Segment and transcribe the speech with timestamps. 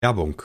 [0.00, 0.42] Werbung.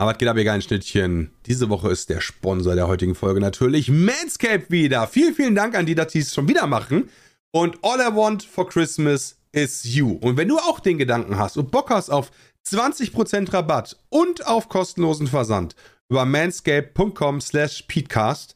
[0.00, 1.32] Aber es geht aber egal ein Schnittchen.
[1.46, 5.08] Diese Woche ist der Sponsor der heutigen Folge natürlich Manscaped wieder.
[5.08, 7.08] Vielen, vielen Dank an die, dass die es schon wieder machen.
[7.50, 10.12] Und all I want for Christmas is you.
[10.12, 12.30] Und wenn du auch den Gedanken hast und Bock hast auf
[12.66, 15.74] 20% Rabatt und auf kostenlosen Versand
[16.08, 18.54] über manscape.com slash peatcast,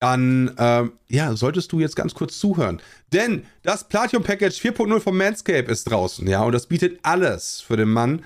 [0.00, 2.80] dann ähm, ja, solltest du jetzt ganz kurz zuhören.
[3.12, 7.76] Denn das Platinum Package 4.0 von Manscape ist draußen, ja, und das bietet alles für
[7.76, 8.24] den Mann,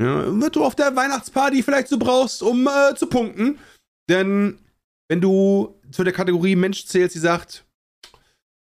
[0.00, 3.58] ja, was du auf der Weihnachtsparty vielleicht so brauchst, um äh, zu punkten.
[4.08, 4.58] Denn
[5.08, 7.64] wenn du zu der Kategorie Mensch zählst, die sagt,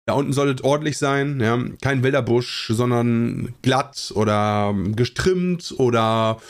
[0.05, 6.41] da unten soll es ordentlich sein, ja, kein wilder Busch, sondern glatt oder gestrimmt oder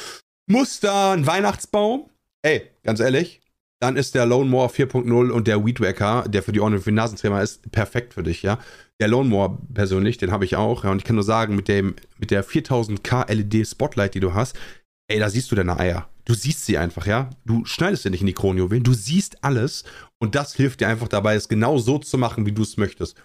[0.48, 2.10] Muster, ein Weihnachtsbaum.
[2.44, 3.42] Ey, ganz ehrlich,
[3.80, 6.82] dann ist der Lone Moore 4.0 und der Weed Wacker, der für die Ohren und
[6.82, 8.60] für die Nasentrimmer ist, perfekt für dich, ja.
[9.00, 11.68] Der Lone Moore persönlich, den habe ich auch, ja, und ich kann nur sagen, mit
[11.68, 14.58] dem, mit der 4000K LED Spotlight, die du hast,
[15.08, 16.10] ey, da siehst du deine Eier.
[16.26, 17.30] Du siehst sie einfach, ja.
[17.46, 19.84] Du schneidest sie nicht in die Kronjuwelen, du siehst alles
[20.20, 23.16] und das hilft dir einfach dabei, es genau so zu machen, wie du es möchtest.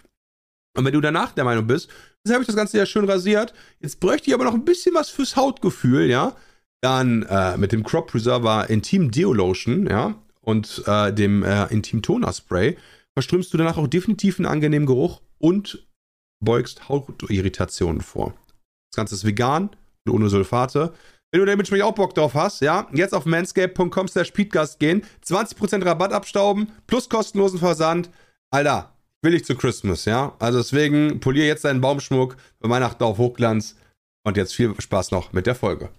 [0.77, 1.89] Und wenn du danach der Meinung bist,
[2.23, 4.95] jetzt habe ich das Ganze ja schön rasiert, jetzt bräuchte ich aber noch ein bisschen
[4.95, 6.35] was fürs Hautgefühl, ja,
[6.81, 12.01] dann äh, mit dem Crop Preserver Intim Deo Lotion, ja, und äh, dem äh, Intim
[12.01, 12.77] Toner Spray
[13.13, 15.87] verströmst du danach auch definitiv einen angenehmen Geruch und
[16.43, 18.33] beugst Hautirritationen vor.
[18.91, 19.69] Das Ganze ist vegan
[20.05, 20.93] und ohne Sulfate.
[21.31, 25.83] Wenn du damit auch Bock drauf hast, ja, jetzt auf manscape.com slash peatgast gehen, 20%
[25.83, 28.11] Rabatt abstauben, plus kostenlosen Versand.
[28.51, 30.35] Alter, will ich zu Christmas, ja.
[30.37, 33.75] Also deswegen polier jetzt deinen Baumschmuck für Weihnachten auf Hochglanz.
[34.25, 35.89] Und jetzt viel Spaß noch mit der Folge.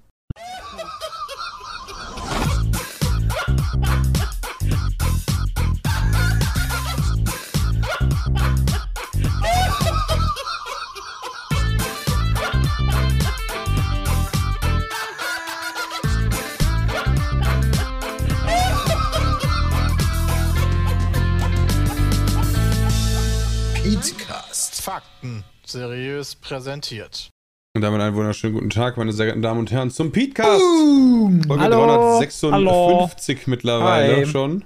[25.24, 27.30] Fakten seriös präsentiert.
[27.74, 30.61] Und damit einen wunderschönen guten Tag, meine sehr geehrten Damen und Herren, zum Petecast.
[30.61, 31.86] Folge Hallo.
[32.18, 33.51] 356 Hallo.
[33.51, 34.27] mittlerweile Hi.
[34.27, 34.64] schon.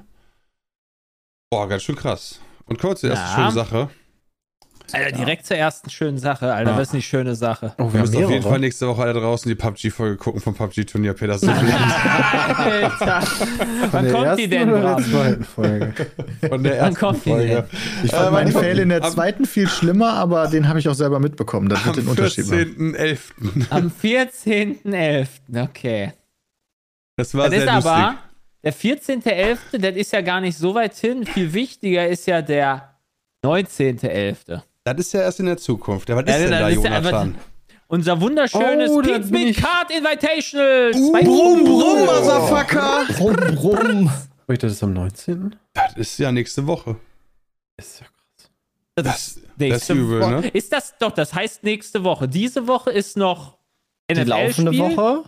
[1.51, 2.41] Boah, ganz schön krass.
[2.67, 3.35] Und kurz die erste Ja.
[3.35, 3.91] schöne Sache.
[4.93, 6.71] Alter, direkt zur ersten schönen Sache, Alter.
[6.73, 6.77] Ja.
[6.77, 7.75] Was ist eine schöne Sache.
[7.79, 11.15] Oh, Wir müssen auf jeden Fall nächste Woche alle draußen die PUBG-Folge gucken vom PUBG-Turnier.
[11.15, 13.23] Peter so viel Alter.
[13.91, 15.95] Wann kommt die denn, Oder der zweiten Folge?
[16.49, 17.47] von der Wann ersten kommt die Folge.
[17.49, 17.65] denn?
[18.05, 20.79] Ich fand Äh, meinen wann- Fail in der am- zweiten viel schlimmer, aber den habe
[20.79, 21.69] ich auch selber mitbekommen.
[21.69, 22.95] Das wird Am den Unterschied machen.
[22.95, 23.67] 14.11.
[23.71, 25.29] Am 14.11.
[25.65, 26.13] Okay.
[27.17, 27.93] Das war Das sehr ist lustig.
[27.93, 28.15] aber,
[28.63, 31.27] der 14.11., das ist ja gar nicht so weit hin.
[31.27, 32.95] Viel wichtiger ist ja der
[33.45, 34.63] 19.11.
[34.95, 36.09] Das ist ja erst in der Zukunft.
[36.09, 37.35] Ja, was Ja, ist denn da, ist Jonathan?
[37.89, 40.91] Unser wunderschönes Oh, Pizza Card Invitational.
[40.95, 43.05] Uh, Brumm, brumm, Motherfucker!
[43.17, 44.11] Brumm, brumm.
[44.47, 45.57] Heute ist am 19.
[45.73, 46.97] Das ist ja nächste Woche.
[47.79, 48.51] Ist ja krass.
[48.95, 50.31] Das, das ist Nächste übel, Woche.
[50.33, 50.49] ne?
[50.49, 52.29] Ist das doch, das heißt nächste Woche.
[52.29, 53.57] Diese Woche ist noch
[54.11, 54.77] Die laufende.
[54.79, 55.25] Woche?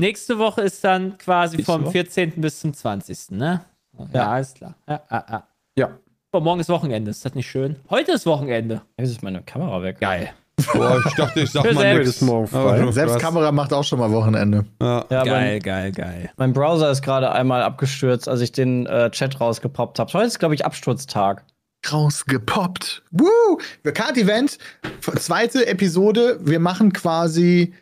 [0.00, 1.92] Nächste Woche ist dann quasi Nächste vom Woche?
[1.92, 2.32] 14.
[2.36, 3.30] bis zum 20.
[3.30, 3.64] Ne?
[3.98, 4.30] Ja, Ja.
[4.32, 4.74] alles klar.
[4.86, 5.48] Ja, ja, ja.
[5.78, 5.98] Ja.
[6.36, 7.10] Aber morgen ist Wochenende.
[7.10, 7.76] Ist das nicht schön?
[7.88, 8.82] Heute ist Wochenende.
[8.98, 10.00] Jetzt ist meine Kamera weg.
[10.00, 10.32] Geil.
[10.74, 12.20] Boah, ich dachte, ich sag Für mal nix.
[12.20, 12.92] morgen frei.
[12.92, 14.66] Selbst Kamera macht auch schon mal Wochenende.
[14.82, 15.06] Ja.
[15.08, 16.30] Ja, geil, mein, geil, geil.
[16.36, 20.12] mein Browser ist gerade einmal abgestürzt, als ich den äh, Chat rausgepoppt habe.
[20.12, 21.42] Heute ist, glaube ich, Absturztag.
[21.90, 23.02] Rausgepoppt.
[23.12, 23.58] Woo!
[23.94, 24.58] Card Event,
[25.18, 26.38] zweite Episode.
[26.42, 27.72] Wir machen quasi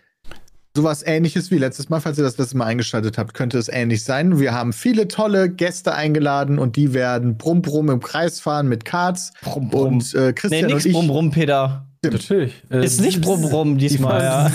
[0.76, 2.00] sowas ähnliches wie letztes Mal.
[2.00, 4.40] Falls ihr das letzte Mal eingeschaltet habt, könnte es ähnlich sein.
[4.40, 8.84] Wir haben viele tolle Gäste eingeladen und die werden brumm brumm im Kreis fahren mit
[8.84, 9.32] Cards.
[9.42, 9.94] Brumm, brumm.
[9.94, 10.92] Und äh, Nee, Christian nix und ich.
[10.96, 11.86] Brumm Brumm, Peter.
[12.04, 12.52] Natürlich.
[12.70, 14.50] Äh, Ist nicht Brumm Brumm diesmal, ja.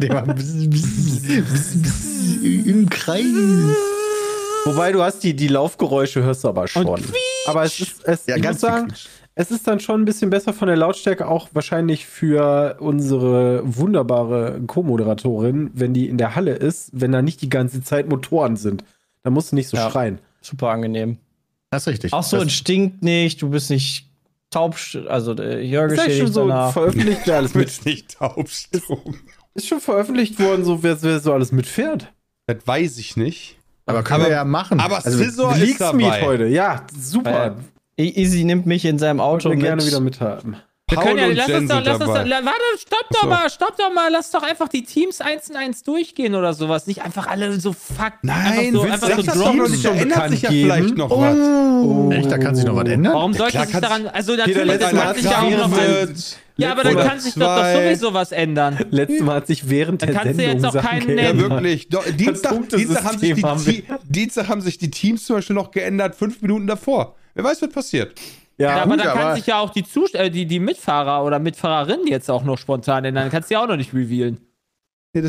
[0.00, 0.08] Die
[2.70, 3.24] im Kreis.
[4.64, 6.86] Wobei du hast die, die Laufgeräusche hörst du aber schon.
[7.46, 8.92] aber es ist, es, Ja, ich ganz muss sagen,
[9.34, 14.60] es ist dann schon ein bisschen besser von der Lautstärke, auch wahrscheinlich für unsere wunderbare
[14.66, 18.84] Co-Moderatorin, wenn die in der Halle ist, wenn da nicht die ganze Zeit Motoren sind.
[19.22, 19.90] Da musst du nicht so Ja.
[19.90, 20.18] schreien.
[20.40, 21.18] Super angenehm.
[21.70, 22.12] Das ist richtig.
[22.12, 24.06] Ach so, das, und stinkt nicht, du bist nicht
[24.50, 24.76] taub,
[25.08, 26.72] also äh, Ist eigentlich schon so danach.
[26.72, 27.68] veröffentlicht, wer alles Du mit.
[27.68, 29.14] bist nicht taubstumm.
[29.54, 32.12] Ist schon veröffentlicht worden, so wer, wer so alles mitfährt.
[32.46, 33.56] Das weiß ich nicht.
[33.86, 34.78] aber können aber- wir ja machen.
[34.80, 36.22] Aber also, Scissor ist dabei.
[36.22, 36.46] heute.
[36.48, 37.56] Ja, super.
[37.96, 39.60] Easy nimmt mich in seinem Auto mit.
[39.60, 40.56] gerne wieder mithaben.
[40.88, 43.26] Wir Paul können ja, lass Jen uns doch, lass uns doch, warte, stopp doch So.
[43.28, 46.86] mal, stopp doch mal, lass doch einfach die Teams eins in eins durchgehen oder sowas.
[46.86, 48.12] Nicht einfach alle so fuck.
[48.22, 49.84] Nein, einfach so, einfach so nicht?
[49.84, 50.70] Da schon ändert sich ja geben.
[50.70, 51.36] vielleicht noch was.
[51.38, 52.10] Oh.
[52.12, 53.14] Echt, da kann sich noch was ändern?
[53.14, 56.36] Warum sollte klar sich daran, also natürlich, das kann sich ja auch noch wird.
[56.58, 58.78] Ja, aber dann kann sich doch, doch sowieso was ändern.
[58.90, 61.40] Letztes Mal hat sich während Dann der kannst du Sendung jetzt auch keinen Ja, nennen.
[61.40, 61.88] wirklich.
[61.88, 63.34] Doch, Dienstag, Dienstag, haben sich
[63.76, 67.16] die, Dienstag haben sich die Teams zum Beispiel noch geändert, fünf Minuten davor.
[67.34, 68.18] Wer weiß, was passiert.
[68.58, 70.60] Ja, Ja, aber gut, dann kann aber- sich ja auch die, Zus äh, die, die
[70.60, 73.24] Mitfahrer oder Mitfahrerinnen jetzt auch noch spontan ändern.
[73.24, 74.40] Dann kannst du ja auch noch nicht revealen.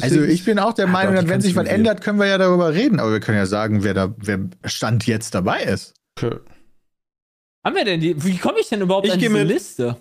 [0.01, 2.73] Also ich bin auch der Meinung, doch, wenn sich was ändert, können wir ja darüber
[2.73, 2.99] reden.
[3.01, 5.93] Aber wir können ja sagen, wer da, wer Stand jetzt dabei ist.
[6.21, 9.47] Haben wir denn die, wie komme ich denn überhaupt Ich an diese mit.
[9.47, 9.97] Liste?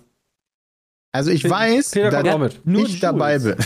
[1.11, 2.59] Also ich Peter weiß, dass.
[2.63, 2.99] Nur ich Jules.
[2.99, 3.55] dabei bin.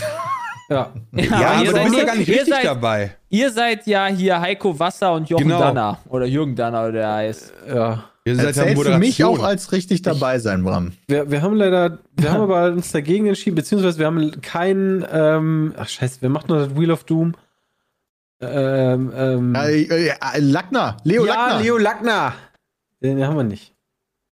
[0.70, 0.92] Ja.
[1.12, 3.16] Ja, Ja, aber du seid, bist ja gar nicht richtig seid, dabei.
[3.30, 5.60] Ihr seid ja hier Heiko Wasser und Jochen Genau.
[5.60, 5.98] Danner.
[6.10, 7.54] Oder Jürgen Danner, oder der heißt.
[7.68, 8.04] ja.
[8.28, 10.92] Ihr Das seid ja zählt für mich auch als richtig dabei sein, Bram.
[11.06, 15.72] Wir, wir haben leider, wir haben aber uns dagegen entschieden, beziehungsweise wir haben keinen, ähm,
[15.78, 17.34] ach scheiße, wer macht noch das Wheel of Doom?
[18.42, 21.62] Ähm, ähm, Äh, äh, Lackner, Leo ja, Lackner.
[21.62, 22.34] Leo Lackner.
[23.02, 23.72] Den haben wir nicht.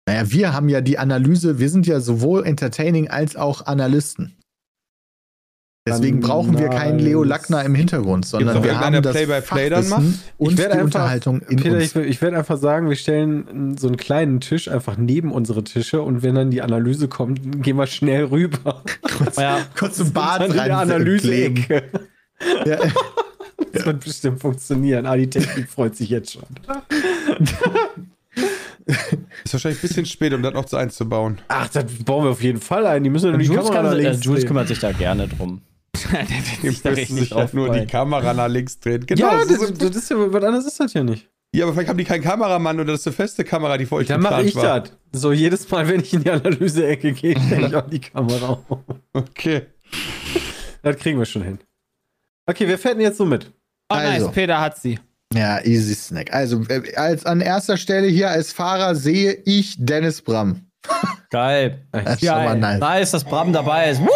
[0.06, 4.36] Naja, wir haben ja die Analyse, wir sind ja sowohl Entertaining als auch Analysten.
[5.88, 10.12] Deswegen brauchen wir keinen Leo Lackner im Hintergrund, sondern wir haben das Play-by-Play dann Fachwissen
[10.14, 10.34] macht?
[10.40, 11.84] und Ich die einfach- Unterhaltung in Peter, uns.
[11.84, 16.02] ich, ich werde einfach sagen, wir stellen so einen kleinen Tisch einfach neben unsere Tische
[16.02, 18.82] und wenn dann die Analyse kommt, gehen wir schnell rüber.
[19.38, 19.60] Ja.
[19.78, 20.54] kurz zum Bad rein.
[20.54, 21.84] der Analyse-Ecke.
[22.66, 22.80] Ja.
[23.72, 25.06] Das wird bestimmt funktionieren.
[25.06, 26.44] Ah, die Technik freut sich jetzt schon.
[28.86, 31.40] Ist wahrscheinlich ein bisschen spät, um das noch zu einzubauen.
[31.48, 33.04] Ach, das bauen wir auf jeden Fall ein.
[33.04, 35.62] Die müssen nur die Jules, Kamera kann, äh, Jules kümmert sich da gerne drum.
[36.12, 37.86] der wird da richtig drauf nur die.
[37.86, 39.06] Kamera nach links drehen.
[39.06, 39.32] Genau.
[39.32, 41.30] Ja, das, sind- das ist ja, was anderes ist das ja nicht.
[41.54, 43.96] ja, aber vielleicht haben die keinen Kameramann oder das ist eine feste Kamera, die für
[43.96, 44.82] euch Dann mache ich war.
[44.82, 44.92] das.
[45.14, 48.80] So, jedes Mal, wenn ich in die Analyse-Ecke gehe, stelle ich auch die Kamera auf.
[49.14, 49.64] Okay.
[50.82, 51.60] Das kriegen wir schon hin.
[52.46, 53.52] Okay, wer fährt denn jetzt so mit?
[53.90, 54.32] Oh, nice, Also.
[54.32, 55.00] Peter hat sie.
[55.34, 56.32] Ja, easy snack.
[56.34, 60.62] Also, äh, als an erster Stelle hier als Fahrer sehe ich Dennis Bram.
[61.32, 61.88] Geil.
[61.92, 62.80] Das ist schon mal nice.
[62.80, 64.02] Nice, dass Bram dabei ist.
[64.02, 64.08] Woo!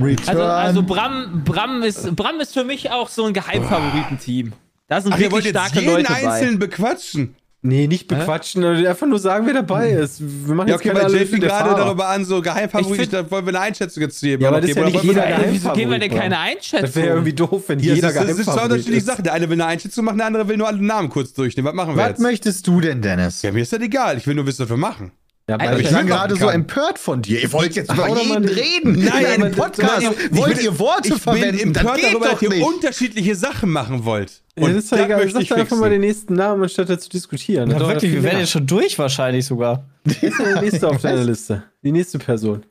[0.00, 0.28] Return.
[0.28, 4.52] Also, also Bram, Bram, ist, Bram ist für mich auch so ein Geheimfavoritenteam.
[4.88, 6.28] Da sind Ach, wirklich jetzt starke jeden Leute bei.
[6.30, 7.36] einzelnen bequatschen.
[7.64, 10.20] Nee, nicht bequatschen, sondern einfach nur sagen, wer dabei ist.
[10.20, 11.76] Wir machen Ja, jetzt okay, keine weil der gerade Fahrer.
[11.84, 14.42] darüber an, so Geheimfavorit, da wollen wir eine Einschätzung jetzt zu geben.
[14.42, 16.38] Ja, aber Okay, das ist ja nicht jeder Äh, Wieso geben wir Geheimfavorit, denn keine
[16.40, 16.80] Einschätzung?
[16.80, 18.98] Das wäre ja irgendwie doof, wenn Ja, jeder das, ist- das sind zwei Geheimfavorit unterschiedliche
[18.98, 19.06] ist.
[19.06, 19.22] Sachen.
[19.22, 21.68] Der eine will eine Einschätzung machen, der andere will nur alle Namen kurz durchnehmen.
[21.68, 22.20] Was machen wir Was jetzt?
[22.20, 23.42] möchtest du denn, Dennis?
[23.42, 24.18] Ja, mir ist das egal.
[24.18, 25.12] Ich will nur wissen, was wir machen.
[25.50, 27.42] Ja, weil Ich bin will gerade so empört von dir.
[27.42, 29.04] Ihr wollt jetzt über jeden reden.
[29.04, 30.02] Nein, in einem aber- Podcast.
[30.30, 31.72] Ich wollt bin- ihr Worte Ich bin verwenden?
[31.72, 34.42] Das empört geht darüber, doch dass ihr unterschiedliche Sachen machen wollt.
[34.56, 35.24] Ja, das ist doch egal.
[35.24, 37.70] möchte Sag doch einfach mal den nächsten Namen, anstatt da zu diskutieren.
[37.70, 39.88] Ja, wirklich, wir werden jetzt schon durch wahrscheinlich sogar.
[40.04, 41.64] Wer ist denn der nächste auf deiner Liste?
[41.82, 42.64] Die nächste Person.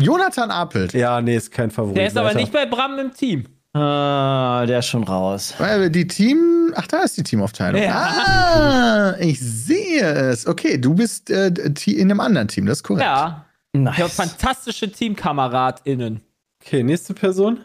[0.00, 0.94] Jonathan Apelt.
[0.94, 1.96] Ja, nee, ist kein Favorit.
[1.98, 2.40] Der ist aber Weiter.
[2.40, 3.44] nicht bei Bram im Team.
[3.72, 5.54] Ah, der ist schon raus.
[5.58, 6.72] Weil die Team.
[6.74, 7.80] Ach, da ist die Teamaufteilung.
[7.82, 7.94] Ja.
[7.94, 10.46] Ah, ich sehe es.
[10.46, 11.52] Okay, du bist äh,
[11.86, 13.04] in einem anderen Team, das ist korrekt.
[13.04, 13.44] Ja.
[13.72, 14.14] Ich habe Nice.
[14.14, 16.20] fantastische TeamkameradInnen.
[16.64, 17.60] Okay, nächste Person.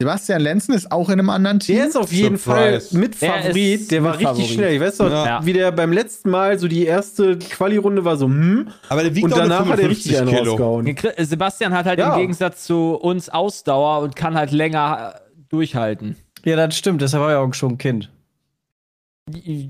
[0.00, 1.76] Sebastian Lenzen ist auch in einem anderen Team.
[1.76, 2.90] Der ist auf jeden Surprise.
[2.90, 4.48] Fall mit Der Der war mit richtig Favorit.
[4.50, 4.74] schnell.
[4.74, 5.44] Ich weiß doch, Ja.
[5.44, 8.68] wie der beim letzten Mal so die erste Quali-Runde war so, hm.
[8.88, 10.96] Aber der wiegt Und danach hat er 55 richtig einen rausgehauen.
[11.18, 12.14] Sebastian hat halt Ja.
[12.14, 15.16] im Gegensatz zu uns Ausdauer und kann halt länger
[15.50, 16.16] durchhalten.
[16.44, 18.10] Ja, das stimmt, deshalb war er auch schon ein Kind.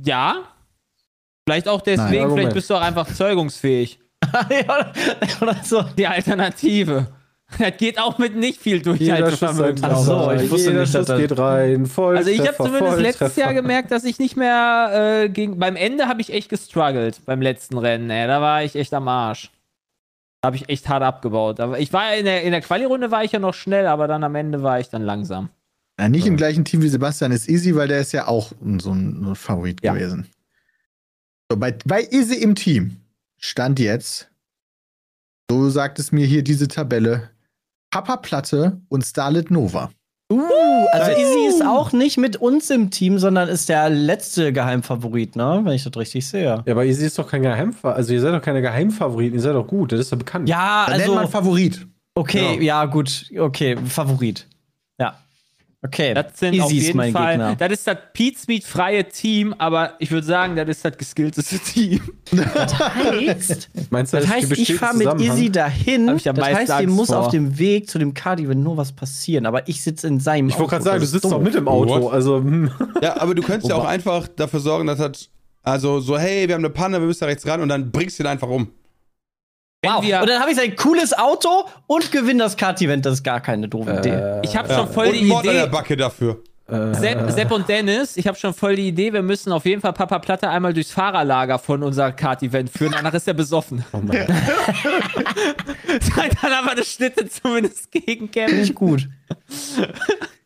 [0.05, 0.45] Ja.
[1.47, 3.99] Vielleicht auch deswegen, Nein, vielleicht bist du auch einfach zeugungsfähig.
[4.51, 4.93] ja,
[5.41, 5.83] oder so.
[5.99, 7.09] Die Alternative.
[7.59, 9.83] Das geht auch mit nicht viel Durchhaltevermögen.
[9.85, 11.87] Ach so, ich wusste Jeder nicht, dass Schuss das- geht rein.
[11.87, 13.89] Voll Also ich habe zumindest letztes Jahr gemerkt.
[13.89, 15.59] gemerkt, dass ich nicht mehr äh, gegen.
[15.59, 18.09] Beim Ende habe ich echt gestruggelt beim letzten Rennen.
[18.09, 18.29] Ey.
[18.29, 19.51] Da war ich echt am Arsch.
[20.43, 21.59] Da habe ich echt hart abgebaut.
[21.59, 24.23] Aber ich war in der, in der Quali-Runde war ich ja noch schnell, aber dann
[24.23, 25.49] am Ende war ich dann langsam.
[26.01, 28.93] Ja, nicht im gleichen Team wie Sebastian ist Easy, weil der ist ja auch so
[28.93, 29.93] ein, Favorit Ja.
[29.93, 30.27] gewesen.
[31.51, 32.97] So, bei, bei Easy im Team
[33.39, 34.31] stand jetzt,
[35.51, 37.31] so sagt es mir hier diese Tabelle,
[37.91, 39.91] Papa Platte und Starlet Nova.
[40.33, 45.35] Uh, also Izzy ist auch nicht mit uns im Team, sondern ist der letzte Geheimfavorit,
[45.35, 45.61] ne?
[45.65, 46.45] Wenn ich das richtig sehe.
[46.65, 47.97] Ja, aber Easy ist doch kein Geheimfavorit.
[47.97, 49.35] Also ihr seid doch keine Geheimfavoriten.
[49.35, 49.91] Ihr seid doch gut.
[49.91, 50.49] Das ist ja bekannt.
[50.49, 51.33] Ja, Dann nennt man also.
[51.33, 51.85] Favorit.
[52.15, 53.27] Okay, ja, gut.
[53.37, 54.47] Okay, Favorit.
[55.01, 55.19] Ja.
[55.83, 56.13] Okay.
[56.13, 57.33] Das sind Izzy auf ist jeden mein Fall.
[57.39, 57.57] Gegner.
[57.57, 62.01] Das ist das Pete freie Team, aber ich würde sagen, das ist das geskillteste Team.
[62.37, 65.21] heißt, Meinst du, das ist heißt, ich fahre mit?
[65.21, 66.15] Izzy dahin.
[66.17, 67.19] Ich am das heißt, ihr Angst muss vor.
[67.21, 69.47] auf dem Weg zu dem Cardi, wenn nur was passieren.
[69.47, 70.85] Aber ich sitze in seinem Ich wollte gerade Auto.
[70.91, 72.03] sagen, du Das ist sitzt doch mit im Auto.
[72.03, 72.13] What?
[72.13, 72.71] Also, hm.
[73.03, 75.31] Ja, aber du könntest ja auch einfach dafür sorgen, dass das.
[75.63, 78.19] Also so, hey, wir haben eine Panne, wir müssen da rechts ran und dann bringst
[78.19, 78.69] du ihn einfach um.
[79.83, 80.03] Wenn Wow.
[80.05, 83.07] wir- Und dann habe ich ein cooles Auto und gewinne das Kart-Event.
[83.07, 84.41] Das ist gar keine doofe Idee.
[84.43, 84.77] Ich habe Ja.
[84.79, 85.73] schon voll und die Mord an der Idee.
[85.73, 86.43] Backe dafür.
[86.93, 89.93] Sepp, Sepp und Dennis, ich habe schon voll die Idee, wir müssen auf jeden Fall
[89.93, 93.85] Papa Platte einmal durchs Fahrerlager von unser Kart-Event führen, danach ist er besoffen.
[93.93, 94.07] Oh Mann.
[94.29, 94.37] Dann
[96.53, 98.61] haben wir eine Schnitte zumindest gegen Kevin.
[98.63, 99.09] ich gut.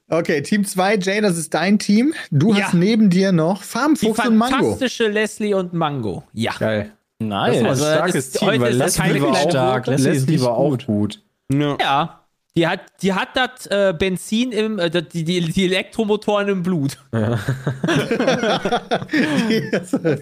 [0.09, 2.15] Okay, Team 2, Jane, das ist dein Team.
[2.31, 2.65] Du Ja.
[2.67, 4.57] hast neben dir noch Farmfuchs und Mango.
[4.57, 6.23] fantastische Leslie und Mango.
[6.33, 6.53] Ja.
[6.59, 6.93] Geil.
[7.29, 7.49] Nice.
[7.49, 9.87] Das ist mal ein Also, starkes das- Team, heute weil ist Leslie war auch stark.
[9.87, 10.87] Leslie, Leslie ist war auch gut.
[10.87, 11.23] gut.
[11.53, 11.77] Ja.
[11.81, 12.21] Ja.
[12.57, 16.99] Die hat, die hat das äh, Benzin im, äh, die, die, die Elektromotoren im Blut.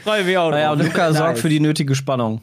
[0.03, 0.79] Freue mich auch Naja, und.
[0.83, 1.19] Luca Nice.
[1.19, 2.41] sorgt für die nötige Spannung.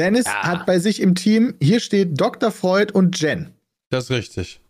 [0.00, 0.42] Dennis Ja.
[0.42, 2.50] hat bei sich im Team, hier steht Dr.
[2.50, 3.52] Freud und Jen.
[3.90, 4.60] Das ist richtig.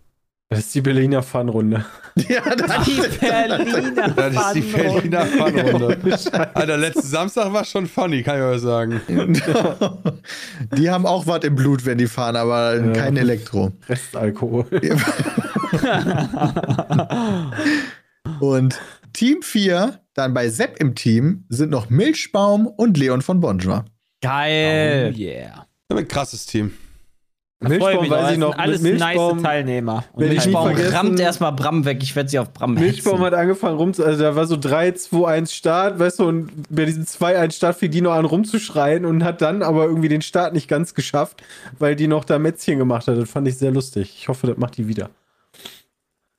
[0.55, 1.85] Das ist die Berliner Fun-Runde.
[2.29, 5.09] Ja, das Die Berliner Das ist die Fun-Runde.
[5.09, 5.99] Berliner Fun-Runde.
[6.55, 9.01] Alter, letzten Samstag war schon funny, kann ich euch sagen.
[10.79, 13.73] die haben auch was im Blut, wenn die fahren, aber kein Elektro.
[13.89, 14.65] Restalkohol.
[18.39, 18.81] Und
[19.13, 23.85] Team 4, dann bei Sepp im Team, sind noch Milchbaum und Leon von Bonjour.
[23.87, 23.91] Oh
[24.23, 25.15] Geil.
[25.19, 25.67] yeah.
[25.89, 26.75] Ein krasses Team.
[27.69, 28.53] Milchbaum weiß ich noch.
[28.53, 30.05] Das alles mit Milchbaum, nice Teilnehmer.
[30.13, 31.99] Und Milchbaum rammt erstmal Bram weg.
[32.03, 33.25] Ich werde sie auf Bram Milchbaum hetzen.
[33.27, 36.85] hat angefangen rum also da war so 3, 2, 1 Start, weißt du, und bei
[36.85, 40.53] diesem 2, 1 Start fing Dino an rumzuschreien und hat dann aber irgendwie den Start
[40.55, 41.43] nicht ganz geschafft,
[41.79, 43.19] weil die noch da Mätzchen gemacht hat.
[43.19, 44.15] Das fand ich sehr lustig.
[44.19, 45.11] Ich hoffe, das macht die wieder.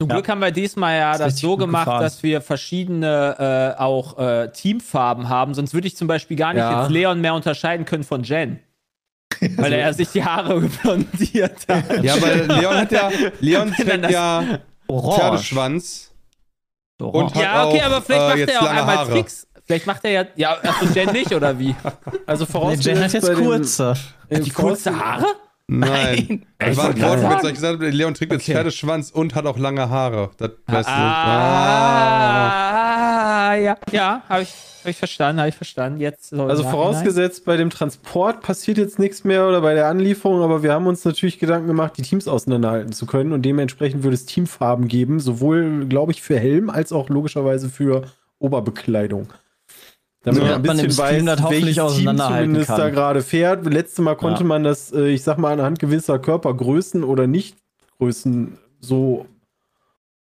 [0.01, 2.03] Zum Glück haben wir diesmal ja das richtig so gemacht, gefahren.
[2.03, 5.53] dass wir verschiedene äh, auch äh, Teamfarben haben.
[5.53, 6.81] Sonst würde ich zum Beispiel gar nicht Ja.
[6.81, 8.59] jetzt Leon mehr unterscheiden können von Jen.
[9.57, 12.03] Weil er sich die Haare blondiert hat.
[12.03, 15.15] Ja, weil Leon hat ja, Leon trägt ja Orange.
[15.19, 16.11] Pferdeschwanz.
[17.01, 17.33] Orange.
[17.33, 19.11] Und- Ja, okay, auch, aber vielleicht äh, macht jetzt er auch einmal Haare.
[19.11, 19.47] Tricks.
[19.65, 20.25] Vielleicht macht er ja.
[20.35, 21.75] Ja, achso, Jen nicht, oder wie?
[22.27, 23.93] Also Nee, vorausgesetzt Jen hat jetzt bei den- kurze.
[24.29, 25.25] äh, Die kurze Haare?
[25.67, 26.45] Nein.
[26.59, 28.53] Das Ich war ein Wortwitz, ich gesagt habe, Leon trägt jetzt Okay.
[28.53, 30.29] Pferdeschwanz und hat auch lange Haare.
[30.37, 30.87] Das weißt
[32.67, 34.49] Ah, ja, ja, habe ich,
[34.83, 35.99] hab ich verstanden, habe ich verstanden.
[35.99, 40.41] Jetzt so Also vorausgesetzt, bei dem Transport passiert jetzt nichts mehr oder bei der Anlieferung,
[40.41, 44.15] aber wir haben uns natürlich Gedanken gemacht, die Teams auseinanderhalten zu können und dementsprechend würde
[44.15, 48.03] es Teamfarben geben, sowohl, glaube ich, für Helm als auch logischerweise für
[48.39, 49.29] Oberbekleidung.
[50.25, 52.45] Damit So, man ein dass man im bisschen Stream weiß, das hoffentlich welches Team auseinanderhalten
[52.45, 52.79] zumindest kann.
[52.79, 53.65] da gerade fährt.
[53.65, 54.47] Letztes Mal konnte Ja.
[54.47, 59.25] man das, äh, ich sag mal, anhand gewisser Körpergrößen oder Nichtgrößen so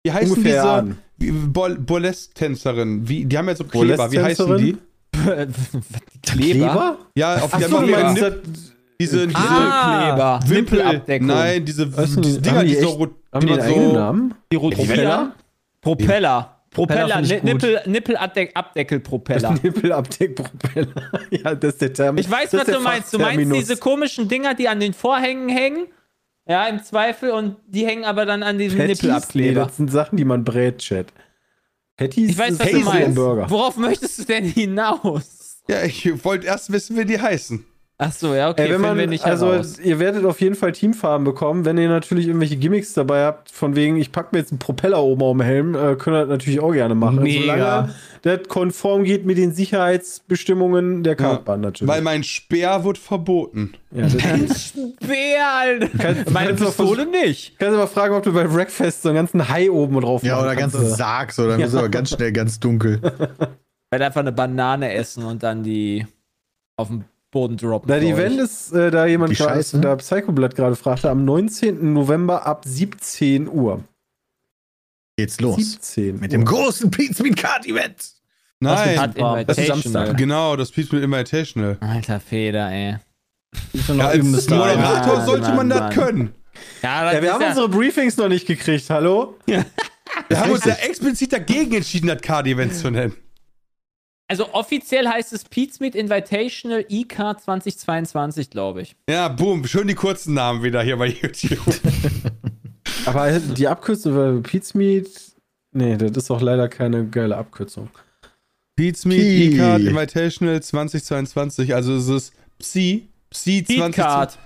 [0.05, 3.09] Wie heißen ungefähr diese wie- Bol Burlesque-Tänzerinnen?
[3.09, 4.13] Wie, die haben ja so Kleber.
[4.13, 4.77] Wie heißen die?
[6.23, 6.99] Kleber?
[7.17, 8.43] Ja, auf die Achso, haben du ja meinst, Nipp-
[9.01, 10.79] diese, diese Ah, Wimpel.
[10.79, 11.27] Nippelabdeckung.
[11.27, 13.01] Nein, diese, diese Dinger, die die, so
[13.33, 13.93] haben die die einen so.
[13.93, 14.35] Namen?
[14.53, 14.87] Die rotieren?
[14.87, 15.33] Propeller?
[15.81, 16.54] Propeller.
[16.75, 17.23] Propeller.
[17.23, 19.55] Nippel, Nippelabdeckelpropeller.
[19.63, 21.11] Nippelabdeckpropeller.
[21.31, 22.19] ja, das ist der Term.
[22.19, 23.15] Ich weiß, was du meinst.
[23.15, 25.87] Du meinst diese komischen Dinger, die an den Vorhängen hängen?
[26.47, 27.31] Ja, im Zweifel.
[27.31, 29.03] Und die hängen aber dann an diesem Patties?
[29.03, 29.65] Nee, Nippelabkleber.
[29.65, 31.07] das sind Sachen, die man brät, Chat.
[31.97, 33.51] Patties Ich weiß, ist was du Käse im meinst.
[33.51, 35.63] Worauf möchtest du denn hinaus?
[35.69, 37.65] Ja, ich wollte erst wissen, wie die heißen.
[38.07, 38.65] Ach so, ja, okay.
[38.67, 39.79] Ey, wenn man, wir nicht also heraus.
[39.79, 41.65] ihr werdet auf jeden Fall Teamfarben bekommen.
[41.65, 45.03] Wenn ihr natürlich irgendwelche Gimmicks dabei habt, von wegen, ich packe mir jetzt einen Propeller
[45.03, 47.23] oben auf dem Helm, äh, könnt ihr das natürlich auch gerne machen.
[47.23, 47.41] Mega.
[47.43, 51.93] Solange das konform geht mit den Sicherheitsbestimmungen der Kartbahn natürlich.
[51.93, 53.75] Weil mein Speer wird verboten.
[53.91, 55.89] ja, das Wer, Alter?
[55.99, 57.59] Kannst- Meine kannst du Pistole nicht.
[57.59, 60.41] kannst du mal fragen, ob du bei Wreckfest so einen ganzen Hai oben drauf Ja,
[60.41, 60.77] oder kannst.
[60.77, 63.01] ganzen Sarg, so, dann ist aber ganz schnell ganz dunkel.
[63.87, 66.05] Ich werde einfach eine Banane essen und dann die
[66.77, 67.05] auf den
[67.35, 67.89] Boden droppen.
[67.89, 68.09] Da die.
[68.09, 69.81] Event ist, äh, da jemand gerade, Scheiße.
[69.81, 71.93] da Psychoblatt gerade fragte, am 19.
[71.93, 73.85] November ab 17 Uhr.
[75.17, 75.57] Geht's los.
[75.57, 76.29] 17 Mit Uhr.
[76.29, 78.15] dem großen Pizza Meet Card Event.
[78.61, 79.45] Nein.
[79.47, 79.67] Das ist.
[79.67, 80.17] Samstag.
[80.17, 81.77] Genau, das Peace mit Invitational.
[81.81, 82.97] Alter Feder, ey.
[83.73, 86.33] Ja, als Moderator Mann, sollte man das können.
[86.83, 89.37] Ja, das Ja, wir haben unsere Briefings noch nicht gekriegt, hallo?
[89.47, 89.65] Wir
[90.41, 93.15] haben uns ja explizit dagegen entschieden, das Card-Event zu nennen.
[94.27, 98.97] Also offiziell heißt es Pizmeet Invitational IK 2022, glaube ich.
[99.09, 101.61] Ja, boom, schön die kurzen Namen wieder hier bei YouTube.
[103.07, 105.11] Aber die Abkürzung war Pizmeet.
[105.73, 107.91] Nee, das ist auch leider keine geile Abkürzung.
[108.77, 109.55] Beats Meet.
[109.55, 114.39] E-Card Invitational 2022, also es ist Psi, Psi 20, Card.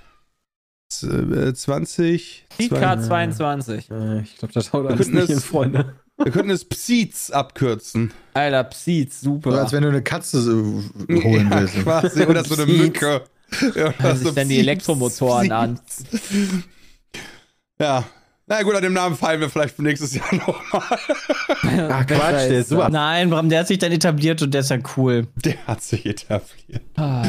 [1.03, 3.91] äh, 20, Card 22.
[3.91, 5.95] Äh, ich glaube, das haut alles nicht hin, Freunde.
[6.23, 8.13] Wir könnten es Psiz abkürzen.
[8.35, 9.53] Alter, Psiz, super.
[9.53, 11.83] So als wenn du eine Katze so holen ja, willst.
[11.83, 12.67] quasi, oder so eine.
[12.67, 13.23] Mücke.
[13.75, 15.49] Ja, Hört so sich dann die Elektromotoren
[15.87, 16.05] Psiz.
[16.13, 16.65] an.
[17.81, 18.05] Ja.
[18.47, 20.99] Na gut, an dem Namen fallen wir vielleicht für nächstes Jahr nochmal.
[21.91, 22.89] Ah, Quatsch, der ist super.
[22.89, 25.29] Nein, Bram, der hat sich dann etabliert und der ist ja cool.
[25.45, 26.83] Der hat sich etabliert.
[26.97, 27.25] Ah.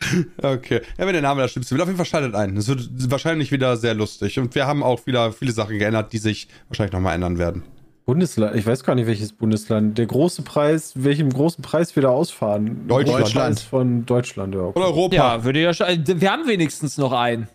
[0.42, 0.80] Okay.
[0.98, 1.82] Ja, wenn der Name das Schlimmste will.
[1.82, 2.56] Auf jeden Fall schaltet ein.
[2.56, 4.38] Es wird wahrscheinlich wieder sehr lustig.
[4.38, 7.62] Und wir haben auch wieder viele Sachen geändert, die sich wahrscheinlich nochmal ändern werden.
[8.04, 9.98] Bundesland, ich weiß gar nicht, welches Bundesland.
[9.98, 12.86] Der große Preis, welchem großen Preis wir da ausfahren?
[12.86, 13.32] Deutschland.
[13.34, 14.60] Preis Von Deutschland, ja.
[14.60, 15.16] Und Europa.
[15.16, 17.48] Ja, würde ja äh, Wir haben wenigstens noch einen.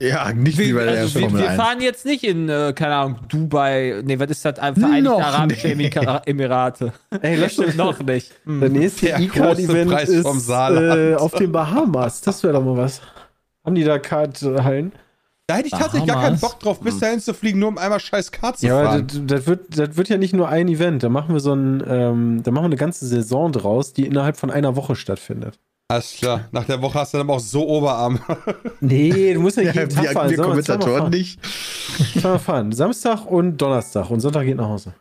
[0.00, 1.56] Ja, nicht wie bei der Also wir, Formel wir 1.
[1.60, 4.00] fahren jetzt nicht in, äh, keine Ahnung, Dubai.
[4.04, 4.54] Nee, was ist das?
[4.58, 5.68] Vereinigte Noch Arabische.
[5.68, 6.92] Emira- Emirate.
[7.20, 8.32] Ey, lass Stimmt noch nicht.
[8.46, 12.20] Der nächste E-Card-Event ist äh, auf den Bahamas.
[12.20, 13.00] Das wäre doch mal was.
[13.64, 14.92] Haben die da Karthallen?
[15.48, 16.40] Da hätte ich tatsächlich gar keinen Bahamas.
[16.42, 19.06] Bock drauf, bis dahin zu fliegen, nur um einmal scheiß Kart zu Ja, aber fahren.
[19.08, 21.02] das, das, wird, das wird ja nicht nur ein Event.
[21.02, 24.36] Da machen wir so ein, ähm, da machen wir eine ganze Saison draus, die innerhalb
[24.36, 25.58] von einer Woche stattfindet.
[25.90, 26.48] Alles klar.
[26.52, 28.20] Nach der Woche hast du dann aber auch so Oberarm.
[28.80, 30.28] Nee, du musst ja Ja, jeden Tag fahren.
[30.30, 31.10] wir zweimal Kommentatoren fahren?
[31.10, 31.40] nicht.
[32.20, 32.72] Zweimal fahren.
[32.72, 34.94] Samstag und Donnerstag und Sonntag geht nach Hause.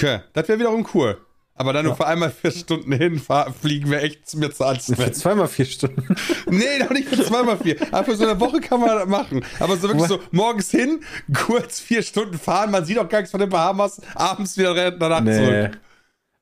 [0.00, 1.18] Okay, das wäre wiederum cool.
[1.56, 1.96] Aber dann nur Ja.
[1.96, 5.14] für einmal vier Stunden hinfahren, fliegen wir echt mir zu Für anstrengend.
[5.16, 6.16] zweimal vier Stunden.
[6.50, 7.76] Nee, doch nicht für zweimal vier.
[7.92, 9.44] Aber für so eine Woche kann man das machen.
[9.60, 11.00] Aber so wirklich so morgens hin,
[11.46, 15.24] kurz vier Stunden fahren, man sieht auch gar nichts von den Bahamas, abends wieder danach
[15.24, 15.78] zurück.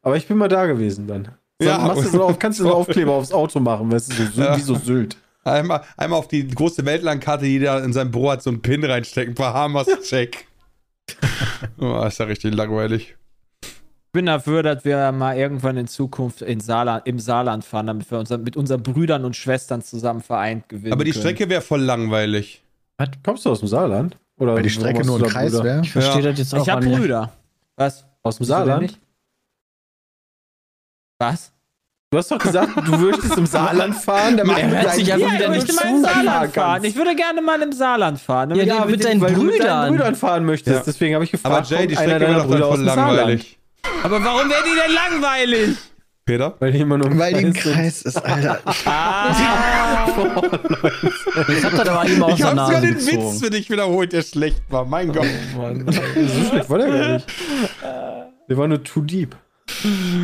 [0.02, 1.28] Aber ich bin mal da gewesen dann.
[1.64, 1.78] Ja.
[1.78, 4.42] Machst du so auf, kannst du so einen Aufkleber aufs Auto machen, weißt du, so,
[4.42, 4.56] Ja.
[4.56, 5.16] wie so Sylt.
[5.44, 9.34] Einmal, einmal auf die große Weltlandkarte, jeder in seinem Büro hat so einen Pin reinstecken,
[9.34, 10.46] Bahamas check.
[11.78, 13.16] oh, ist ja richtig langweilig.
[13.64, 18.10] Ich bin dafür, dass wir mal irgendwann in Zukunft in Saarland, im Saarland fahren, damit
[18.10, 20.92] wir unser, mit unseren Brüdern und Schwestern zusammen vereint gewinnen.
[20.92, 21.22] Aber die können.
[21.22, 22.62] Strecke wäre voll langweilig.
[23.24, 24.18] Kommst du aus dem Saarland?
[24.38, 25.80] Oder Weil die Strecke nur ein Kreis wäre.
[25.82, 26.30] Ich verstehe Ja.
[26.30, 26.86] das jetzt auch Ich habe.
[26.86, 27.32] Brüder.
[27.76, 28.04] Was?
[28.22, 28.98] Aus dem Saarland?
[31.18, 31.51] Was?
[32.12, 35.10] Du hast doch gesagt, du würdest im Saarland fahren, damit Er du hört deinen sich
[35.14, 36.84] einfach Brüdern wieder ich nicht möchte zu, mal im Saarland fahren.
[36.84, 38.54] Ich würde gerne mal im Saarland fahren.
[38.54, 39.66] Ja, ja, mit deinen weil du mit Brüdern.
[39.66, 40.76] deinen Brüdern fahren möchtest.
[40.76, 40.82] Ja.
[40.84, 42.84] Deswegen habe ich Aber gefragt, Jay, die Strecke wäre deiner doch dann Brüder aus voll
[42.84, 43.16] dem Saarland?
[43.16, 43.58] langweilig.
[44.02, 45.76] Aber warum wäre die denn langweilig?
[46.26, 46.54] Peter?
[46.60, 47.74] Weil die immer nur im Weil die ein Kreis.
[47.74, 48.58] Kreis ist, Alter.
[48.84, 50.06] Ah,
[51.48, 54.12] Ich hab das aber eben aus Ich der habe sogar den Witz für dich wiederholt,
[54.12, 54.84] der schlecht war.
[54.84, 55.24] Mein Gott.
[55.56, 57.26] Mann, so schlecht war der gar nicht.
[58.50, 59.34] Der war nur too deep.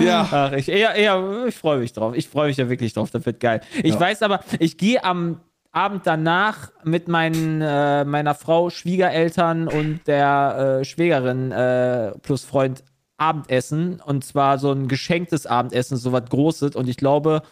[0.00, 0.28] Ja.
[0.30, 2.14] Ach, ich, eher, eher, ich freue mich drauf.
[2.16, 3.10] Ich freue mich da wirklich drauf.
[3.10, 3.60] Das wird geil.
[3.82, 4.00] Ich Ja.
[4.00, 5.40] weiß aber, ich gehe am
[5.72, 12.84] Abend danach mit meinen, äh, meiner Frau, Schwiegereltern und der äh, Schwägerin äh, plus Freund
[13.16, 14.00] Abendessen.
[14.00, 16.76] Und zwar so ein geschenktes Abendessen, so was Großes.
[16.76, 17.42] Und ich glaube,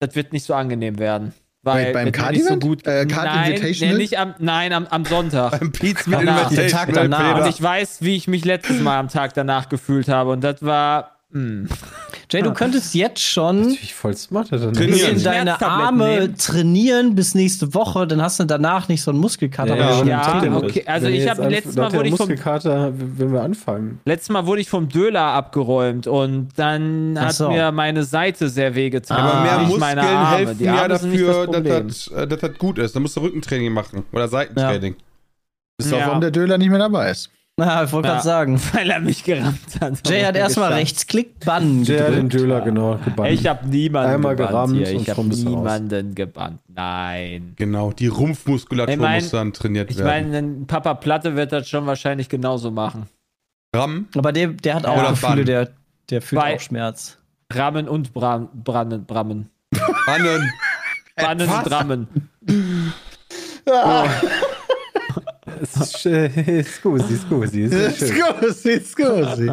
[0.00, 1.32] das wird nicht so angenehm werden.
[1.68, 2.86] Weil Bei- beim nicht so gut.
[2.86, 5.58] Äh, Card nein, nee, nicht am, nein, am, am Sonntag.
[5.58, 6.48] Beim Pietz mit Danach.
[6.50, 7.42] Der Tag danach.
[7.42, 10.30] Und ich weiß, wie ich mich letztes Mal am Tag danach gefühlt habe.
[10.30, 11.17] Und das war.
[11.30, 11.68] Hm.
[12.30, 14.50] Jay, du könntest jetzt schon Natürlich voll smart.
[14.50, 14.90] Dann Trainieren.
[14.92, 16.36] bisschen deine Arme nehmen.
[16.38, 19.76] trainieren bis nächste Woche, dann hast du danach nicht so einen Muskelkater.
[19.76, 20.52] Ja, ja, bist.
[20.64, 20.84] okay.
[20.86, 24.00] Also Wenn ich ihr hab- jetzt letztes Mal wurde ich vom- Muskelkater, wenn wir anfangen.
[24.06, 27.50] Letztes Mal wurde ich vom Döler abgeräumt und dann hat so.
[27.50, 29.18] mir meine Seite sehr wehgetan.
[29.18, 30.36] Aber mehr Muskeln meine Arme.
[30.38, 31.88] helfen Die ja Arme nicht dafür, das Problem.
[31.88, 32.96] dass das, äh, dass das gut ist.
[32.96, 34.96] Da musst du Rückentraining machen oder Seitentraining.
[35.78, 36.06] Ist doch, Ja.
[36.08, 37.30] warum der Döler nicht mehr dabei ist.
[37.58, 38.14] Na, ich wollte Ja.
[38.14, 38.60] gerade sagen.
[38.72, 40.08] Weil er mich gerammt hat.
[40.08, 40.72] Jay hat erstmal.
[40.72, 42.28] Rechtsklick bannen Der hat den.
[42.28, 43.30] Döler, genau, gebannt.
[43.32, 44.96] Ich habe niemanden Einmal gebannt gerammt hier.
[44.96, 46.60] und Ich habe niemanden gebannt.
[46.68, 47.54] Nein.
[47.56, 50.30] Genau, die Rumpfmuskulatur Ich mein- muss dann trainiert Ich werden.
[50.30, 53.06] meine, ein Papa Platte wird das schon wahrscheinlich genauso machen.
[53.74, 55.68] Ram, Aber der, der hat auch Oder Gefühle, der,
[56.10, 57.18] der fühlt Bei- auch Schmerz.
[57.52, 59.48] Rammen und Bram, Brannen, Brammen.
[60.06, 60.50] Bannen.
[61.16, 62.08] Bannen und Rammen.
[62.46, 64.47] Es ist, äh,
[65.66, 67.62] scusi, scusi.
[67.62, 68.80] Es ist schön.
[68.80, 69.50] Scusi, scusi.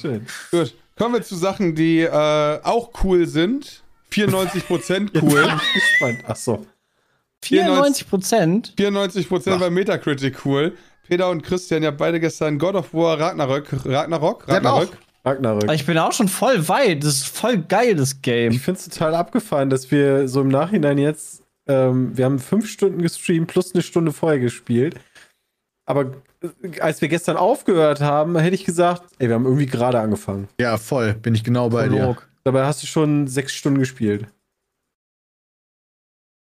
[0.00, 0.26] schön.
[0.50, 3.82] Gut, kommen wir zu Sachen, die äh, auch cool sind.
[4.12, 5.48] 94% cool.
[6.26, 6.66] Ach so.
[7.42, 8.74] 94 Prozent?
[8.78, 10.76] 94% bei Metacritic cool.
[11.06, 13.72] Peter und Christian ja beide gestern God of War Ragnarök.
[13.72, 13.86] Auch.
[13.86, 14.48] Ragnarök?
[15.24, 15.72] Ragnarök.
[15.72, 17.02] Ich bin auch schon voll weit.
[17.02, 18.52] Das ist voll geil, das Game.
[18.52, 22.68] Ich finde es total abgefahren, dass wir so im Nachhinein jetzt, ähm, wir haben fünf
[22.68, 24.96] Stunden gestreamt plus eine Stunde vorher gespielt.
[25.86, 30.00] Aber äh, als wir gestern aufgehört haben, hätte ich gesagt, ey, wir haben irgendwie gerade
[30.00, 30.48] angefangen.
[30.60, 31.14] Ja, voll.
[31.14, 32.00] Bin ich genau bei dir.
[32.00, 32.28] Prolog.
[32.44, 34.26] Dabei hast du schon sechs Stunden gespielt.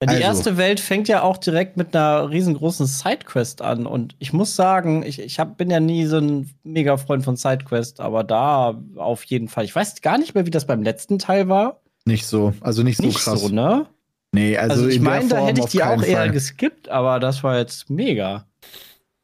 [0.02, 0.22] Die Also.
[0.22, 3.86] erste Welt fängt ja auch direkt mit einer riesengroßen Sidequest an.
[3.86, 7.38] Und ich muss sagen, ich, ich hab, bin ja nie so ein mega Freund von
[7.38, 9.64] Sidequest, aber da auf jeden Fall.
[9.64, 11.80] Ich weiß gar nicht mehr, wie das beim letzten Teil war.
[12.06, 12.54] Nicht so.
[12.60, 13.40] Also nicht so nicht krass.
[13.40, 13.86] so, ne?
[14.34, 16.32] Nee, also, Also, ich meine, da hätte ich die auch keinen eher Fall.
[16.32, 18.46] geskippt, aber das war jetzt mega.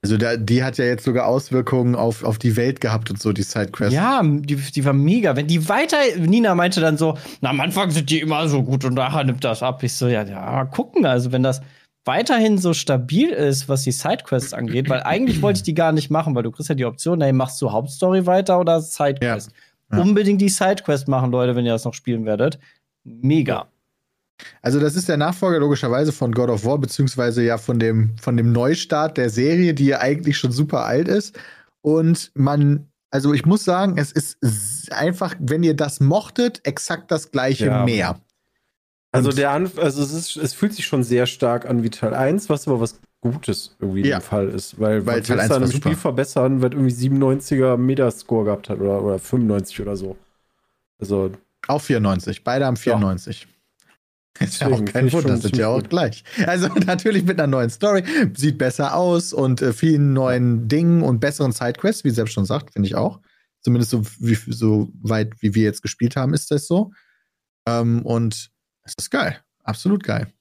[0.01, 3.33] Also da, die hat ja jetzt sogar Auswirkungen auf, auf die Welt gehabt und so,
[3.33, 3.91] die Sidequest.
[3.91, 5.35] Ja, die, die war mega.
[5.35, 8.85] Wenn die weiter, Nina meinte dann so, na, am Anfang sind die immer so gut
[8.85, 9.83] und nachher nimmt das ab.
[9.83, 11.05] Ich so, ja, ja, mal gucken.
[11.05, 11.61] Also, wenn das
[12.05, 16.09] weiterhin so stabil ist, was die Sidequests angeht, weil eigentlich wollte ich die gar nicht
[16.09, 19.51] machen, weil du kriegst ja die Option, hey, machst du Hauptstory weiter oder Sidequest?
[19.91, 19.99] Ja.
[19.99, 22.57] Unbedingt die Sidequest machen, Leute, wenn ihr das noch spielen werdet.
[23.03, 23.67] Mega.
[24.61, 28.37] Also, das ist der Nachfolger logischerweise von God of War, beziehungsweise ja von dem, von
[28.37, 31.37] dem Neustart der Serie, die ja eigentlich schon super alt ist.
[31.81, 37.31] Und man, also ich muss sagen, es ist einfach, wenn ihr das mochtet, exakt das
[37.31, 37.85] gleiche Ja.
[37.85, 38.19] mehr.
[39.11, 42.13] Also der Anf also es, ist, es fühlt sich schon sehr stark an wie Teil
[42.13, 44.17] 1, was aber was Gutes irgendwie Ja.
[44.17, 44.79] im Fall ist.
[44.79, 45.89] Weil, Weil Teil willst 1 du an war einem super.
[45.89, 50.15] Spiel verbessern, was irgendwie 97er Metascore gehabt hat oder, oder 95 oder so.
[50.99, 51.31] Also,
[51.67, 52.43] Auch 94.
[52.43, 53.47] Beide haben 94.
[54.39, 56.23] Ist ja auch kein Wunder, sind ja auch gleich.
[56.45, 61.19] Also natürlich mit einer neuen Story, sieht besser aus und äh, vielen neuen Dingen und
[61.19, 63.19] besseren Sidequests, wie selbst schon sagt, finde ich auch.
[63.61, 66.91] Zumindest so, wie, so weit, wie wir jetzt gespielt haben, ist das so.
[67.67, 68.51] Ähm, und
[68.83, 69.37] es ist geil.
[69.63, 70.31] Absolut geil.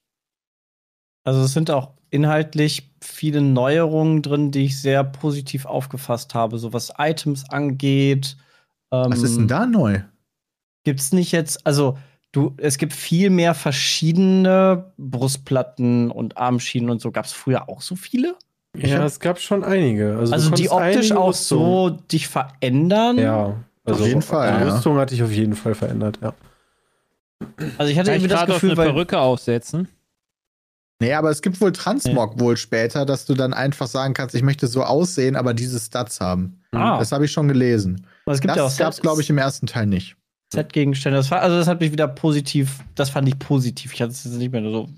[1.23, 6.73] Also es sind auch inhaltlich viele Neuerungen drin, die ich sehr positiv aufgefasst habe, so
[6.73, 8.37] was Items angeht.
[8.91, 10.01] Ähm, Was ist denn da neu?
[10.83, 11.97] Gibt's nicht jetzt, also
[12.31, 17.11] du, es gibt viel mehr verschiedene Brustplatten und Armschienen und so.
[17.11, 18.35] Gab's früher auch so viele?
[18.77, 20.17] ja, es gab schon einige.
[20.17, 23.17] Also, Also die optisch auch so dich verändern?
[23.17, 23.55] Ja.
[23.83, 24.75] Also jeden Fall, Die ja.
[24.75, 26.33] Rüstung hatte ich auf jeden Fall verändert, ja.
[27.77, 29.87] Also ich hatte irgendwie das auf Gefühl, eine weil Perücke aufsetzen?
[31.01, 34.43] Nee, aber es gibt wohl Transmog wohl später, dass du dann einfach sagen kannst, ich
[34.43, 36.61] möchte so aussehen, aber diese Stats haben.
[36.73, 38.05] ah, Das habe ich schon gelesen.
[38.25, 40.17] es gibt ja Das gab es, glaube ich, im ersten Teil nicht.
[40.53, 41.17] Set-Gegenstände.
[41.17, 43.93] Das war, also das hat mich wieder positiv, das fand ich positiv.
[43.93, 44.89] Ich hatte es jetzt nicht mehr so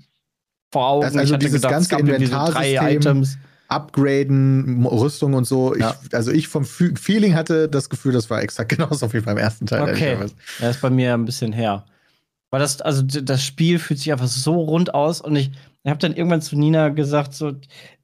[0.72, 1.02] vor Augen.
[1.02, 3.38] Das- also ich hatte dieses ganze so drei Inventarsystem, Items.
[3.68, 5.74] Upgraden, Rüstung und so.
[5.76, 5.94] Ja.
[6.06, 9.66] Ich, also ich vom Feeling hatte das Gefühl, das war exakt genauso wie beim ersten
[9.66, 9.82] Teil.
[9.82, 10.16] Okay.
[10.60, 11.84] Ja, ist bei mir ein bisschen her.
[12.50, 15.50] Weil das, also das Spiel fühlt sich einfach so rund aus und ich,
[15.84, 17.52] ich habe dann irgendwann zu Nina gesagt, so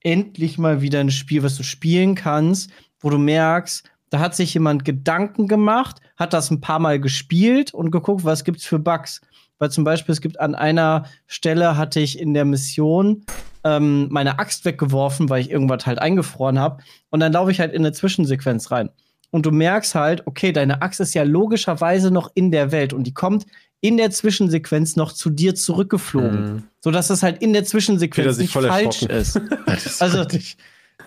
[0.00, 4.54] endlich mal wieder ein Spiel, was du spielen kannst, wo du merkst, da hat sich
[4.54, 9.20] jemand Gedanken gemacht, hat das ein paar Mal gespielt und geguckt, was gibt's für Bugs.
[9.58, 13.24] Weil zum Beispiel es gibt an einer Stelle hatte ich in der Mission
[13.64, 17.72] ähm, meine Axt weggeworfen, weil ich irgendwas halt eingefroren habe und dann laufe ich halt
[17.72, 18.88] in eine Zwischensequenz rein
[19.30, 23.02] und du merkst halt, okay, deine Axt ist ja logischerweise noch in der Welt und
[23.04, 23.46] die kommt
[23.80, 26.62] in der Zwischensequenz noch zu dir zurückgeflogen, Mhm.
[26.80, 29.40] sodass es halt in der Zwischensequenz nicht falsch ist.
[29.66, 30.56] Das ist Also, richtig.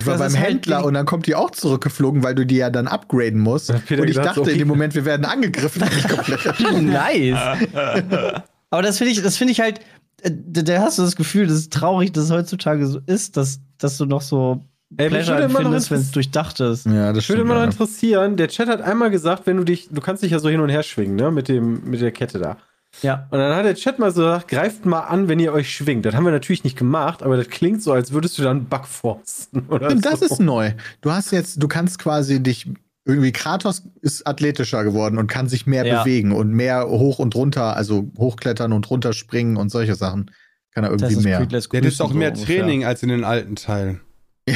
[0.02, 2.46] Ich war das beim halt Händler die- und dann kommt die auch zurückgeflogen, weil du
[2.46, 3.74] die ja dann upgraden musst.
[3.86, 4.66] Peter und ich dachte so, in dem okay.
[4.66, 5.84] Moment, wir werden angegriffen.
[6.82, 7.38] nice.
[8.70, 9.80] Aber das finde ich, das finde ich halt,
[10.22, 13.38] äh, da da hast du das Gefühl, das ist traurig, dass es heutzutage so ist,
[13.38, 14.66] dass, dass du noch so
[14.98, 16.86] Ey, Pleasure würde immer noch empfindest, wenn es durchdacht ist.
[16.86, 17.68] ja, das Ich würde immer noch ja.
[17.68, 20.60] interessieren, der Chat hat einmal gesagt, wenn du dich, du kannst dich ja so hin
[20.60, 22.58] und her schwingen, ne, mit dem, mit der Kette da.
[23.01, 23.27] Ja.
[23.32, 26.06] Und dann hat der Chat mal so gesagt, greift mal an, wenn ihr euch schwingt.
[26.06, 28.86] Das haben wir natürlich nicht gemacht, aber das klingt so, als würdest du dann Bug
[28.86, 29.65] forcen.
[29.69, 30.25] Oder das so.
[30.25, 30.73] ist neu.
[31.01, 32.67] Du hast jetzt, du kannst quasi dich
[33.06, 36.04] irgendwie Kratos ist athletischer geworden und kann sich mehr Ja.
[36.04, 40.30] bewegen und mehr hoch und runter, also hochklettern und runterspringen und solche Sachen.
[40.73, 41.39] Kann er irgendwie ist mehr.
[41.39, 42.60] Creedless Der Grüßen auch mehr so ungefähr.
[42.62, 44.01] Training als in den alten Teilen.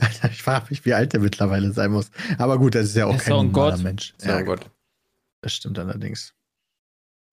[0.00, 2.10] Alter, ich frage mich, wie alt der mittlerweile sein muss.
[2.38, 3.82] Aber gut, das ist ja auch Er ist kein normaler Gott.
[3.82, 4.14] Mensch.
[4.22, 4.70] Ja, Ja, Gott.
[5.42, 6.34] das stimmt allerdings.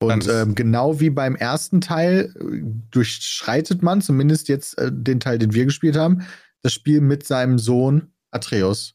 [0.02, 5.38] Und ähm, genau wie beim ersten Teil äh, durchschreitet man, zumindest jetzt äh, den Teil,
[5.38, 6.22] den wir gespielt haben,
[6.62, 8.94] das Spiel mit seinem Sohn Atreus.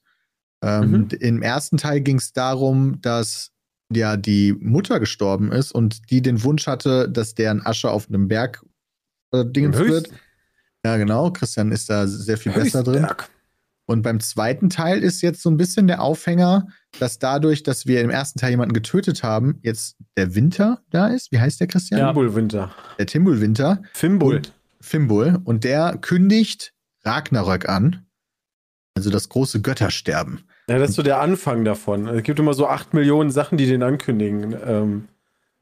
[0.64, 1.08] Ähm, Mhm.
[1.20, 3.52] Im ersten Teil ging es darum, dass
[3.94, 8.28] ja die Mutter gestorben ist und die den Wunsch hatte, dass deren Asche auf einem
[8.28, 8.64] Berg
[9.32, 10.10] äh, Dingens wird.
[10.84, 11.32] Ja, genau.
[11.32, 13.08] Christian ist da sehr viel besser drin.
[13.88, 16.68] Und beim zweiten Teil ist jetzt so ein bisschen der Aufhänger,
[17.00, 21.32] dass dadurch, dass wir im ersten Teil jemanden getötet haben, jetzt der Winter da ist.
[21.32, 22.00] Wie heißt der Christian?
[22.00, 22.08] Ja.
[22.08, 22.72] Fimbul Winter.
[22.98, 23.84] Der Timbul Winter.
[23.94, 24.38] Fimbul.
[24.38, 25.40] Und Fimbul.
[25.44, 28.06] Und der kündigt Ragnarök an.
[28.98, 30.42] Also das große Göttersterben.
[30.68, 32.08] Ja, das ist so der Anfang davon.
[32.08, 34.56] Es gibt immer so acht Millionen Sachen, die den ankündigen.
[34.66, 35.08] Ähm,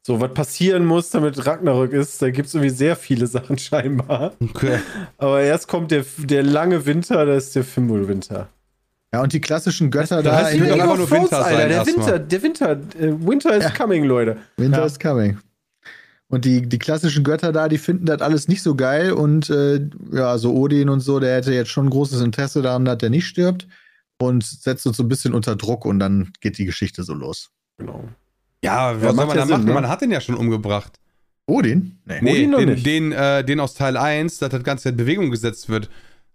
[0.06, 4.34] so, was passieren muss, damit Ragnarök ist, da gibt es irgendwie sehr viele Sachen scheinbar.
[4.42, 4.80] Okay.
[5.18, 8.50] Aber erst kommt der, der lange Winter, das ist der Fimbul-Winter.
[9.14, 11.70] Ja, und die klassischen Götter das da in wird der doch einfach nur Winter sein
[11.70, 11.86] Der.
[11.86, 13.70] Winter, der Winter, äh, Winter is Ja.
[13.70, 14.38] coming, Leute.
[14.58, 14.86] Winter Ja.
[14.86, 15.38] is coming.
[16.30, 19.12] Und die, die klassischen Götter da, die finden das alles nicht so geil.
[19.14, 22.98] Und äh, ja, so Odin und so, der hätte jetzt schon großes Interesse daran, dass
[22.98, 23.68] der nicht stirbt.
[24.20, 27.52] Und setzt uns so ein bisschen unter Druck und dann geht die Geschichte so los.
[27.78, 28.06] Genau.
[28.64, 29.66] Ja, was soll man da machen?
[29.66, 29.74] ne?
[29.74, 30.94] Man hat den ja schon umgebracht.
[31.46, 31.98] Odin?
[32.06, 32.20] Nee.
[32.22, 32.86] Nee, Odin noch den, nicht.
[32.86, 35.90] den, äh, den aus Teil 1, dass das Ganze in Bewegung gesetzt wird.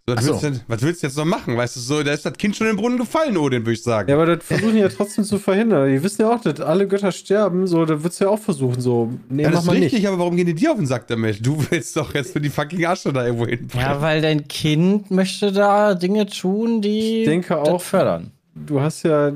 [0.07, 0.31] So, was, so.
[0.31, 1.55] willst du, denn- was willst du jetzt noch machen?
[1.57, 3.83] Weißt du, so, da ist das Kind schon in den Brunnen gefallen, Odin, würde ich
[3.83, 4.09] sagen.
[4.09, 5.91] Ja, aber das versuchen die ja trotzdem zu verhindern.
[5.91, 9.11] Die wissen ja auch, dass alle Götter sterben, so, da wird's ja auch versuchen, so,
[9.29, 10.07] nee, Ja, mach das ist richtig, nicht.
[10.07, 11.45] aber warum gehen die dir auf den Sack damit?
[11.45, 13.67] Du willst doch jetzt für die fucking Asche da irgendwo hin.
[13.75, 18.31] Ja, weil dein Kind möchte da Dinge tun, die Ich denke das auch, fördern.
[18.55, 19.31] du hast ja,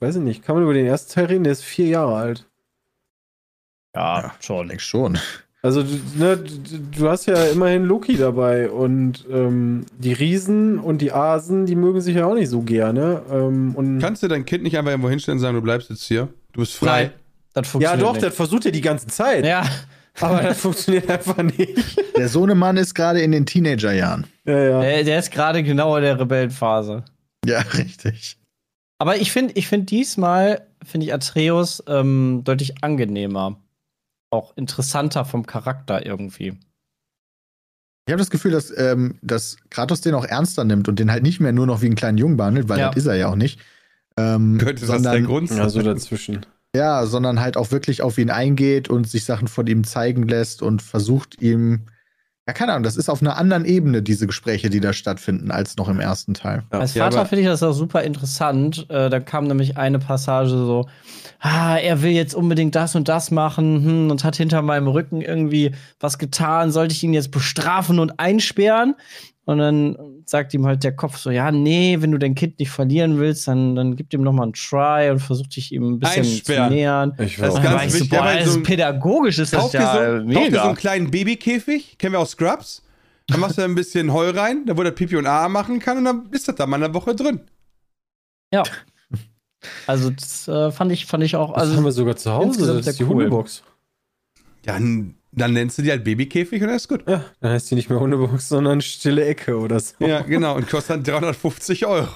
[0.00, 1.44] weiß ich nicht, kann man über den ersten Teil reden?
[1.44, 2.46] Der ist vier Jahre alt.
[3.94, 4.68] Ja, schon.
[4.68, 5.18] Denk schon.
[5.62, 6.38] Also, du- ne,
[6.96, 12.00] du hast ja immerhin Loki dabei und ähm, die Riesen und die Asen, die mögen
[12.00, 13.22] sich ja auch nicht so gerne.
[13.30, 16.04] Ähm, und Kannst du dein Kind nicht einfach irgendwo hinstellen und sagen, du bleibst jetzt
[16.04, 16.28] hier?
[16.52, 17.02] Du bist frei.
[17.04, 17.10] Nein,
[17.52, 18.24] das ja, funktioniert doch, nicht.
[18.24, 19.44] das versucht er die ganze Zeit.
[19.44, 19.66] Ja,
[20.20, 22.00] Aber das funktioniert einfach nicht.
[22.16, 24.26] Der Sohnemann ist gerade in den Teenagerjahren.
[24.46, 24.80] Ja, ja.
[24.80, 27.04] der, der ist gerade genau in der Rebellenphase.
[27.44, 28.36] Ja, richtig.
[29.00, 33.58] Aber ich finde, ich finde diesmal finde ich Atreus ähm, deutlich angenehmer,
[34.30, 36.58] auch interessanter vom Charakter irgendwie.
[38.06, 41.22] Ich habe das Gefühl, dass, ähm, dass Kratos den auch ernster nimmt und den halt
[41.22, 42.88] nicht mehr nur noch wie einen kleinen Jungen behandelt, weil Ja.
[42.88, 43.60] das ist er ja auch nicht.
[44.18, 45.58] Ähm, Könnte das der sondern, Grund sein?
[45.58, 46.44] Ja, so dazwischen.
[46.74, 50.60] Ja, sondern halt auch wirklich auf ihn eingeht und sich Sachen von ihm zeigen lässt
[50.62, 51.86] und versucht ihm.
[52.50, 55.76] Ja, keine Ahnung, das ist auf einer anderen Ebene, diese Gespräche, die da stattfinden, als
[55.76, 56.64] noch im ersten Teil.
[56.72, 56.80] Ja.
[56.80, 58.86] Als Ja, Vater aber- finde ich das auch super interessant.
[58.90, 60.88] Äh, da kam nämlich eine Passage so,
[61.38, 65.20] ah, er will jetzt unbedingt das und das machen hm, und hat hinter meinem Rücken
[65.20, 66.72] irgendwie was getan.
[66.72, 68.96] Sollte ich ihn jetzt bestrafen und einsperren?
[69.46, 72.70] Und dann sagt ihm halt der Kopf so, ja, nee, wenn du dein Kind nicht
[72.70, 75.98] verlieren willst, dann, dann gib ihm noch mal einen Try und versuch dich ihm ein
[75.98, 76.68] bisschen Einsperren.
[76.68, 77.12] zu nähern.
[77.18, 79.38] Ich Das ist war Und ganz ich so, wichtig, boah, das so ist ein- pädagogisch
[79.38, 80.64] ist das ja so, kauf dir so mega.
[80.64, 82.82] einen kleinen Babykäfig, kennen wir aus Scrubs.
[83.26, 85.98] Dann machst du ein bisschen Heu rein, da wo der Pipi und A machen kann
[85.98, 87.40] und dann ist das da mal eine Woche drin.
[88.52, 88.62] ja.
[89.86, 92.66] Also das äh, fand ich fand ich auch das haben also wir sogar zu Hause.
[92.78, 93.10] Das ist die cool.
[93.16, 93.62] Hundebox.
[94.64, 97.08] Ja, n- dann nennst du die halt Babykäfig und dann ist gut.
[97.08, 99.94] Ja, dann heißt die nicht mehr Hundebox, sondern stille Ecke oder so.
[100.00, 100.56] Ja, genau.
[100.56, 102.08] Und kostet dann 350 Euro.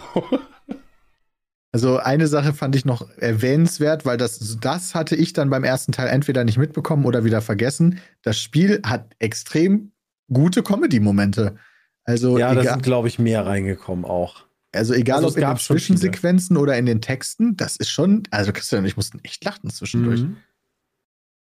[1.72, 5.90] Also eine Sache fand ich noch erwähnenswert, weil das, das hatte ich dann beim ersten
[5.90, 7.98] Teil entweder nicht mitbekommen oder wieder vergessen.
[8.22, 9.90] Das Spiel hat extrem
[10.32, 11.56] gute Comedy-Momente.
[12.04, 14.44] Also, Ja, da sind, glaube ich, mehr reingekommen auch.
[14.72, 15.56] also egal also ob es in den.
[15.56, 19.70] Zwischensequenzen oder in den Texten, das ist schon, also Christian und ich mussten echt lachen
[19.70, 20.20] zwischendurch.
[20.22, 20.36] Mhm.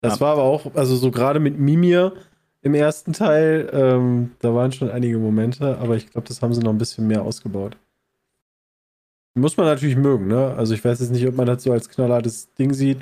[0.00, 0.20] Das Ja.
[0.20, 2.12] war aber auch, also so gerade mit Mimir
[2.62, 6.61] im ersten Teil, ähm, da waren schon einige Momente, aber ich glaube, das haben sie
[6.61, 7.76] noch ein bisschen mehr ausgebaut.
[9.35, 10.54] Muss man natürlich mögen, ne?
[10.56, 12.98] Also ich weiß jetzt nicht, ob man das so als knallhartes Ding sieht,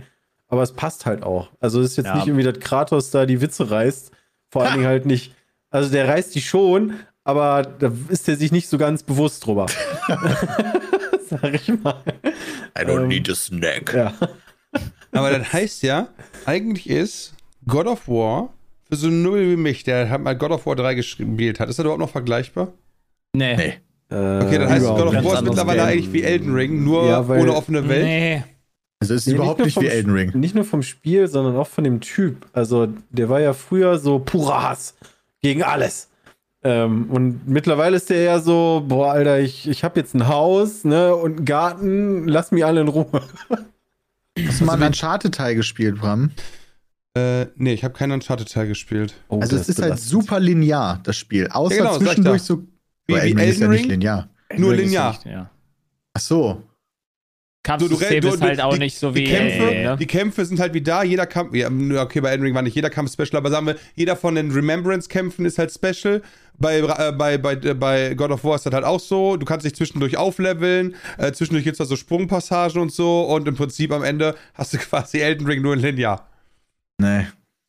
[0.48, 1.50] aber es passt halt auch.
[1.60, 2.16] Also es ist jetzt Ja.
[2.16, 4.10] nicht irgendwie, dass Kratos da die Witze reißt.
[4.50, 5.34] Vor allen Dingen halt nicht.
[5.70, 9.66] Also der reißt die schon, aber da ist er sich nicht so ganz bewusst drüber.
[11.28, 12.02] Sag ich mal.
[12.76, 13.94] I don't Ähm, need a snack.
[13.94, 14.12] Ja.
[15.14, 16.08] Aber das heißt ja,
[16.44, 17.34] eigentlich ist
[17.66, 18.50] God of War
[18.88, 21.68] für so einen Null wie mich, der hat mal God of War 3 gespielt hat,
[21.70, 22.68] ist das überhaupt noch vergleichbar?
[23.36, 23.56] nee.
[23.56, 23.74] Nee.
[24.10, 25.88] Okay, dann heißt God of War ist mittlerweile Game.
[25.88, 28.04] eigentlich wie Elden Ring, nur Ja, weil- ohne offene Welt.
[28.04, 28.42] Nee.
[29.00, 30.30] Also es ist Nee, überhaupt nicht vom wie Elden Ring.
[30.38, 32.46] Nicht nur vom Spiel, sondern auch von dem Typ.
[32.52, 34.94] Also, der war ja früher so purer Hass
[35.42, 36.10] gegen alles.
[36.62, 40.84] Ähm, und mittlerweile ist der ja so, boah, Alter, ich, ich habe jetzt ein Haus,
[40.84, 43.06] ne, und einen Garten, lass mich alle in Ruhe.
[44.38, 46.30] Hast du mal einen Uncharted-Teil gespielt, Bram?
[47.16, 49.14] Äh, nee, ich habe keinen Uncharted-Teil gespielt.
[49.28, 51.46] Oh, Also es ist halt super linear, das Spiel.
[51.48, 52.64] Außer Ja, genau, zwischendurch so.
[53.06, 54.28] Wie, wie Elden Ring ist ja nicht linear.
[54.56, 55.12] nur linear.
[55.12, 55.50] nicht, ja.
[56.14, 56.62] Ach so.
[57.64, 59.24] Kampfsystem du- ist du- halt auch die- nicht so die wie.
[59.24, 59.96] Kämpfe, äh, ne?
[59.98, 61.68] die Kämpfe sind halt wie da, jeder Kampf, ja,
[62.00, 64.50] okay, bei Elden Ring war nicht jeder Kampf special, aber sagen wir, jeder von den
[64.52, 66.22] Remembrance-Kämpfen ist halt special.
[66.56, 69.36] Bei, äh, bei, bei, äh, bei God of War ist das halt auch so.
[69.36, 73.48] Du kannst dich zwischendurch aufleveln, äh, zwischendurch gibt es da so Sprungpassagen und so und
[73.48, 76.28] im Prinzip am Ende hast du quasi Elden Ring nur in linear.
[77.00, 77.26] Nee.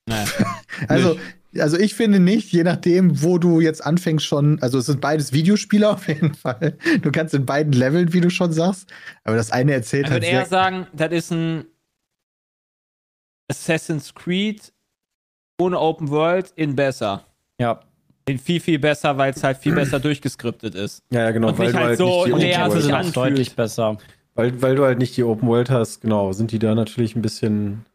[0.08, 0.16] Nee.
[0.88, 1.18] Also,
[1.60, 5.34] also ich finde nicht, je nachdem, wo du jetzt anfängst schon, also es sind beides
[5.34, 6.78] Videospiele auf jeden Fall.
[7.02, 8.92] Du kannst in beiden Leveln, wie du schon sagst.
[9.24, 11.66] Aber das eine erzählt Ich halt würde eher sagen, das ist ein
[13.50, 14.74] Assassin's Creed
[15.60, 17.26] ohne Open World in besser.
[17.60, 17.80] Ja.
[18.28, 21.04] In viel, viel besser, weil es halt viel besser durchgeskriptet ist.
[21.12, 23.16] Ja, ja, genau, Und weil mich du halt halt so nicht leer sich anfühlt.
[23.16, 23.98] deutlich besser.
[24.34, 27.22] Weil, weil du halt nicht die Open World hast, genau, sind die da natürlich ein
[27.22, 27.86] bisschen.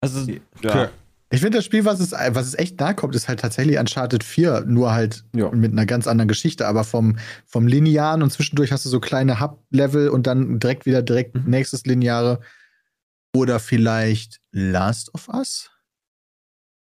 [0.00, 0.38] Also, Okay.
[0.62, 0.90] ja.
[1.30, 4.22] Ich finde das Spiel, was es, was es echt nahe kommt, ist halt tatsächlich Uncharted
[4.22, 5.50] 4, nur halt Ja.
[5.50, 6.66] mit einer ganz anderen Geschichte.
[6.68, 11.02] Aber vom, vom Linearen und zwischendurch hast du so kleine Hub-Level und dann direkt wieder
[11.02, 11.50] direkt Mhm.
[11.50, 12.40] nächstes Lineare.
[13.34, 15.70] Oder vielleicht Last of Us?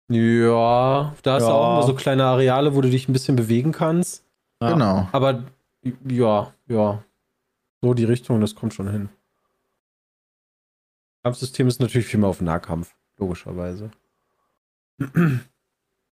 [0.10, 1.54] Ja, da hast du Ja.
[1.54, 4.24] auch immer so kleine Areale, wo du dich ein bisschen bewegen kannst.
[4.62, 4.72] Ja.
[4.72, 5.10] Genau.
[5.12, 5.44] Aber
[6.08, 7.04] ja, ja.
[7.82, 9.10] So die Richtung, das kommt schon hin.
[11.24, 13.92] Kampfsystem ist natürlich viel mehr auf Nahkampf, logischerweise.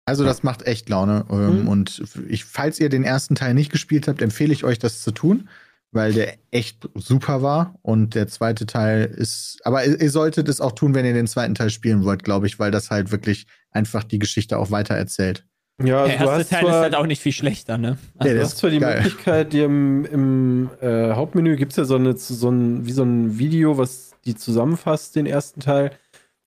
[0.05, 1.25] Also, das macht echt Laune.
[1.29, 1.67] Ähm, Mhm.
[1.67, 5.11] Und ich, falls ihr den ersten Teil nicht gespielt habt, empfehle ich euch, das zu
[5.11, 5.47] tun,
[5.91, 7.75] weil der echt super war.
[7.81, 9.59] Und der zweite Teil ist.
[9.63, 12.47] Aber ihr, ihr solltet es auch tun, wenn ihr den zweiten Teil spielen wollt, glaube
[12.47, 15.45] ich, weil das halt wirklich einfach die Geschichte auch weiter erzählt.
[15.81, 17.97] Ja, Der also erste Teil ist zwar, halt auch nicht viel schlechter, ne?
[18.21, 18.97] Ja, du hast zwar die geil.
[19.01, 23.03] Möglichkeit, dir im, im äh, Hauptmenü gibt es ja so, eine, so ein, wie so
[23.03, 25.91] ein Video, was die zusammenfasst, den ersten Teil.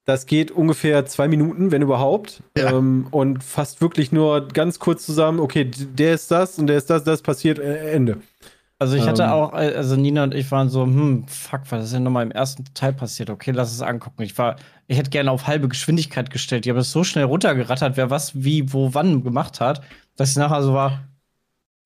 [0.07, 2.43] Das geht ungefähr zwei Minuten, wenn überhaupt.
[2.57, 2.73] Ja.
[2.73, 6.89] Ähm, und fasst wirklich nur ganz kurz zusammen, okay, der ist das und der ist
[6.89, 8.19] das, das passiert, äh, Ende.
[8.79, 9.31] Also ich hatte Ähm.
[9.31, 12.31] auch, äh, also Nina und ich waren so, hm, fuck, was ist denn nochmal im
[12.31, 13.31] ersten Teil passiert?
[13.31, 14.23] Okay, lass es angucken.
[14.23, 16.65] Ich war, ich hätte gerne auf halbe Geschwindigkeit gestellt.
[16.65, 19.83] Die haben es so schnell runtergerattert, wer was, wie, wo, wann gemacht hat,
[20.17, 21.01] dass ich nachher so war,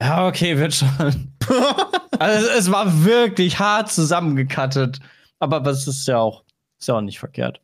[0.02, 1.32] ja, okay, wird schon.
[2.18, 4.98] also es, es war wirklich hart zusammengekattet.
[5.38, 6.44] Aber das ist ja auch,
[6.78, 7.60] ist ja auch nicht verkehrt.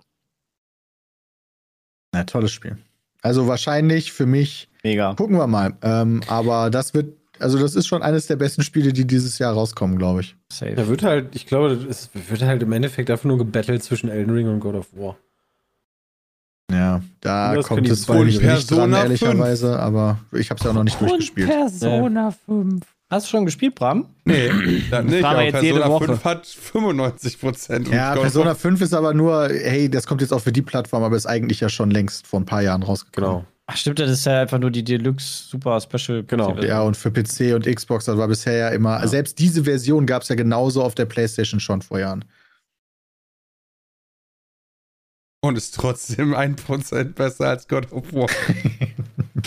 [2.16, 2.78] Ja, tolles Spiel.
[3.20, 5.14] Also wahrscheinlich für mich, Mega.
[5.14, 5.74] gucken wir mal.
[5.82, 9.52] Ähm, aber das wird, also das ist schon eines der besten Spiele, die dieses Jahr
[9.52, 10.36] rauskommen, glaube ich.
[10.50, 10.74] Safe.
[10.74, 14.32] Da wird halt, ich glaube, es wird halt im Endeffekt einfach nur gebettelt zwischen Elden
[14.32, 15.16] Ring und God of War.
[16.72, 19.02] Ja, da kommt es mir nicht Persona dran, 5.
[19.02, 21.48] ehrlicherweise, aber ich habe es ja auch noch nicht durchgespielt.
[21.48, 22.82] Persona 5.
[23.08, 24.08] Hast du schon gespielt, Bram?
[24.24, 24.48] Nee,
[24.90, 26.06] das nicht, aber jetzt jede Persona Woche.
[26.06, 27.88] 5 hat 95 Prozent.
[27.88, 31.16] Ja, Persona 5 ist aber nur, hey, das kommt jetzt auch für die Plattform, aber
[31.16, 33.30] ist eigentlich ja schon längst vor ein paar Jahren rausgekommen.
[33.42, 33.46] Genau.
[33.68, 36.24] Ach, stimmt, das ist ja einfach nur die Deluxe Super Special.
[36.24, 36.56] Genau.
[36.58, 40.22] Ja, und für PC und Xbox, das war bisher ja immer, selbst diese Version gab
[40.22, 42.24] es ja genauso auf der PlayStation schon vor Jahren.
[45.42, 48.28] Und ist trotzdem 1% besser als God of War.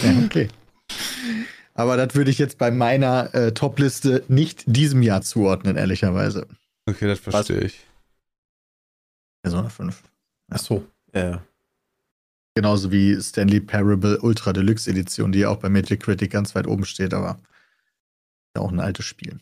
[0.02, 0.48] Ja, okay.
[1.80, 6.46] Aber das würde ich jetzt bei meiner äh, Top-Liste nicht diesem Jahr zuordnen, ehrlicherweise.
[6.86, 7.80] Okay, das verstehe ich.
[9.44, 10.04] Persona 5.
[10.52, 10.86] Ach so.
[11.16, 11.42] Ja.
[12.54, 16.84] Genauso wie Stanley Parable Ultra Deluxe Edition, die ja auch bei Metacritic ganz weit oben
[16.84, 17.40] steht, aber
[18.54, 19.40] ist auch ein altes Spiel.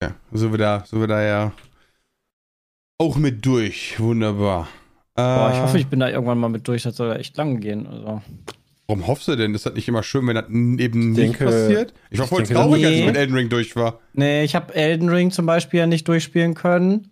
[0.00, 1.52] Ja, so wieder, so wieder ja
[2.98, 3.98] auch mit durch.
[3.98, 4.68] Wunderbar.
[5.16, 6.84] Boah, ich Äh, hoffe, ich bin da irgendwann mal mit durch.
[6.84, 7.88] Das soll ja echt lang gehen.
[7.88, 8.22] Also.
[8.90, 9.54] Warum hoffst du denn?
[9.54, 11.92] Ist das nicht immer schön, wenn das eben nicht denke- passiert?
[12.10, 13.06] Ich war ich voll denke, traurig, als ich nee.
[13.06, 14.00] mit Elden Ring durch war.
[14.14, 17.10] Nee, ich habe Elden Ring zum Beispiel ja nicht durchspielen können.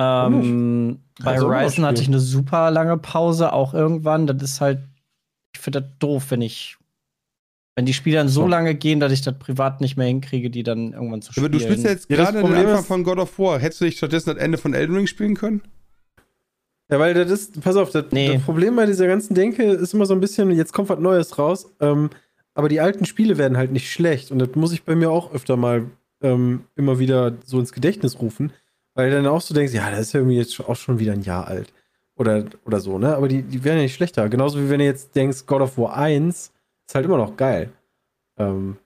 [0.00, 4.26] Ähm, bei Horizon hatte ich eine super lange Pause, auch irgendwann.
[4.26, 4.80] Das ist halt,
[5.54, 6.76] ich finde das doof, wenn ich,
[7.76, 8.48] wenn die Spiele dann so So.
[8.48, 11.52] lange gehen, dass ich das privat nicht mehr hinkriege, die dann irgendwann zu Aber spielen.
[11.52, 13.60] du spielst ja jetzt Ja, gerade den Anfang von God of War.
[13.60, 15.62] Hättest du nicht stattdessen das Ende von Elden Ring spielen können?
[16.90, 18.34] Ja, weil das ist, pass auf, das, Nee.
[18.34, 21.36] das Problem bei dieser ganzen Denke ist immer so ein bisschen, jetzt kommt was Neues
[21.38, 22.10] raus, ähm,
[22.54, 25.32] aber die alten Spiele werden halt nicht schlecht und das muss ich bei mir auch
[25.34, 25.86] öfter mal
[26.22, 28.52] ähm, immer wieder so ins Gedächtnis rufen,
[28.94, 31.12] weil du dann auch so denkst, ja, das ist ja irgendwie jetzt auch schon wieder
[31.12, 31.72] ein Jahr alt
[32.16, 33.14] oder, oder so, ne?
[33.16, 34.28] Aber die, die werden ja nicht schlechter.
[34.28, 36.52] Genauso wie wenn du jetzt denkst, God of War 1
[36.88, 37.70] ist halt immer noch geil.
[38.38, 38.76] Ähm,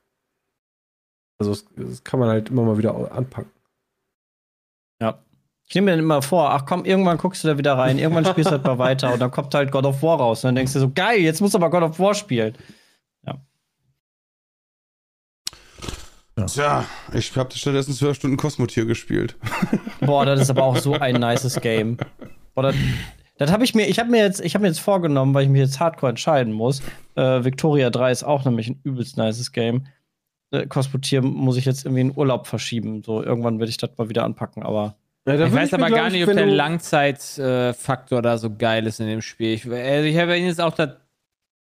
[1.38, 3.50] also das, das kann man halt immer mal wieder anpacken.
[5.70, 8.24] Ich nehme mir dann immer vor, ach komm, irgendwann guckst du da wieder rein, irgendwann
[8.26, 10.42] spielst du halt mal weiter und dann kommt halt God of War raus.
[10.42, 12.54] Und dann denkst du so, geil, jetzt musst du aber God of War spielen.
[16.46, 19.36] Tja, ich habe stattdessen zwölf Stunden Kosmotier gespielt.
[20.00, 21.98] Boah, das ist aber auch so ein nices Game.
[22.54, 22.74] Boah, das,
[23.38, 25.50] das habe ich mir, ich habe mir jetzt, ich habe mir jetzt vorgenommen, weil ich
[25.50, 26.82] mich jetzt hardcore entscheiden muss.
[27.14, 29.86] Äh, Victoria 3 ist auch nämlich ein übelst nices Game.
[30.50, 33.02] Äh, Kosmotier muss ich jetzt irgendwie in Urlaub verschieben.
[33.04, 34.96] So, irgendwann werde ich das mal wieder anpacken, aber.
[35.26, 39.00] Ja, Ich weiß mir, aber gar ich, nicht, ob der Langzeitfaktor da so geil ist
[39.00, 39.52] in dem Spiel.
[39.54, 40.96] Ich, also ich habe jetzt auch da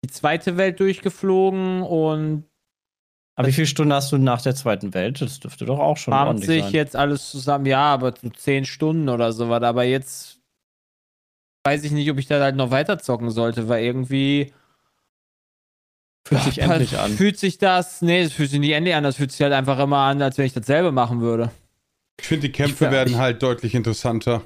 [0.03, 2.45] die zweite Welt durchgeflogen und
[3.35, 5.21] Aber wie viele Stunden hast du nach der zweiten Welt?
[5.21, 6.73] Das dürfte doch auch schon farmt ordentlich sich sein.
[6.73, 7.65] jetzt alles zusammen.
[7.65, 9.63] Ja, aber so zehn Stunden oder sowas.
[9.63, 10.41] Aber jetzt
[11.65, 14.51] weiß ich nicht, ob ich da halt noch weiter zocken sollte, weil irgendwie
[16.27, 17.11] Fühlt sich Ja, endlich an.
[17.11, 19.77] Fühlt sich das, nee, es fühlt sich nicht endlich an, das fühlt sich halt einfach
[19.79, 21.51] immer an, als wenn ich dasselbe machen würde.
[22.19, 24.43] Ich finde, die Kämpfe Ich- werden ich- halt deutlich interessanter.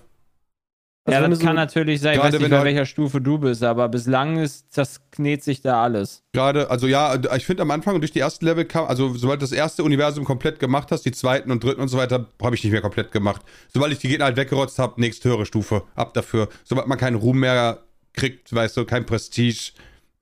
[1.05, 2.75] Also ja, das kann so- natürlich sein, ich Gerade weiß nicht, wenn bei du halt-
[2.75, 6.21] welcher Stufe du bist, aber bislang ist, das knet sich da alles.
[6.33, 9.39] Gerade, also ja, ich finde am Anfang und durch die ersten Level kam, also sobald
[9.41, 12.55] du das erste Universum komplett gemacht hast, die zweiten und dritten und so weiter, habe
[12.55, 13.41] ich nicht mehr komplett gemacht.
[13.73, 16.49] Sobald ich die Gegner halt weggerotzt habe, nächste höhere Stufe, ab dafür.
[16.65, 19.71] Sobald man keinen Ruhm mehr kriegt, weißt du, kein Prestige,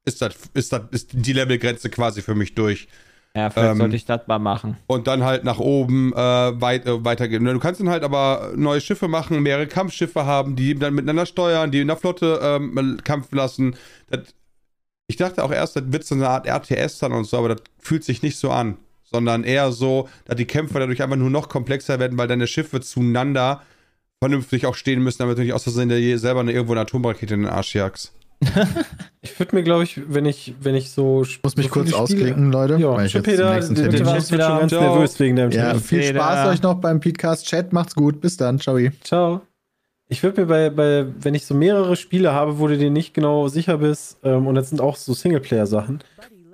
[0.04, 2.88] ist das, ist das, ist die Levelgrenze quasi für mich durch.
[3.36, 4.78] Ja, vielleicht Ähm, sollte ich das mal machen.
[4.88, 7.44] Und dann halt nach oben äh, weit, äh, weitergehen.
[7.44, 11.70] Du kannst dann halt aber neue Schiffe machen, mehrere Kampfschiffe haben, die dann miteinander steuern,
[11.70, 13.76] die in der Flotte ähm, kämpfen lassen.
[14.10, 14.22] Das,
[15.08, 17.62] ich dachte auch erst, das wird so eine Art RTS dann und so, aber das
[17.78, 18.78] fühlt sich nicht so an.
[19.04, 22.80] Sondern eher so, dass die Kämpfe dadurch einfach nur noch komplexer werden, weil deine Schiffe
[22.82, 23.62] zueinander
[24.20, 27.34] vernünftig auch stehen müssen, damit du nicht aus Versehen dir selber eine, irgendwo eine Atomrakete
[27.34, 28.14] in den Arsch jagst.
[29.22, 31.24] Ich würde mir, glaube ich, wenn ich, wenn ich so.
[31.24, 32.76] Ich muss mich so kurz ausklinken, Leute.
[32.78, 34.18] Ja, weil ich jetzt Peter, der Termin muss.
[34.18, 34.60] ist schon wieder.
[34.60, 35.82] ganz nervös wegen deinem Ja, Termin.
[35.82, 36.20] viel Peter.
[36.20, 37.48] Spaß euch noch beim Podcast.
[37.48, 38.22] Chat, macht's gut.
[38.22, 38.60] Bis dann.
[38.60, 38.78] Ciao.
[39.04, 39.42] Ciao.
[40.08, 43.14] Ich würde mir bei, bei, wenn ich so mehrere Spiele habe, wo du dir nicht
[43.16, 46.02] genau sicher bist, ähm, und das sind auch so Singleplayer-Sachen,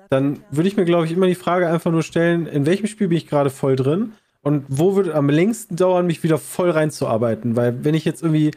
[0.10, 3.10] dann würde ich mir, glaube ich, immer die Frage einfach nur stellen, in welchem Spiel
[3.10, 7.58] bin ich gerade voll drin und wo würde am längsten dauern, mich wieder voll reinzuarbeiten?
[7.58, 8.52] Weil wenn ich jetzt irgendwie,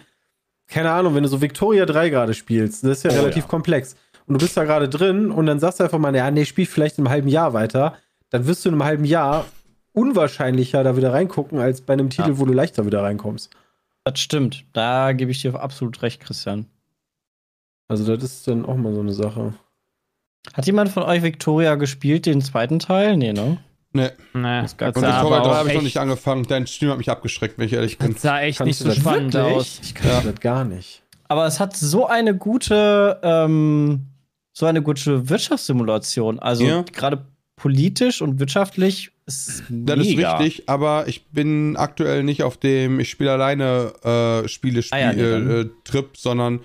[0.67, 3.49] keine Ahnung, wenn du so Victoria 3 gerade spielst, das ist ja Oh, relativ ja.
[3.51, 3.97] komplex
[4.27, 6.67] und du bist da gerade drin und dann sagst du einfach mal, ja, nee, spiel
[6.67, 7.97] vielleicht in einem halben Jahr weiter,
[8.31, 9.45] dann wirst du in einem halben Jahr
[9.93, 13.51] unwahrscheinlicher da wieder reingucken, als bei einem Titel, wo du leichter wieder reinkommst.
[14.05, 14.65] Das stimmt.
[14.73, 16.67] Da gebe ich dir absolut recht, Christian.
[17.89, 19.55] Also das ist dann auch mal so eine Sache.
[20.53, 23.17] Hat jemand von euch Victoria gespielt, den zweiten Teil?
[23.17, 23.59] Nee, ne?
[23.95, 24.09] Nee.
[24.35, 26.45] Nee, das Und aber Torwart 3 auch habe ich noch nicht angefangen.
[26.49, 28.13] Dein Stream hat mich abgeschreckt, wenn ich ehrlich bin.
[28.13, 29.57] Das sah echt Kannst nicht so das spannend wirklich?
[29.57, 29.81] aus.
[29.83, 30.21] Ich kann Ja.
[30.21, 31.03] das gar nicht.
[31.29, 34.07] Aber es hat so eine gute, ähm,
[34.53, 36.39] so eine gute Wirtschaftssimulation.
[36.41, 36.83] Also Ja.
[36.93, 37.25] gerade
[37.57, 40.37] politisch und wirtschaftlich ist Das ist mega.
[40.37, 43.93] richtig, aber ich bin aktuell nicht auf dem Ich spiele alleine
[44.45, 46.61] äh, Spiele Ah ja, nee, äh, Trip, sondern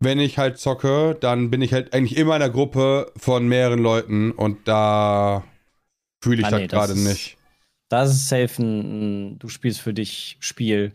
[0.00, 3.80] wenn ich halt zocke, dann bin ich halt eigentlich immer in einer Gruppe von mehreren
[3.80, 5.42] Leuten und da
[6.20, 7.36] fühle ich Ah, das nee, das gerade nicht.
[7.88, 10.92] Das ist safe ein, ein du spielst für dich Spiel.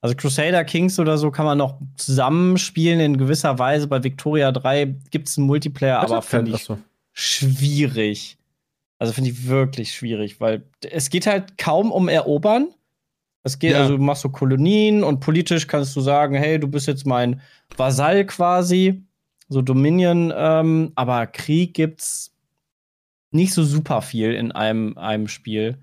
[0.00, 3.86] Also Crusader Kings oder so kann man noch zusammenspielen in gewisser Weise.
[3.86, 6.78] Bei Victoria 3 gibt es einen Multiplayer, aber finde ich Achso.
[7.12, 8.38] schwierig.
[8.98, 12.68] Also finde ich wirklich schwierig, weil es geht halt kaum um Erobern.
[13.44, 13.80] Es geht, Ja.
[13.80, 17.40] also du machst so Kolonien und politisch kannst du sagen, hey, du bist jetzt mein
[17.76, 19.02] Vasall quasi,
[19.48, 22.31] so Dominion, ähm, aber Krieg gibt's
[23.34, 25.78] nicht so super viel in einem, einem Spiel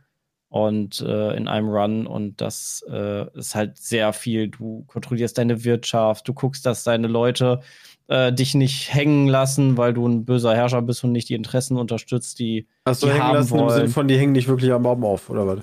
[0.49, 4.47] und äh, in einem Run und das äh, ist halt sehr viel.
[4.49, 7.59] Du kontrollierst deine Wirtschaft, du guckst, dass deine Leute
[8.07, 11.77] äh, dich nicht hängen lassen, weil du ein böser Herrscher bist und nicht die Interessen
[11.77, 13.69] unterstützt, die Hast du die hängen haben lassen im wollen.
[13.75, 15.59] Sinne von, die hängen nicht wirklich am Baum auf, oder was?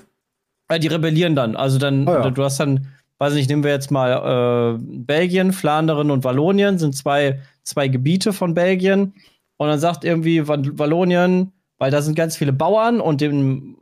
[0.69, 1.57] äh, die rebellieren dann.
[1.57, 2.31] Also dann, Oh ja.
[2.31, 2.87] du hast dann,
[3.19, 8.33] weiß nicht, nehmen wir jetzt mal äh, Belgien, Flandern und Wallonien, sind zwei, zwei Gebiete
[8.33, 9.15] von Belgien.
[9.57, 13.77] Und dann sagt irgendwie Wall- Wallonien, weil da sind ganz viele Bauern und in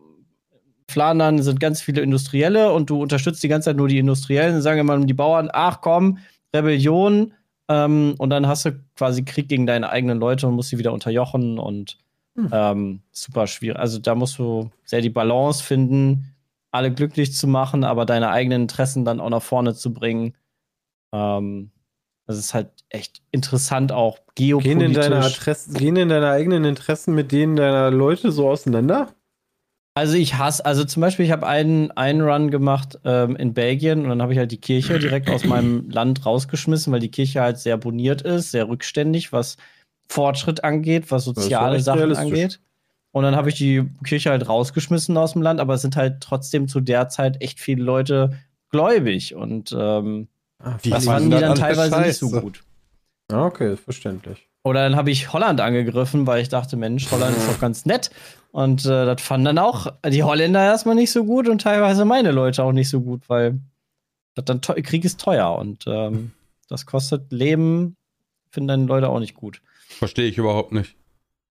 [0.88, 4.80] Flandern sind ganz viele Industrielle und du unterstützt die ganze Zeit nur die Industriellen, sagen
[4.80, 6.18] immer die Bauern, ach komm,
[6.54, 7.32] Rebellion.
[7.68, 10.92] Ähm, und dann hast du quasi Krieg gegen deine eigenen Leute und musst sie wieder
[10.92, 11.98] unterjochen und
[12.52, 13.78] ähm, super schwierig.
[13.78, 16.34] Also da musst du sehr die Balance finden,
[16.70, 20.34] alle glücklich zu machen, aber deine eigenen Interessen dann auch nach vorne zu bringen.
[21.12, 21.70] Ähm,
[22.26, 25.02] das ist halt echt interessant auch Gehen denn, geopolitisch.
[25.02, 29.14] deine Adressen, gehen denn deine eigenen Interessen mit denen deiner Leute so auseinander?
[29.96, 34.02] Also ich hasse, also zum Beispiel, ich habe einen, einen Run gemacht ähm, in Belgien
[34.02, 37.40] und dann habe ich halt die Kirche direkt aus meinem Land rausgeschmissen, weil die Kirche
[37.42, 39.56] halt sehr boniert ist, sehr rückständig, was
[40.08, 42.60] Fortschritt angeht, was soziale Sachen angeht.
[43.12, 46.20] Und dann habe ich die Kirche halt rausgeschmissen aus dem Land, aber es sind halt
[46.20, 48.36] trotzdem zu der Zeit echt viele Leute
[48.70, 50.26] gläubig und ähm,
[50.64, 52.62] Ah, Die das fanden die dann teilweise nicht so gut.
[53.30, 54.48] Ah, okay, ist verständlich.
[54.64, 58.10] Oder dann habe ich Holland angegriffen, weil ich dachte, Mensch, Holland ist doch ganz nett.
[58.50, 62.30] Und äh, das fanden dann auch die Holländer erstmal nicht so gut und teilweise meine
[62.32, 63.58] Leute auch nicht so gut, weil
[64.36, 66.32] dann Krieg ist teuer und ähm,
[66.68, 67.96] das kostet Leben,
[68.50, 69.60] finden dann Leute auch nicht gut.
[69.88, 70.96] Verstehe ich überhaupt nicht.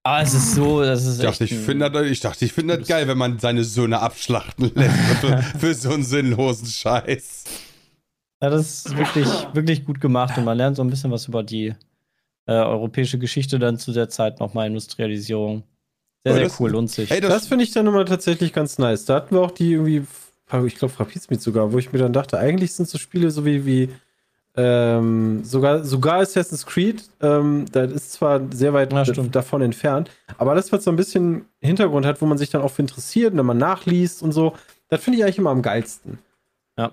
[0.03, 2.43] Aber es ist so, das ist Ich dachte, echt ich ein- finde das, ich dachte,
[2.45, 6.68] ich finde das geil, wenn man seine Söhne abschlachten lässt für, für so einen sinnlosen
[6.68, 7.43] Scheiß.
[8.44, 11.44] Ja, das ist wirklich, wirklich gut gemacht und man lernt so ein bisschen was über
[11.44, 11.74] die
[12.46, 15.64] äh, europäische Geschichte dann zu der Zeit nochmal Industrialisierung.
[16.26, 17.10] Sehr, sehr das- cool, lohnt sich.
[17.10, 19.06] Ey, Das, das, finde ich dann immer tatsächlich ganz nice.
[19.06, 20.06] Da hatten wir auch die irgendwie,
[20.66, 23.66] ich glaube, Rapizmeet sogar, wo ich mir dann dachte, eigentlich sind so Spiele so wie,
[23.66, 23.89] wie
[24.58, 30.52] ähm, sogar, sogar Assassin's Creed, ähm, das ist zwar sehr weit Ja, davon entfernt, aber
[30.52, 33.38] alles, was so ein bisschen Hintergrund hat, wo man sich dann auch für interessiert und
[33.38, 34.54] dann mal nachliest und so,
[34.89, 36.20] das finde ich eigentlich immer am geilsten.
[36.78, 36.91] Ja.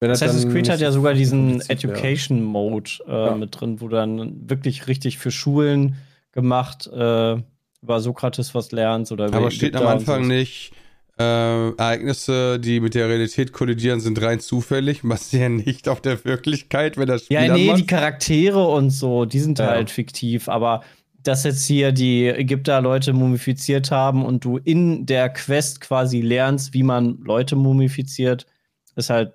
[0.00, 1.60] Wenn das Assassin's Creed hat ja so sogar diesen.
[1.68, 3.34] Education Mode äh, Ja.
[3.36, 5.96] mit drin, wo dann wirklich richtig für Schulen
[6.32, 7.36] gemacht äh,
[7.82, 10.28] über Sokrates was lernst oder über aber steht am Anfang so.
[10.30, 10.72] nicht,
[11.18, 11.22] äh,
[11.72, 17.06] Ereignisse, die mit der Realität kollidieren, sind rein zufällig, basieren nicht auf der Wirklichkeit, wenn
[17.08, 17.78] das Spiel Ja, nee, anmacht.
[17.80, 19.66] die Charaktere und so, die sind Ja.
[19.66, 20.82] halt fiktiv, aber
[21.22, 26.72] dass jetzt hier die Ägypter Leute mumifiziert haben und du in der Quest quasi lernst,
[26.72, 28.46] wie man Leute mumifiziert,
[28.96, 29.34] ist halt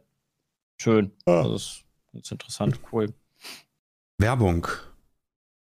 [0.78, 1.11] schön.
[1.26, 3.13] Also ist, ist interessant, cool.
[4.17, 4.67] Werbung.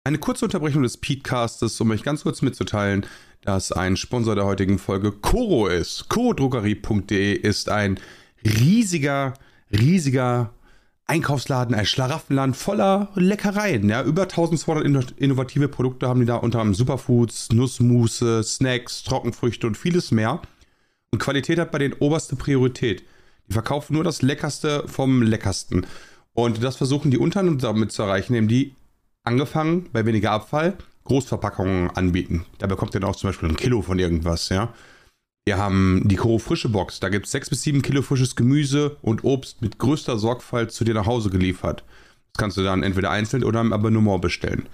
[0.04, 3.06] Eine kurze Unterbrechung des Peatcastes, um euch ganz kurz mitzuteilen,
[3.40, 6.08] dass ein Sponsor der heutigen Folge Koro ist.
[6.08, 7.98] Korodruckerie.de ist ein
[8.44, 9.34] riesiger,
[9.70, 10.52] riesiger
[11.06, 13.88] Einkaufsladen, ein Schlaraffenland voller Leckereien.
[13.88, 19.66] Ja, über 1200 inno- innovative Produkte haben die da unter anderem Superfoods, Nussmusse, Snacks, Trockenfrüchte
[19.66, 20.40] und vieles mehr.
[21.10, 23.04] Und Qualität hat bei denen oberste Priorität.
[23.48, 25.86] Die verkaufen nur das Leckerste vom Leckersten.
[26.32, 28.74] Und das versuchen die unter anderem damit zu erreichen, indem die
[29.22, 32.46] angefangen bei weniger Abfall Großverpackungen anbieten.
[32.58, 34.72] Da bekommt ihr dann auch zum Beispiel ein Kilo von irgendwas, ja.
[35.46, 37.00] Wir haben die Koro Frische Box.
[37.00, 40.84] Da gibt es sechs bis sieben Kilo frisches Gemüse und Obst mit größter Sorgfalt zu
[40.84, 41.84] dir nach Hause geliefert.
[42.32, 44.66] Das kannst du dann entweder einzeln oder im Abonnement bestellen.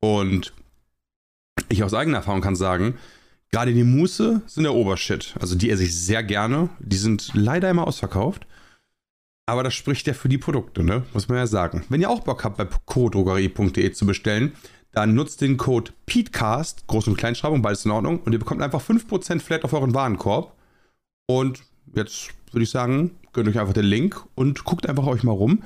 [0.00, 0.52] Und
[1.68, 2.98] ich aus eigener Erfahrung kann sagen,
[3.50, 5.34] gerade die Muße sind der Obershit.
[5.40, 6.68] Also die esse ich sehr gerne.
[6.78, 8.46] Die sind leider immer ausverkauft.
[9.46, 11.02] Aber das spricht ja für die Produkte, ne?
[11.12, 11.84] Muss man ja sagen.
[11.88, 14.52] Wenn ihr auch Bock habt, bei codrogerie.de zu bestellen,
[14.92, 18.80] dann nutzt den Code PETECAST, Groß- und Kleinschreibung, beides in Ordnung, und ihr bekommt einfach
[18.80, 20.56] 5% flat auf euren Warenkorb.
[21.26, 21.62] Und
[21.94, 25.62] jetzt würde ich sagen, gönnt euch einfach den Link und guckt einfach euch mal rum.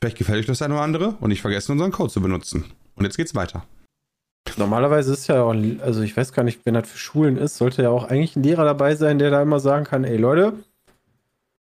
[0.00, 2.64] Vielleicht gefällt euch das eine oder andere und nicht vergessen, unseren Code zu benutzen.
[2.94, 3.64] Und jetzt geht's weiter.
[4.56, 7.82] Normalerweise ist ja auch, also ich weiß gar nicht, wenn das für Schulen ist, sollte
[7.82, 10.52] ja auch eigentlich ein Lehrer dabei sein, der da immer sagen kann, ey Leute,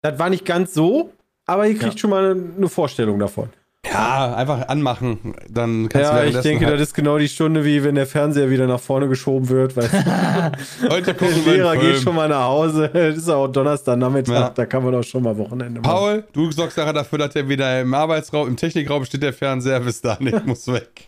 [0.03, 1.11] das war nicht ganz so,
[1.47, 1.99] aber ihr kriegt Ja.
[1.99, 3.49] schon mal eine Vorstellung davon.
[3.93, 5.37] Ja, einfach anmachen.
[5.49, 7.95] Dann kannst Ja, du ich währenddessen denke, halt das ist genau die Stunde, wie wenn
[7.95, 9.89] der Fernseher wieder nach vorne geschoben wird, weil
[10.91, 12.91] heute der Lehrer geht schon mal nach Hause.
[12.93, 14.51] Das ist auch Donnerstag Nachmittag, Ja.
[14.51, 15.95] da kann man auch schon mal Wochenende machen.
[15.97, 19.79] Paul, du sorgst nachher dafür, dass der wieder im Arbeitsraum, im Technikraum steht der Fernseher,
[19.79, 21.07] bis dahin, ich muss weg.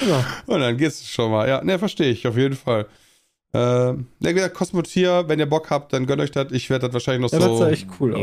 [0.00, 0.24] Ja.
[0.46, 1.48] Und dann geht's schon mal.
[1.48, 2.86] Ja, ne, verstehe ich, auf jeden Fall.
[3.52, 6.52] Ähm, ja, wie gesagt, Cosmotier, wenn ihr Bock habt, dann gönnt euch das.
[6.52, 8.14] Ich werde das wahrscheinlich noch Ja, das so sah echt cool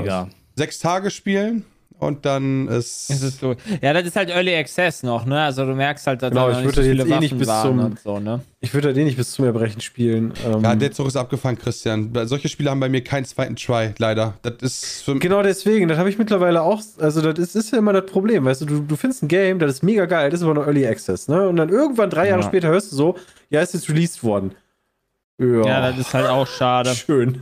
[0.57, 1.65] sechs Tage spielen
[1.99, 3.09] und dann ist.
[3.09, 3.55] Es ist so.
[3.81, 5.41] Ja, das ist halt Early Access noch, ne?
[5.41, 7.31] Also du merkst halt, dass Genau, da ich noch nicht würde so viele eh nicht
[7.31, 8.41] Waffen bis waren zum- und so, ne?
[8.59, 10.33] Ich würde da eh nicht bis zum Erbrechen spielen.
[10.45, 12.11] Ähm, ja, der Zug ist abgefahren, Christian.
[12.25, 14.33] Solche Spiele haben bei mir keinen zweiten Try, leider.
[14.41, 17.77] Das ist für Genau deswegen, das habe ich mittlerweile auch, also das ist, ist ja
[17.79, 20.39] immer das Problem, weißt du, du, du findest ein Game, das ist mega geil, das
[20.39, 21.47] ist aber noch Early Access, ne?
[21.47, 22.47] Und dann irgendwann drei Jahre Ja.
[22.47, 23.15] später hörst du so,
[23.49, 24.51] ja, ist jetzt released worden.
[25.39, 26.89] Ja, das ist halt auch schade.
[26.95, 27.39] schön.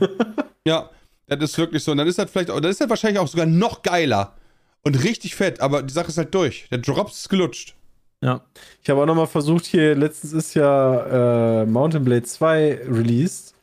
[0.66, 0.90] Ja,
[1.28, 1.92] das ist wirklich so.
[1.92, 4.34] Und dann ist das vielleicht, auch- dann ist das wahrscheinlich auch sogar noch geiler
[4.82, 6.66] und richtig fett, aber die Sache ist halt durch.
[6.70, 7.74] Der Drops ist gelutscht.
[8.22, 8.40] Ja.
[8.82, 13.54] Ich habe auch nochmal versucht, hier, letztens ist ja äh, Mountain Blade 2 released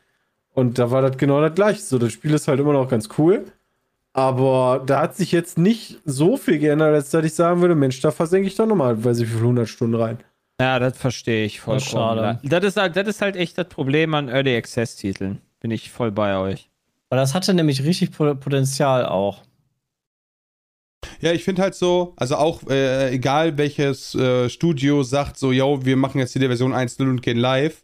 [0.53, 1.81] und da war das genau das gleiche.
[1.81, 3.45] So, das Spiel ist halt immer noch ganz cool,
[4.13, 7.99] aber da hat sich jetzt nicht so viel geändert, als dass ich sagen würde, Mensch,
[8.01, 10.17] da versenke ich doch nochmal, weiß ich wie viele 100 Stunden rein.
[10.61, 11.89] Ja, das verstehe ich vollkommen.
[11.89, 12.39] schade.
[12.43, 15.41] Das ist, halt, das ist halt echt das Problem an Early Access Titeln.
[15.61, 16.69] Bin ich voll bei euch.
[17.09, 19.41] Weil das hatte nämlich richtig Po- Potenzial auch.
[21.21, 25.85] Ja, ich finde halt so, also auch äh, egal welches äh, Studio sagt so, yo,
[25.85, 27.83] wir machen jetzt hier die Version 1.0 und gehen live.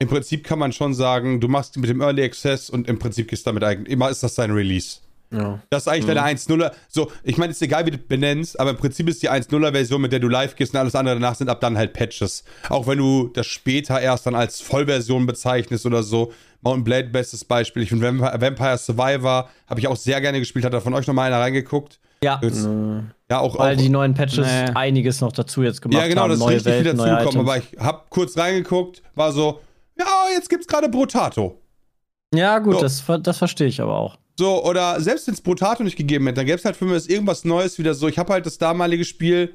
[0.00, 3.28] Im Prinzip kann man schon sagen, du machst mit dem Early Access und im Prinzip
[3.28, 4.98] gehst damit eigentlich, immer ist das dein Release.
[5.30, 5.60] Ja.
[5.70, 6.72] Das ist eigentlich deine 1.0er.
[6.88, 10.00] So, ich meine, ist egal, wie du benennst, aber im Prinzip ist die 1.0er Version,
[10.00, 12.44] mit der du live gehst und alles andere danach sind ab dann halt Patches.
[12.68, 16.32] Auch wenn du das später erst dann als Vollversion bezeichnest oder so.
[16.62, 17.82] Mountain Blade, bestes Beispiel.
[17.82, 20.64] Ich finde Vampire, Vampire Survivor, habe ich auch sehr gerne gespielt.
[20.64, 22.00] Hat da von euch nochmal einer reingeguckt?
[22.22, 24.70] Ja, Jetzt, Äh, ja, auch, weil auch die neuen Patches Nee.
[24.74, 26.30] einiges noch dazu jetzt gemacht ja, genau, haben.
[26.30, 27.40] das ist neue richtig Welt, viel dazugekommen.
[27.40, 29.60] Aber ich habe kurz reingeguckt, war so,
[29.98, 30.04] ja,
[30.34, 31.60] jetzt gibt's gerade Brotato.
[32.34, 32.80] Ja, gut, So.
[32.80, 34.18] das, das verstehe ich aber auch.
[34.38, 37.08] So, oder selbst wenn es Brotato nicht gegeben hätte, dann gäbe es halt für mich
[37.10, 38.06] irgendwas Neues wieder so.
[38.08, 39.54] Ich habe halt das damalige Spiel,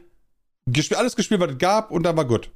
[0.65, 2.49] gesp alles gespielt, was es gab und dann war gut.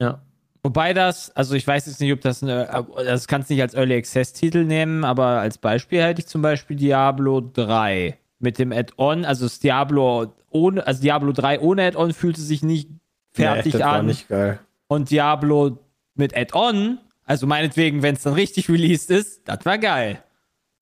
[0.00, 0.22] Ja.
[0.62, 3.74] Wobei das, also ich weiß jetzt nicht, ob das eine, das kannst du nicht als
[3.74, 8.72] Early Access Titel nehmen, aber als Beispiel hätte ich zum Beispiel Diablo 3 mit dem
[8.72, 12.88] Add-on, also das Diablo ohne, also Diablo 3 ohne Add-on fühlte sich nicht
[13.32, 14.60] fertig nee, war an nicht geil.
[14.86, 15.78] und Diablo
[16.14, 20.22] mit Add-on, also meinetwegen, wenn es dann richtig released ist, das war geil.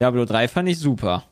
[0.00, 1.24] Diablo 3 fand ich super.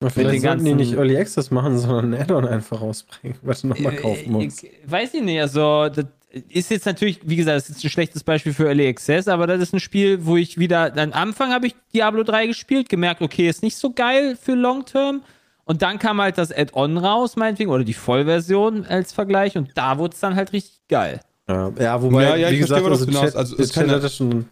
[0.00, 3.68] Na, Vielleicht sollten die nicht Early Access machen, sondern ein Add-on einfach rausbringen, was du
[3.68, 4.64] nochmal kaufen musst.
[4.84, 6.06] Weiß ich nicht, also das
[6.50, 9.60] ist jetzt natürlich, wie gesagt, das ist ein schlechtes Beispiel für Early Access, aber das
[9.60, 13.48] ist ein Spiel, wo ich wieder, am Anfang habe ich Diablo 3 gespielt, gemerkt, okay,
[13.48, 15.22] ist nicht so geil für Long Term.
[15.68, 19.98] Und dann kam halt das Add-on raus, meinetwegen, oder die Vollversion als Vergleich, und da
[19.98, 21.20] wurde es dann halt richtig geil.
[21.46, 23.90] Ja, ja wobei, Ja, ja, wie ich gesagt, verstehe, also, du hinaus- Chat, also, Chat
[23.90, 24.46] hat er schon,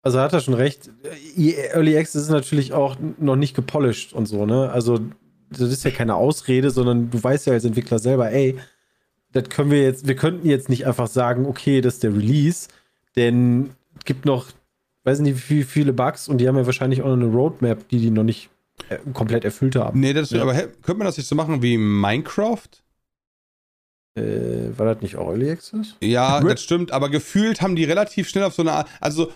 [0.00, 0.88] also hat er schon recht.
[1.36, 4.70] Early Access ist natürlich auch noch nicht gepolished und so, ne?
[4.72, 5.00] Also,
[5.50, 8.56] das ist ja keine Ausrede, sondern du weißt ja als Entwickler selber, ey,
[9.32, 12.68] das können wir jetzt, wir könnten jetzt nicht einfach sagen, okay, das ist der Release,
[13.14, 14.46] denn es gibt noch,
[15.04, 17.98] weiß nicht, wie viele Bugs und die haben ja wahrscheinlich auch noch eine Roadmap, die
[17.98, 18.48] die noch nicht
[19.14, 20.00] komplett erfüllt haben.
[20.00, 20.42] Nee, das Ja.
[20.42, 22.68] aber könnte man das nicht so machen wie Minecraft?
[24.16, 25.94] Äh, war das nicht auch Early Access?
[26.00, 26.48] Ja, Rip.
[26.50, 29.30] das stimmt, aber gefühlt haben die relativ schnell auf so eine Art, also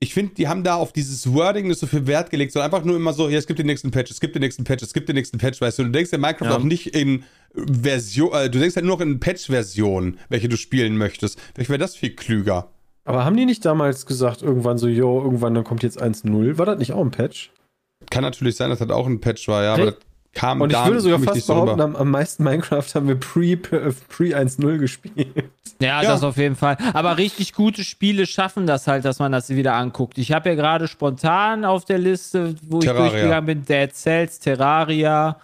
[0.00, 2.84] ich finde, die haben da auf dieses Wording nicht so viel Wert gelegt, sondern einfach
[2.84, 4.92] nur immer so, ja, es gibt den nächsten Patch, es gibt den nächsten Patch, es
[4.92, 6.56] gibt den nächsten Patch, weißt du, du denkst ja Minecraft Ja.
[6.56, 7.22] auch nicht in
[7.54, 11.38] Version, äh, du denkst halt nur noch in Patch-Version, welche du spielen möchtest.
[11.54, 12.68] Vielleicht wäre das viel klüger.
[13.04, 16.58] Aber haben die nicht damals gesagt, irgendwann so, yo, irgendwann dann kommt jetzt 1.0?
[16.58, 17.52] War das nicht auch ein Patch?
[18.12, 19.96] kann natürlich sein, dass das auch ein Patch war, ja, aber das
[20.34, 23.78] kam Und ich würde sogar fast behaupten, am, am, meisten Minecraft haben wir pre, pre
[23.78, 25.50] 1.0 gespielt.
[25.80, 26.76] Ja, ja, das auf jeden Fall.
[26.92, 30.18] Aber richtig gute Spiele schaffen das halt, dass man das wieder anguckt.
[30.18, 33.06] Ich habe ja gerade spontan auf der Liste, wo Terraria.
[33.06, 35.38] ich durchgegangen bin, Dead Cells, Terraria.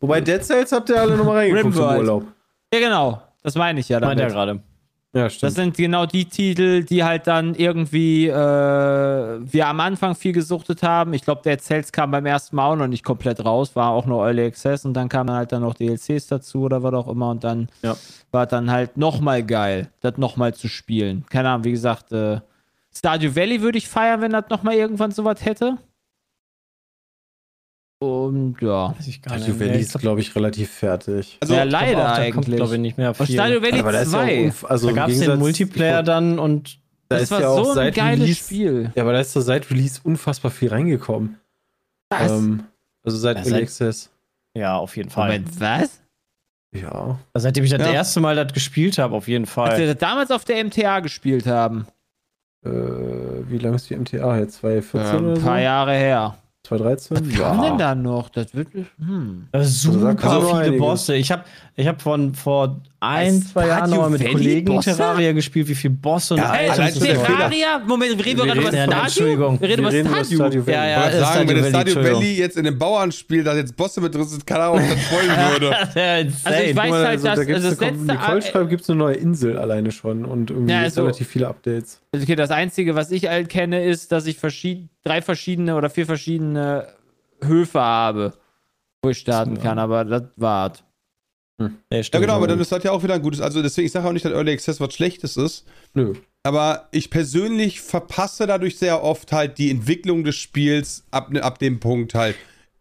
[0.00, 2.24] Wobei Dead Cells habt ihr alle nochmal reingeguckt im Urlaub.
[2.72, 3.22] Ja, genau.
[3.42, 4.18] Das meine ich ja damit.
[4.18, 4.60] Meint er gerade.
[5.14, 5.52] Ja, Das stimmt.
[5.54, 11.14] sind genau die Titel, die halt dann irgendwie äh, wir am Anfang viel gesuchtet haben.
[11.14, 14.04] Ich glaube, Dead Cells kam beim ersten Mal auch noch nicht komplett raus, war auch
[14.04, 17.30] nur Early Access und dann kamen halt dann noch DLCs dazu oder was auch immer
[17.30, 17.96] und dann Ja.
[18.32, 21.24] war dann halt nochmal geil, das nochmal zu spielen.
[21.30, 22.40] Keine Ahnung, wie gesagt, äh,
[22.94, 25.78] Stardew Valley würde ich feiern, wenn das nochmal irgendwann sowas hätte.
[28.00, 28.94] Und ja.
[28.96, 29.58] Weiß ich gar nicht.
[29.58, 31.36] Valley ist, glaub, glaube ich, relativ fertig.
[31.40, 32.56] Also, ja, leider auch, da kommt, eigentlich.
[32.56, 33.34] glaube ich, nicht mehr Und viel.
[33.34, 36.02] Stardew Valley Aber da ist ja 2, auch unf- also da gab es den Multiplayer
[36.04, 36.78] dann und
[37.08, 38.92] Da das ist war ja auch so ein seit geiles Release, Spiel.
[38.94, 41.38] Ja, aber da ist so seit Release unfassbar viel reingekommen.
[42.10, 42.30] Was?
[42.30, 42.64] Ähm,
[43.04, 44.10] also seit Early Access.
[44.54, 45.26] ja, auf jeden Fall.
[45.28, 46.00] Moment, was?
[46.72, 47.18] Ja.
[47.32, 47.92] Also seitdem ich das Ja.
[47.92, 49.78] erste Mal das gespielt habe, auf jeden Als Fall.
[49.78, 51.86] wir das damals auf der MTA gespielt haben.
[52.64, 54.56] Äh, wie lange ist die MTA jetzt?
[54.58, 55.42] 2014 Ein oder so?
[55.42, 56.36] paar Jahre her.
[56.68, 57.16] 2013?
[57.32, 58.28] Was kam denn da noch?
[58.28, 58.68] Das wird.
[58.98, 59.48] Hm.
[59.52, 60.78] Äh, Super nur viele einiges.
[60.80, 61.14] Bosse.
[61.16, 61.44] Ich habe
[61.76, 64.96] ich hab von vor ein, zwei Jahren noch mal mit Valley Kollegen Bosse?
[64.96, 67.78] Terraria gespielt, wie viele Bosse und Ja, Items Terraria?
[67.86, 69.02] Moment, reden wir Wir gerade über ja, Stardew?
[69.04, 69.60] Entschuldigung.
[69.60, 70.34] Wir reden Wir reden über Stardew.
[70.34, 70.72] Stardew Valley.
[70.76, 72.12] Ja, ja, Ich sagen, wenn das Entschuldigung.
[72.16, 75.02] Valley jetzt in dem Bauernspiel, da jetzt Bosse mit drin sind, keine Ahnung, ob das
[75.06, 75.70] freuen würde.
[75.70, 76.14] Ja.
[76.44, 78.12] Also ich weiß halt, also, dass da gibt's also das eine, letzte.
[78.14, 81.46] Nicole schreibt, gibt es eine neue Insel alleine schon und irgendwie Ja, also- relativ viele
[81.48, 82.00] Updates.
[82.14, 84.38] Okay, das Einzige, was ich halt kenne, ist, dass ich
[85.04, 86.57] drei verschiedene oder vier verschiedene
[87.42, 88.34] Höfe habe,
[89.02, 89.62] wo ich starten Ja.
[89.62, 90.82] kann, aber das war's.
[91.60, 93.40] Nee, Ja, genau, aber dann ist das ja auch wieder ein gutes.
[93.40, 95.66] Also deswegen, ich sage auch nicht, dass Early Access was Schlechtes ist.
[95.92, 96.14] Nö.
[96.44, 101.80] Aber ich persönlich verpasse dadurch sehr oft halt die Entwicklung des Spiels ab, ab dem
[101.80, 102.36] Punkt halt.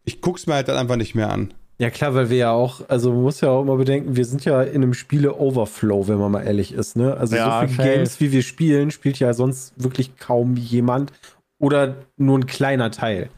[0.06, 1.54] Ich guck's mir halt dann einfach nicht mehr an.
[1.80, 4.46] Ja, klar, weil wir ja auch, also man muss ja auch immer bedenken, wir sind
[4.46, 7.16] ja in einem Spiele-Overflow, wenn man mal ehrlich ist, ne?
[7.18, 7.96] Also Ja, so viele okay.
[7.98, 11.12] Games, wie wir spielen, spielt ja sonst wirklich kaum jemand
[11.60, 13.30] oder nur ein kleiner Teil.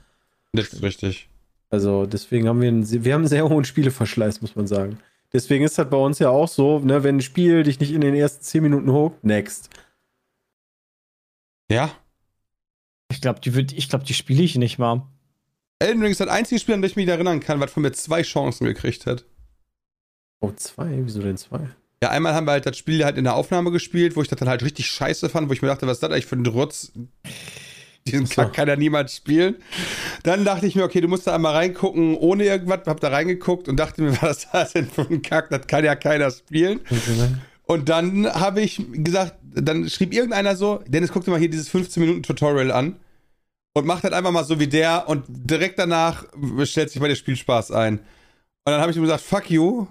[0.54, 1.30] Das ist richtig.
[1.70, 4.98] Also deswegen haben wir einen, wir haben einen sehr hohen Spieleverschleiß, muss man sagen.
[5.32, 8.02] Deswegen ist das bei uns ja auch so, ne, wenn ein Spiel dich nicht in
[8.02, 9.70] den ersten 10 Minuten hookt, next.
[11.72, 11.92] Ja.
[13.12, 15.04] Ich glaube, die, würd- ich glaub, die spiele ich nicht mal.
[15.78, 17.92] Elden Ring ist das einzige Spiel, an das ich mich erinnern kann, was von mir
[17.92, 19.26] zwei Chancen gekriegt hat.
[20.42, 21.00] Oh, zwei?
[21.06, 21.70] Wieso denn zwei?
[22.02, 24.40] Ja, einmal haben wir halt das Spiel halt in der Aufnahme gespielt, wo ich das
[24.40, 26.46] dann halt richtig scheiße fand, wo ich mir dachte, was ist das eigentlich für ein
[26.46, 26.92] Rotz?
[28.12, 28.36] Diesen So.
[28.36, 29.56] Kack kann ja niemand spielen.
[30.24, 32.80] Dann dachte ich mir, okay, du musst da einmal reingucken, ohne irgendwas.
[32.86, 35.50] Hab da reingeguckt und dachte mir, was ist das denn für ein Kack?
[35.50, 36.82] Das kann ja keiner spielen.
[37.64, 41.70] Und dann habe ich gesagt, dann schrieb irgendeiner so, Dennis, guck dir mal hier dieses
[41.72, 42.96] 15-Minuten-Tutorial an
[43.74, 46.26] und macht halt einfach mal so wie der und direkt danach
[46.64, 48.00] stellt sich bei der Spielspaß ein.
[48.00, 49.88] Und dann habe ich ihm gesagt, fuck you,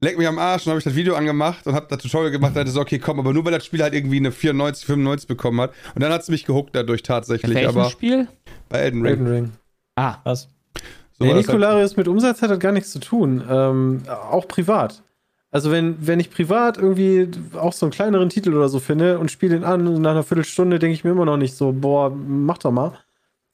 [0.00, 2.50] leck mich am Arsch und habe ich das Video angemacht und habe das Tutorial gemacht
[2.50, 5.28] und dachte so, okay, komm, aber nur weil das Spiel halt irgendwie eine 94, 95
[5.28, 5.72] bekommen hat.
[5.94, 8.28] Und dann hat es mich gehuckt dadurch tatsächlich, Welches aber Spiel?
[8.68, 9.10] bei Elden Ring.
[9.10, 9.52] Elden Ring.
[9.96, 10.48] Ah, Was?
[11.18, 11.46] So nee, das halt.
[11.48, 13.42] Nicolarius mit Umsatz hat das gar nichts zu tun.
[13.48, 15.02] Ähm, auch privat.
[15.50, 19.30] Also wenn, wenn ich privat irgendwie auch so einen kleineren Titel oder so finde und
[19.30, 22.10] spiele den an und nach einer Viertelstunde denke ich mir immer noch nicht so, boah,
[22.10, 22.92] mach doch mal.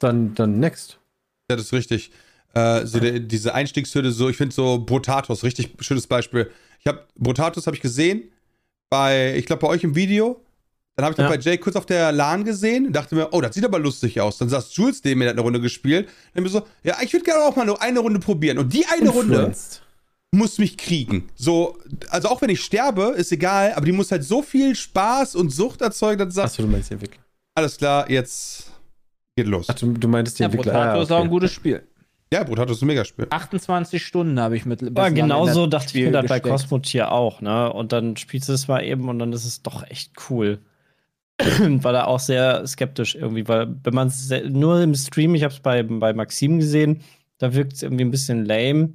[0.00, 0.98] Dann, dann next.
[1.50, 2.10] Ja, das ist richtig.
[2.54, 6.50] Äh, so der, diese Einstiegshürde, so, ich finde so Brotatus, richtig schönes Beispiel.
[6.80, 8.30] Ich habe Brotatus habe ich gesehen
[8.90, 10.40] bei, ich glaube bei euch im Video.
[10.96, 11.36] Dann habe ich das Ja.
[11.36, 14.20] bei Jay kurz auf der LAN gesehen und dachte mir, oh, das sieht aber lustig
[14.20, 14.38] aus.
[14.38, 16.08] Dann saß Jules neben mir, eine Runde gespielt.
[16.34, 18.58] Dann mir so, ja, ich würde gerne auch mal nur eine Runde probieren.
[18.58, 19.82] Und die eine Runde Influenced.
[20.30, 21.28] muss mich kriegen.
[21.34, 21.76] So,
[22.10, 25.50] also auch wenn ich sterbe, ist egal, aber die muss halt so viel Spaß und
[25.50, 27.24] Sucht erzeugen, dass du sagst, Achso, du meinst die Entwickler.
[27.56, 28.70] alles klar, jetzt
[29.34, 29.66] geht los.
[29.68, 30.74] Ach, du, du meintest die ja, Entwickler.
[30.76, 31.30] Ah, ist auch ein okay.
[31.30, 31.82] gutes Spiel.
[32.34, 33.26] Ja, Brotatus ist ein Megaspiel.
[33.30, 34.82] 28 Stunden habe ich mit.
[34.82, 36.40] In genauso das dachte ich Spiel mir das bei.
[36.40, 37.72] Cosmotier auch, ne?
[37.72, 40.58] Und dann spielst du es mal eben und dann ist es doch echt cool.
[41.38, 45.54] War da auch sehr skeptisch irgendwie, weil wenn man es nur im Stream, ich habe
[45.54, 47.02] es bei, bei Maxim gesehen,
[47.38, 48.94] da wirkt es irgendwie ein bisschen lame.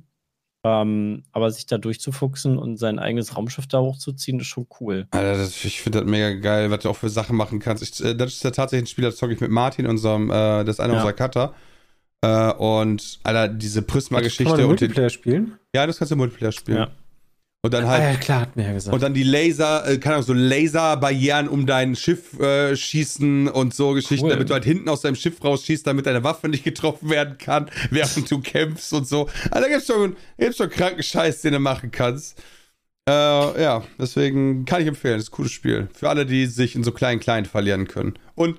[0.65, 5.07] Ähm, aber sich da durchzufuchsen und sein eigenes Raumschiff da hochzuziehen, ist schon cool.
[5.11, 7.81] Alter, das, ich finde das mega geil, was du auch für Sachen machen kannst.
[7.81, 10.65] Ich, äh, das ist ja tatsächlich ein Spiel, das zocke ich mit Martin, unserem, äh,
[10.65, 10.99] das ist einer Ja.
[10.99, 11.53] unserer Cutter.
[12.21, 15.53] Äh, und, Alter, diese Kann Prisma-Geschichte man und den, Multiplayer spielen?
[15.73, 16.77] Ja, das kannst du im Multiplayer spielen.
[16.79, 16.89] Ja.
[17.61, 18.03] Und dann Ah, halt.
[18.03, 18.93] ja, klar, hat mir ja gesagt.
[18.93, 23.73] Und dann die Laser, äh, keine Ahnung, so Laserbarrieren um dein Schiff äh, schießen und
[23.73, 24.31] so Geschichten, Cool.
[24.31, 27.69] damit du halt hinten aus deinem Schiff rausschießt, damit deine Waffe nicht getroffen werden kann,
[27.91, 29.27] während du kämpfst und so.
[29.51, 32.41] Also da gibt's schon, gibt's schon kranken Scheiß, den du machen kannst.
[33.09, 33.11] Äh,
[33.61, 35.89] ja, deswegen kann ich empfehlen, das ist ein cooles Spiel.
[35.93, 38.13] Für alle, die sich in so kleinen Kleinen verlieren können.
[38.35, 38.57] Und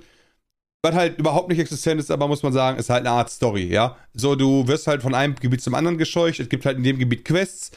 [0.83, 3.65] was halt überhaupt nicht existent ist, aber muss man sagen, ist halt eine Art Story,
[3.65, 3.97] ja.
[4.15, 6.99] So, du wirst halt von einem Gebiet zum anderen gescheucht, es gibt halt in dem
[6.99, 7.71] Gebiet Quests.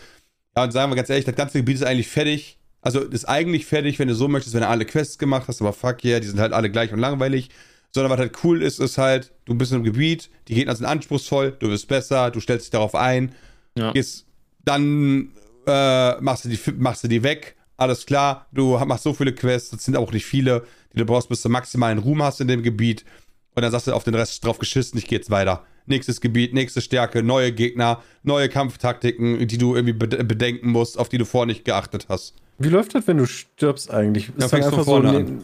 [0.55, 2.59] Ja, und sagen wir ganz ehrlich, das ganze Gebiet ist eigentlich fertig.
[2.81, 5.73] Also ist eigentlich fertig, wenn du so möchtest, wenn du alle Quests gemacht hast, aber
[5.73, 7.49] fuck yeah, die sind halt alle gleich und langweilig.
[7.91, 10.85] Sondern was halt cool ist, ist halt, du bist in einem Gebiet, die Gegner sind
[10.85, 13.33] anspruchsvoll, du wirst besser, du stellst dich darauf ein,
[13.77, 13.91] Ja.
[13.91, 14.25] gehst,
[14.65, 15.31] dann
[15.67, 19.71] äh, machst, du die, machst du die weg, alles klar, du machst so viele Quests,
[19.71, 20.63] das sind auch nicht viele,
[20.93, 23.03] die du brauchst, bis du maximalen Ruhm hast in dem Gebiet.
[23.55, 25.63] Und dann sagst du auf den Rest drauf geschissen, ich geh jetzt weiter.
[25.85, 31.09] Nächstes Gebiet, nächste Stärke, neue Gegner, neue Kampftaktiken, die du irgendwie bede- bedenken musst, auf
[31.09, 32.35] die du vorher nicht geachtet hast.
[32.57, 34.29] Wie läuft das, wenn du stirbst eigentlich?
[34.29, 35.43] Ist Ja, das fängst einfach von so vorne ne-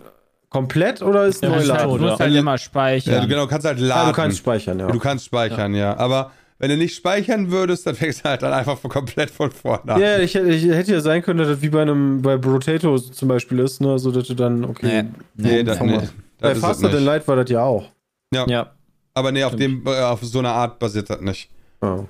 [0.50, 2.20] komplett oder ist Ja, neu ist Du halt musst ja.
[2.20, 3.22] halt immer Ja, speichern.
[3.22, 4.04] du, genau, kannst halt laden.
[4.08, 4.88] Ah, du kannst speichern, ja.
[4.92, 5.96] Du kannst speichern, ja.
[5.98, 9.50] Aber wenn du nicht speichern würdest, dann fängst du halt dann einfach von komplett von
[9.50, 10.02] vorne an.
[10.02, 12.98] Ja, ich, hätte- ich hätte ja sein können, dass das wie bei einem bei Brotato
[13.00, 15.04] zum Beispiel ist, ne, so dass du dann okay.
[15.04, 17.06] Nee, nee, das Bei ist es Faster Than nicht.
[17.06, 17.90] Light war das ja auch.
[18.34, 18.72] Ja.
[19.14, 21.50] Aber nee, auf, dem, äh, auf so eine Art basiert das nicht.
[21.82, 22.06] Ja.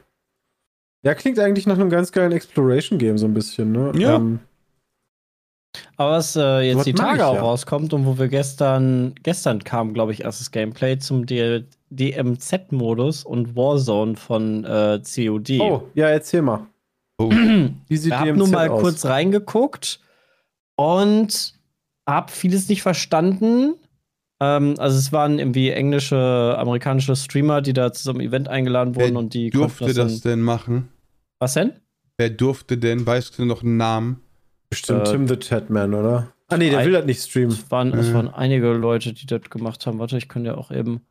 [1.03, 3.91] ja, klingt eigentlich nach einem ganz geilen Exploration-Game so ein bisschen, ne?
[3.95, 4.15] Ja.
[4.15, 4.39] Ähm,
[5.95, 7.41] Aber was äh, jetzt Was die Tage ich, auch ja.
[7.41, 13.55] rauskommt und wo wir gestern, gestern kam, glaube ich, erstes Gameplay zum D DMZ-Modus und
[13.55, 15.59] Warzone von äh, COD.
[15.59, 16.67] oh, ja, erzähl mal.
[17.17, 17.29] Oh.
[17.87, 18.81] Wie sieht Ich habe nur mal aus?
[18.81, 19.99] kurz reingeguckt
[20.75, 21.53] und
[22.07, 23.75] habe vieles nicht verstanden.
[24.41, 28.95] Ähm, also es waren irgendwie englische, amerikanische Streamer, die da zu so einem Event eingeladen
[28.95, 30.89] wurden Wer und die durfte konnten das dann- denn machen?
[31.39, 31.73] Was denn?
[32.17, 33.05] Wer durfte denn?
[33.05, 34.21] Weißt du noch einen Namen?
[34.69, 36.33] Bestimmt Äh, Tim the Tatman, oder?
[36.49, 37.51] Ah, nee, der will das nicht streamen.
[37.51, 38.13] Es waren, es Mhm.
[38.13, 39.99] waren einige Leute, die das gemacht haben.
[39.99, 41.01] Warte, ich könnte ja auch eben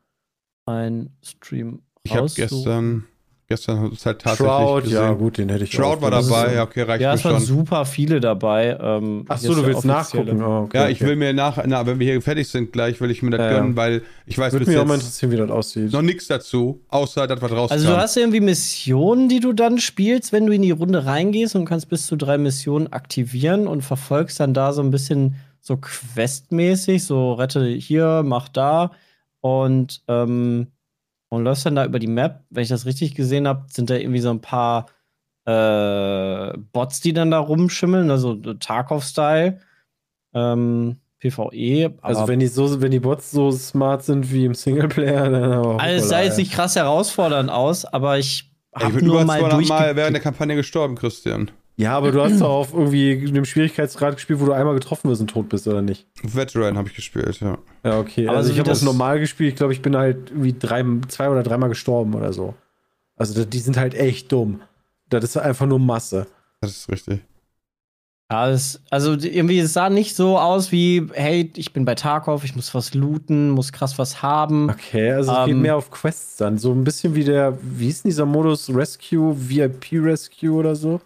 [0.68, 3.04] einen Stream Ich habe gestern,
[3.48, 4.96] gestern ist halt tatsächlich Shroud, gesehen.
[5.02, 6.02] ja, gut, den hätte ich Shroud auch.
[6.02, 7.44] war dabei, ja, okay, reicht Ja, mir es waren schon.
[7.46, 8.76] super viele dabei.
[8.80, 10.42] Ähm, Ach so, du willst nachgucken.
[10.42, 11.08] Oh, okay, Ja, ich okay.
[11.10, 13.50] will mir nach, na, wenn wir hier fertig sind gleich, will ich mir das Ja,
[13.58, 15.92] gönnen, weil ich weiß Würde bis mich auch mal jetzt interessieren, wie das aussieht.
[15.92, 17.72] noch nichts dazu, außer das, was rauskam.
[17.72, 21.56] Also du hast irgendwie Missionen, die du dann spielst, wenn du in die Runde reingehst
[21.56, 25.76] und kannst bis zu drei Missionen aktivieren und verfolgst dann da so ein bisschen so
[25.78, 28.90] questmäßig, so rette hier, mach da
[29.40, 30.68] und ähm,
[31.30, 32.44] und läufst dann da über die Map.
[32.50, 34.86] Wenn ich das richtig gesehen habe, sind da irgendwie so ein paar
[35.44, 39.60] äh, Bots, die dann da rumschimmeln, also Tarkov-Style.
[40.34, 41.94] Ähm, PvE.
[42.00, 45.80] Also wenn die so, wenn die Bots so smart sind wie im Singleplayer, dann aber
[45.80, 49.40] also es sah jetzt nicht krass herausfordernd aus, aber ich ich habe bin nur mal
[49.40, 51.50] 200 durchge Mal während der Kampagne gestorben, Christian.
[51.80, 55.20] Ja, aber du hast doch auf irgendwie einem Schwierigkeitsgrad gespielt, wo du einmal getroffen wirst
[55.20, 56.06] und tot bist, oder nicht?
[56.24, 57.56] Veteran habe ich gespielt, ja.
[57.84, 58.26] Ja, okay.
[58.26, 59.50] Aber also so ich wie habe das- normal gespielt.
[59.50, 62.54] Ich glaube, ich bin halt irgendwie drei, zwei oder dreimal gestorben oder so.
[63.16, 64.60] Also das- die sind halt echt dumm.
[65.08, 66.26] Das ist einfach nur Masse.
[66.60, 67.20] Das ist richtig.
[68.30, 71.94] Ja, es, also die- irgendwie, es sah nicht so aus wie, hey, ich bin bei
[71.94, 74.68] Tarkov, ich muss was looten, muss krass was haben.
[74.68, 76.58] Okay, also es geht Ähm, mehr auf Quests dann.
[76.58, 81.00] So ein bisschen wie der, wie hieß denn dieser Modus Rescue, VIP Rescue oder so?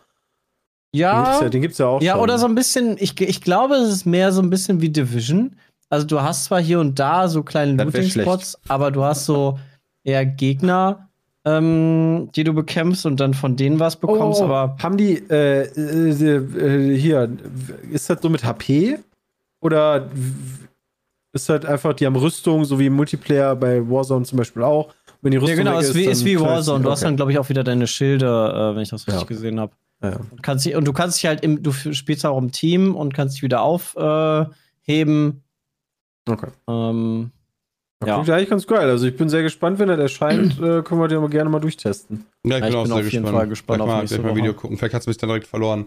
[0.94, 2.22] Den gibt's ja, Ja, den gibt's ja auch ja, schon.
[2.22, 5.56] oder so ein bisschen, ich, ich glaube, es ist mehr so ein bisschen wie Division.
[5.88, 9.58] Also du hast zwar hier und da so kleine Looting-Spots, aber du hast so
[10.04, 11.08] eher Gegner,
[11.44, 15.62] ähm, die du bekämpfst und dann von denen was bekommst, Oh, aber haben die äh,
[15.64, 17.28] äh, äh, hier
[17.90, 18.98] ist das so mit HP
[19.60, 20.08] oder
[21.32, 24.94] ist das einfach die haben Rüstung so wie im Multiplayer bei Warzone zum Beispiel auch
[25.22, 26.84] wenn die ja, Rüstung genau, weg ist wie, ist dann wie Warzone.
[26.84, 27.06] Du hast okay.
[27.06, 29.26] dann, glaube ich, auch wieder deine Schilde, äh, wenn ich das richtig Ja.
[29.28, 29.72] gesehen habe.
[30.02, 30.16] Ja.
[30.30, 33.14] Und, kannst dich, und du kannst dich halt im, du spielst auch im Team und
[33.14, 35.42] kannst dich wieder aufheben.
[36.28, 37.30] okay ähm,
[38.00, 38.14] Das Ja.
[38.16, 38.88] Klingt eigentlich ganz geil.
[38.90, 41.60] Also ich bin sehr gespannt, wenn das erscheint, äh, können wir den mal gerne mal
[41.60, 42.26] durchtesten.
[42.44, 43.36] Ja, ich Ja, bin ich auch bin sehr auf jeden gespannt.
[43.38, 44.36] Fall gespannt Gleich auf mal, gleich mal.
[44.36, 44.76] Video gucken.
[44.78, 45.86] Vielleicht hat es mich dann direkt verloren.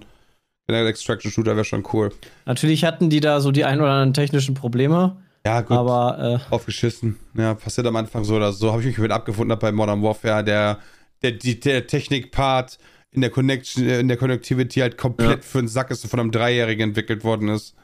[0.67, 2.09] Der Extraction Shooter wäre schon cool.
[2.45, 5.77] natürlich hatten die da so die ein oder anderen technischen Probleme, Ja, gut.
[5.77, 7.17] aber äh, Aufgeschissen.
[7.35, 8.71] Ja, passiert am Anfang so oder so.
[8.71, 10.43] Habe ich mich mit abgefunden hab bei Modern Warfare.
[10.43, 10.79] Der,
[11.21, 12.79] der, die, der Technik-Part
[13.15, 16.19] in der Connection, äh, in der Connectivity halt komplett für einen Sack ist und von
[16.19, 17.75] einem Dreijährigen entwickelt worden ist.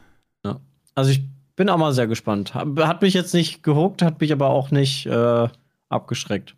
[0.96, 1.22] also ich
[1.56, 2.54] bin auch mal sehr gespannt.
[2.54, 5.48] Hat mich jetzt nicht gehuckt, hat mich aber auch nicht äh,
[5.90, 6.56] abgeschreckt.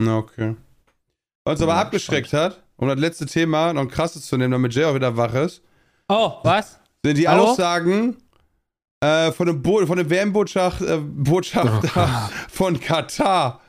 [0.00, 0.56] Na, okay.
[1.44, 4.52] Was uns aber Ja, abgeschreckt hat, um das letzte Thema noch ein krasses zu nehmen,
[4.52, 5.62] damit Jay auch wieder wach ist,
[6.08, 6.78] Oh, was?
[7.04, 7.44] sind die Hallo?
[7.44, 8.16] Aussagen
[9.00, 13.60] äh, von dem, Bo von dem WM-Botschafter äh, Botschafter von Katar.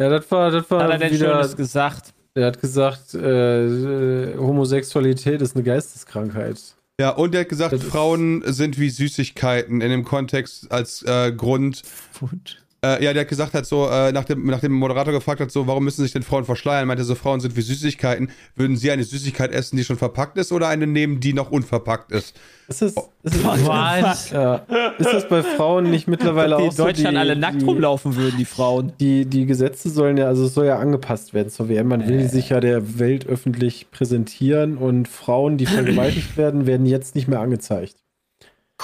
[0.00, 1.34] Ja, das war, das war Hat er denn wieder.
[1.34, 2.14] Schönes gesagt?
[2.38, 6.76] Er hat gesagt, äh, Homosexualität ist eine Geisteskrankheit.
[7.00, 11.32] Ja, und er hat gesagt, Das Frauen sind wie Süßigkeiten in dem Kontext als äh,
[11.32, 11.82] Grund,
[12.20, 12.64] Gut.
[12.84, 15.50] Äh, ja, der hat gesagt hat, so, äh, nach, dem, nach dem Moderator gefragt hat,
[15.50, 16.86] so, warum müssen sich denn Frauen verschleiern?
[16.86, 18.30] Meinte so, Frauen sind wie Süßigkeiten.
[18.54, 22.12] Würden sie eine Süßigkeit essen, die schon verpackt ist oder eine nehmen, die noch unverpackt
[22.12, 22.36] ist?
[22.68, 24.30] Ist das, ist, das, Was?
[24.30, 24.56] ja,
[24.98, 26.84] ist das bei Frauen nicht mittlerweile die auch in so?
[26.84, 28.92] Deutschland die, alle nackt die, rumlaufen würden, die Frauen.
[29.00, 31.88] Die, die Gesetze sollen ja, also es soll ja angepasst werden zur WM.
[31.88, 37.16] Man will sich ja der Welt öffentlich präsentieren und Frauen, die vergewaltigt werden, werden jetzt
[37.16, 37.96] nicht mehr angezeigt.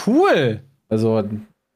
[0.07, 0.63] Cool.
[0.89, 1.23] Also,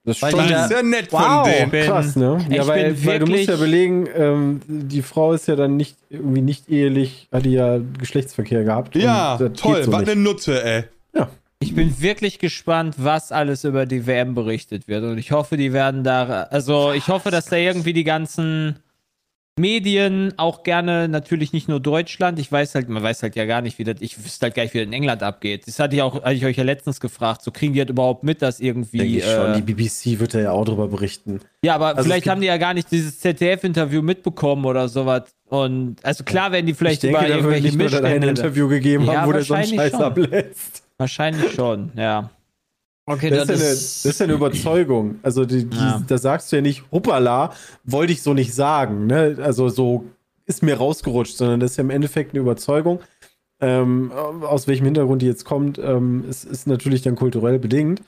[0.09, 1.21] das ist Weil schon die Das da- ist ja nett Wow.
[1.45, 1.71] von denen.
[1.71, 2.39] bin- krass, ne?
[2.51, 6.41] Ja, weil, weil du musst ja belegen, ähm, die Frau ist ja dann nicht irgendwie
[6.41, 8.97] nicht ehelich, hat die ja Geschlechtsverkehr gehabt.
[8.97, 10.11] Ja, toll, so was nicht.
[10.11, 10.85] eine Nutte, ey.
[11.61, 15.03] Ich bin wirklich gespannt, was alles über die WM berichtet wird.
[15.03, 16.45] Und ich hoffe, die werden da.
[16.53, 18.77] Also, ich hoffe, dass da irgendwie die ganzen
[19.59, 22.39] Medien auch gerne, natürlich nicht nur Deutschland.
[22.39, 23.97] Ich weiß halt, man weiß halt ja gar nicht, wie das.
[24.01, 25.67] Ich wüsste halt gar nicht, wie das in England abgeht.
[25.67, 27.43] Das hatte ich auch, hatte ich euch ja letztens gefragt.
[27.43, 28.99] So kriegen die halt überhaupt mit, dass irgendwie.
[28.99, 29.53] Denke ich schon.
[29.53, 31.41] äh, Die BBC wird da ja auch drüber berichten.
[31.65, 35.25] Ja, aber Also vielleicht haben die ja gar nicht dieses ZDF-Interview mitbekommen oder sowas.
[35.49, 38.29] Und also klar werden die vielleicht ich denke, über da wird irgendwelche nicht Missstände.
[38.29, 40.03] Interview gegeben Ja, haben, wo der so einen Scheiß schon.
[40.03, 40.83] ablässt.
[40.99, 42.31] Wahrscheinlich schon, ja.
[43.09, 45.17] Okay, Das ist, ja eine, das ist ja eine Überzeugung.
[45.23, 46.03] Also, die, die, Ja.
[46.07, 47.53] da sagst du ja nicht, hoppala,
[47.85, 49.07] wollte ich so nicht sagen.
[49.07, 49.39] Ne?
[49.41, 50.05] Also, so
[50.47, 53.01] ist mir rausgerutscht, sondern das ist ja im Endeffekt eine Überzeugung.
[53.61, 58.03] Ähm, aus welchem Hintergrund die jetzt kommt, ähm, ist, ist natürlich dann kulturell bedingt.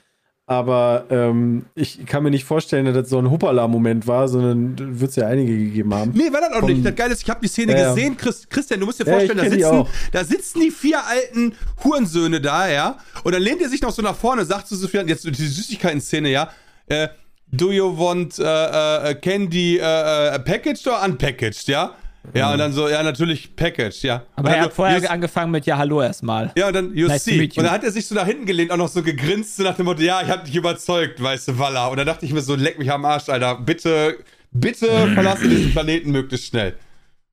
[0.51, 5.11] Aber ähm, ich kann mir nicht vorstellen, dass das so ein Hoppala-Moment war, sondern wird
[5.11, 6.11] es ja einige gegeben haben.
[6.13, 6.85] Nee, war das auch Vom- nicht.
[6.85, 7.95] Das Geile ist, ich habe die Szene Ja, ja.
[7.95, 8.17] gesehen.
[8.17, 11.55] Chris, Christian, du musst dir Ja, vorstellen, ich da, sitzen, da sitzen die vier alten
[11.85, 12.99] Hurensöhne da, ja.
[13.23, 16.31] Und dann lehnt er sich noch so nach vorne, sagt zu Sofian, jetzt die Süßigkeiten-Szene,
[16.31, 16.51] ja.
[16.89, 17.07] Äh,
[17.53, 21.93] do you want äh, äh, candy äh, packaged or unpackaged, ja?
[22.35, 24.23] Ja, und dann so, ja, natürlich packaged, ja.
[24.37, 26.53] Aber er hat vorher you- angefangen mit Ja, hallo erstmal.
[26.57, 27.37] ja, und dann, you Nice see.
[27.37, 27.43] you.
[27.57, 29.75] Und dann hat er sich so nach hinten gelehnt, auch noch so gegrinst, so nach
[29.77, 31.87] dem Motto, ja, ich hab dich überzeugt, weißt du, Walla.
[31.89, 33.57] Und dann dachte ich mir so, leck mich am Arsch, Alter.
[33.61, 34.19] Bitte,
[34.53, 36.75] bitte verlasse diesen Planeten möglichst schnell.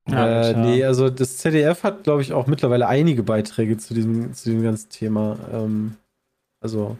[0.10, 4.50] äh, nee, also das ZDF hat, glaube ich, auch mittlerweile einige Beiträge zu diesem, zu
[4.50, 5.38] diesem ganzen Thema.
[5.52, 5.96] Ähm,
[6.62, 6.98] also,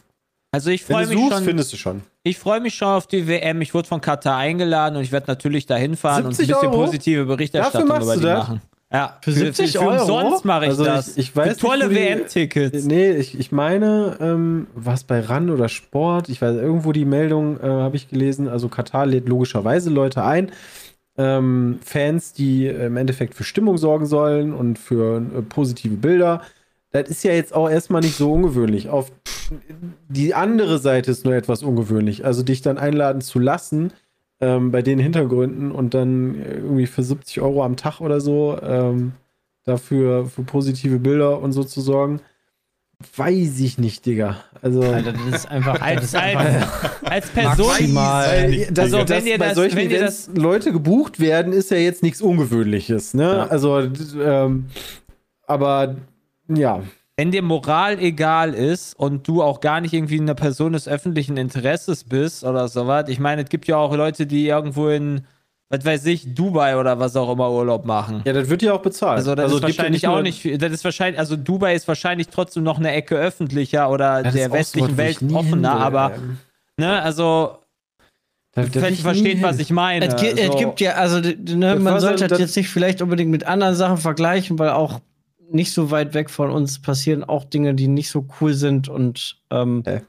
[0.58, 1.44] Also ich freue mich suchst, schon.
[1.44, 2.02] findest du schon.
[2.24, 3.62] Ich freue mich schon auf die WM.
[3.62, 6.70] Ich wurde von Katar eingeladen und ich werde natürlich dahin fahren und ein 70 bisschen
[6.70, 6.84] Euro?
[6.86, 8.38] positive Berichterstattung über du die das?
[8.48, 8.62] machen.
[8.92, 10.04] Ja, Für 70 Euro?
[10.04, 11.10] Sonst mache ich Also das.
[11.10, 12.86] ich- ich weiß Für tolle WM-Tickets.
[12.86, 17.60] Nee, ich, ich meine, ähm, was bei RAN oder Sport, ich weiß, irgendwo die Meldung
[17.60, 20.52] äh, habe ich gelesen, also Katar lädt logischerweise Leute ein,
[21.20, 26.42] ähm, Fans, die im Endeffekt für Stimmung sorgen sollen und für äh, positive Bilder.
[27.04, 28.90] Das ist ja jetzt auch erstmal nicht so ungewöhnlich.
[28.90, 29.12] Auf
[30.10, 32.26] die andere Seite ist nur etwas ungewöhnlich.
[32.26, 33.92] Also dich dann einladen zu lassen,
[34.40, 39.14] ähm, bei den Hintergründen und dann irgendwie für 70 Euro am Tag oder so ähm,
[39.64, 42.20] dafür für positive Bilder und so zu sorgen,
[43.16, 44.38] weiß ich nicht, Digga.
[44.62, 45.74] Also, Alter, das ist einfach.
[45.76, 47.68] Das Als, ist einfach als, als Person.
[47.68, 48.26] maximal.
[48.28, 51.70] Weil, dass, Also, wenn ihr bei das- solchen wenn ihr Events Leute gebucht werden, ist
[51.72, 53.24] ja jetzt nichts Ungewöhnliches, ne?
[53.24, 53.48] Ja.
[53.48, 53.80] Also,
[54.22, 54.66] ähm,
[55.46, 55.96] aber
[56.48, 56.82] ja,
[57.16, 61.36] wenn dir Moral egal ist und du auch gar nicht irgendwie eine Person des öffentlichen
[61.38, 63.06] Interesses bist oder sowas.
[63.10, 65.22] Ich meine, es gibt ja auch Leute, die irgendwo in,
[65.70, 68.22] was weiß ich, Dubai oder was auch immer Urlaub machen.
[68.24, 69.18] ja, das wird ja auch bezahlt.
[69.18, 71.36] Also das es ist gibt ja wahrscheinlich nur- auch nicht, viel- das ist wahrscheinlich, also
[71.36, 75.72] Dubai ist wahrscheinlich trotzdem noch eine Ecke öffentlicher oder ist der westlichen wo Welt offener,
[75.72, 76.12] aber,
[76.78, 77.58] ne, also,
[78.54, 80.06] vielleicht ich versteht, was ich meine.
[80.08, 82.70] Es, gi- es also, gibt ja, also ne, man so- sollte das das- jetzt nicht
[82.70, 85.00] vielleicht unbedingt mit anderen Sachen vergleichen, weil auch
[85.52, 89.42] nicht so weit weg von uns passieren auch Dinge, die nicht so cool sind und
[89.52, 90.02] ähm, Okay.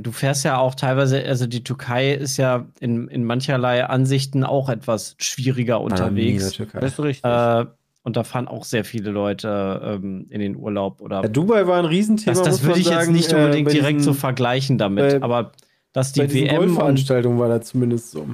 [0.00, 4.68] du fährst ja auch teilweise, also die Türkei ist ja in, in mancherlei Ansichten auch
[4.68, 6.52] etwas schwieriger unterwegs.
[6.52, 6.80] Türkei.
[6.80, 7.30] Das ist richtig.
[7.30, 7.66] Äh,
[8.04, 11.78] und da fahren auch sehr viele Leute ähm, in den Urlaub oder Ja, Dubai war
[11.78, 12.34] ein Riesenthema.
[12.34, 15.20] das, das würde ich jetzt sagen, nicht äh, unbedingt bei direkt diesen- so vergleichen damit,
[15.20, 15.52] bei- aber
[15.92, 18.26] dass Bei die diesen WM und Golfveranstaltungen war das zumindest so.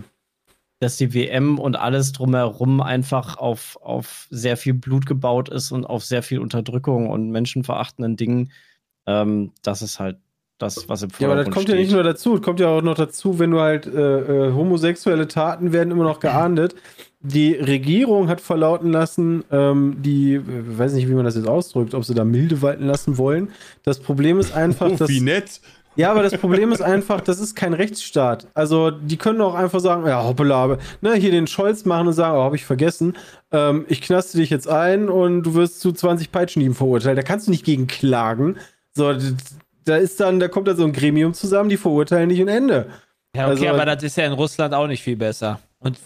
[0.80, 5.84] Dass die WM und alles drumherum einfach auf, auf sehr viel Blut gebaut ist und
[5.84, 8.52] auf sehr viel Unterdrückung und menschenverachtenden Dingen.
[9.06, 10.18] Ähm, das ist halt
[10.58, 11.94] das, was im Ja, aber das Vordergrund kommt ja nicht steht.
[11.94, 12.34] nur dazu.
[12.36, 16.04] Es kommt ja auch noch dazu, wenn du halt äh, äh, homosexuelle Taten werden immer
[16.04, 16.74] noch geahndet.
[17.20, 21.94] Die Regierung hat verlauten lassen, ähm, die, äh, weiß nicht, wie man das jetzt ausdrückt,
[21.94, 23.50] ob sie da milde walten lassen wollen.
[23.82, 25.08] Das Problem ist einfach, Oh, dass.
[25.08, 25.60] wie nett.
[25.98, 28.46] Ja, aber das Problem ist einfach, das ist kein Rechtsstaat.
[28.54, 32.36] Also, die können auch einfach sagen, ja, hoppala, ne, hier den Scholz machen und sagen,
[32.38, 33.16] oh, hab ich vergessen,
[33.50, 37.18] ähm, ich knaste dich jetzt ein und du wirst zu 20 Peitschenhieben verurteilt.
[37.18, 38.58] Da kannst du nicht gegen klagen.
[38.94, 39.12] So,
[39.84, 42.86] da ist dann, da kommt da so ein Gremium zusammen, die verurteilen dich und Ende.
[43.34, 45.58] ja, okay, also- aber das ist ja in Russland auch nicht viel besser.
[45.80, 45.96] Und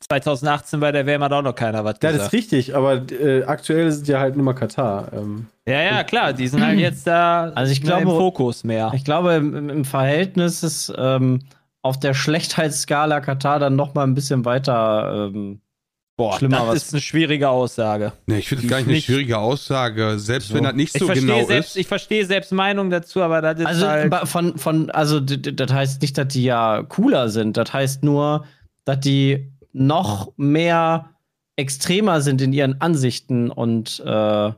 [0.00, 2.32] 2018 bei der WM hat auch noch keiner was Ja, das ist gesagt.
[2.34, 5.12] richtig, aber äh, aktuell es ja halt nur mal Katar.
[5.12, 8.64] Ähm, Ja, ja, klar, die sind halt jetzt da Also ich mehr im glaube- Fokus
[8.64, 8.90] mehr.
[8.94, 11.40] Ich glaube, im, im- Verhältnis ist, ähm,
[11.82, 15.60] auf der Schlechtheitsskala Katar dann noch mal ein bisschen weiter ähm,
[16.18, 18.12] Boah, Schlimmer das was- ist eine schwierige Aussage.
[18.26, 20.54] Nee, ich finde das gar ist nicht eine nicht- schwierige Aussage, selbst So.
[20.56, 21.76] wenn das nicht Ich so verstehe genau selbst, ist.
[21.76, 24.14] ich verstehe selbst Meinung dazu, aber das ist Also halt.
[24.28, 27.56] von, von, also das heißt nicht, dass die ja cooler sind.
[27.56, 28.44] Das heißt nur,
[28.84, 31.10] dass die noch mehr
[31.56, 34.48] extremer sind in ihren Ansichten und äh,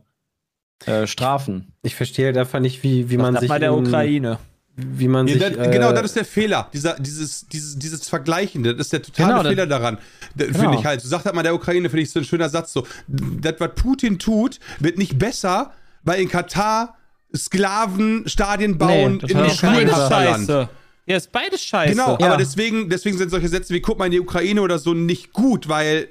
[0.87, 1.73] äh, Strafen.
[1.83, 3.49] Ich verstehe halt einfach nicht, wie, wie man Sag sich.
[3.49, 4.39] mal der in- Ukraine.
[4.75, 5.43] Wie man Ja, sich.
[5.43, 6.69] das, äh, genau, das ist der Fehler.
[6.73, 9.99] Dieser, dieses, dieses, dieses Vergleichen, das ist der totale Genau, das- Fehler daran.
[10.35, 10.79] Da- Finde Genau.
[10.81, 11.01] ich halt.
[11.03, 12.73] So sagt halt mal der Ukraine, finde ich so ein schöner Satz.
[12.73, 15.73] So, das, was Putin tut, wird nicht besser,
[16.05, 16.97] weil in Katar
[17.37, 20.59] Sklaven Stadien bauen das in hat einem
[21.07, 21.93] Ja, ist beides scheiße.
[21.93, 22.27] Genau, Ja.
[22.29, 25.33] aber deswegen, deswegen sind solche Sätze wie guck mal in die Ukraine oder so nicht
[25.33, 26.09] gut, weil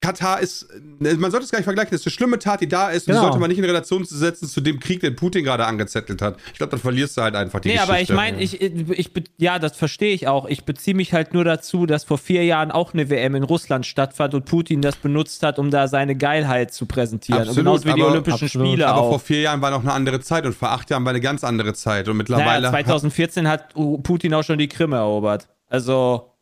[0.00, 0.68] Katar ist,
[1.00, 3.06] man sollte es gar nicht vergleichen, das ist eine schlimme Tat, die da ist, und
[3.08, 3.22] die Genau.
[3.22, 6.36] sollte man nicht in Relation setzen zu dem Krieg, den Putin gerade angezettelt hat.
[6.52, 7.92] Ich glaube, dann verlierst du halt einfach die Nee, Geschichte.
[7.92, 10.46] aber ich meine, ich, ich, be- ja, das verstehe ich auch.
[10.46, 13.86] Ich beziehe mich halt nur dazu, dass vor vier Jahren auch eine WM in Russland
[13.86, 17.40] stattfand und Putin das benutzt hat, um da seine Geilheit zu präsentieren.
[17.48, 18.68] Absolut, und genauso wie die aber- Olympischen absolut.
[18.68, 19.20] Spiele aber vor auch.
[19.20, 21.74] vier Jahren war noch eine andere Zeit und vor acht Jahren war eine ganz andere
[21.74, 22.60] Zeit und mittlerweile.
[22.70, 25.48] Naja, 2014 hat U- Putin auch schon die Krim erobert.
[25.66, 26.34] Also,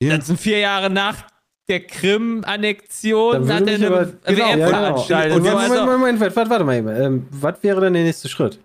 [0.00, 0.16] Ja.
[0.16, 1.24] das sind vier Jahre nach
[1.68, 4.68] der Krim-Annexion, hat er aber- eine genau, WM ja, genau.
[4.68, 5.32] veranstaltet.
[5.32, 6.88] Und Und jetzt- So, Moment, also, Moment, Moment, warte, warte mal eben.
[6.88, 8.58] Ähm, was wäre denn der nächste Schritt?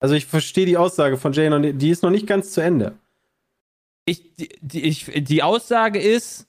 [0.00, 2.60] Also ich verstehe die Aussage von Jay noch nicht, die ist noch nicht ganz zu
[2.60, 2.94] Ende.
[4.04, 6.46] ich, die, die, ich, die Aussage ist,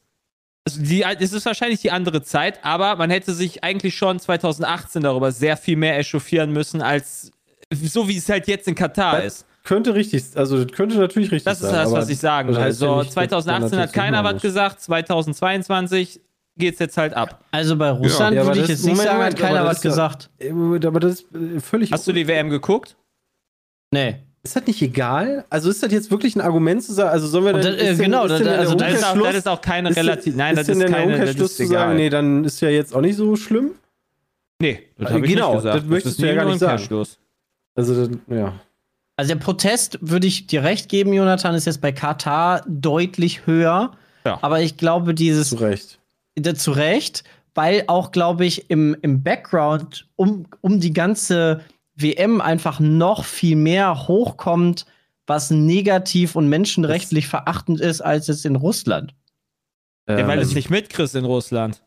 [0.66, 5.04] also die, es ist wahrscheinlich die andere Zeit, aber man hätte sich eigentlich schon 2018
[5.04, 7.32] darüber sehr viel mehr echauffieren müssen, als
[7.72, 9.26] so wie es halt jetzt in Katar Was?
[9.26, 9.46] ist.
[9.64, 11.74] Könnte richtig, also das könnte natürlich richtig Das ist sein.
[11.74, 12.64] das, aber was ich sagen das will.
[12.66, 16.20] heißt ja So, nicht, dass man 2018 hat keiner was gesagt, 2022
[16.58, 17.44] geht's jetzt halt ab.
[17.52, 19.68] Also bei Russland Ja, würde ich das- jetzt nicht Moment, sagen, Moment, hat keiner das
[19.70, 20.30] was ist ja- gesagt.
[20.40, 21.92] Äh, Aber das ist äh, völlig.
[21.94, 22.96] Hast du die WM geguckt?
[23.92, 24.18] Nee.
[24.44, 25.46] Ist das nicht egal?
[25.50, 27.12] Also ist das jetzt wirklich ein Argument zu sagen?
[27.12, 27.62] Also sollen wir dann.
[27.62, 29.62] das- äh, ist denn- genau, ist das- denn also Das ist, auch, das ist auch
[29.62, 30.36] keine ist relativ.
[30.36, 31.12] Nein, das denn ist keine.
[31.14, 33.72] Das Umkehrschluss ist zu sagen, nee, dann ist ja jetzt auch nicht so schlimm?
[34.60, 35.78] Nee, das ich genau, nicht gesagt.
[35.78, 37.06] das möchtest ist du ja gar nicht sagen.
[37.76, 38.54] Also, dann- ja.
[39.16, 43.92] Also der Protest, würde ich dir recht geben, Jonathan, ist jetzt bei Katar deutlich höher.
[44.26, 44.40] Ja.
[44.42, 46.00] Aber ich glaube, dieses Zu Recht.
[46.36, 51.62] da- zu Recht, weil auch, glaube ich, im, im Background um, um die ganze
[51.96, 54.86] WM einfach noch viel mehr hochkommt,
[55.28, 59.14] was negativ und menschenrechtlich verachtend ist, als es in Russland.
[60.10, 61.84] Ja, weil Ähm, es nicht mitkriegst in Russland.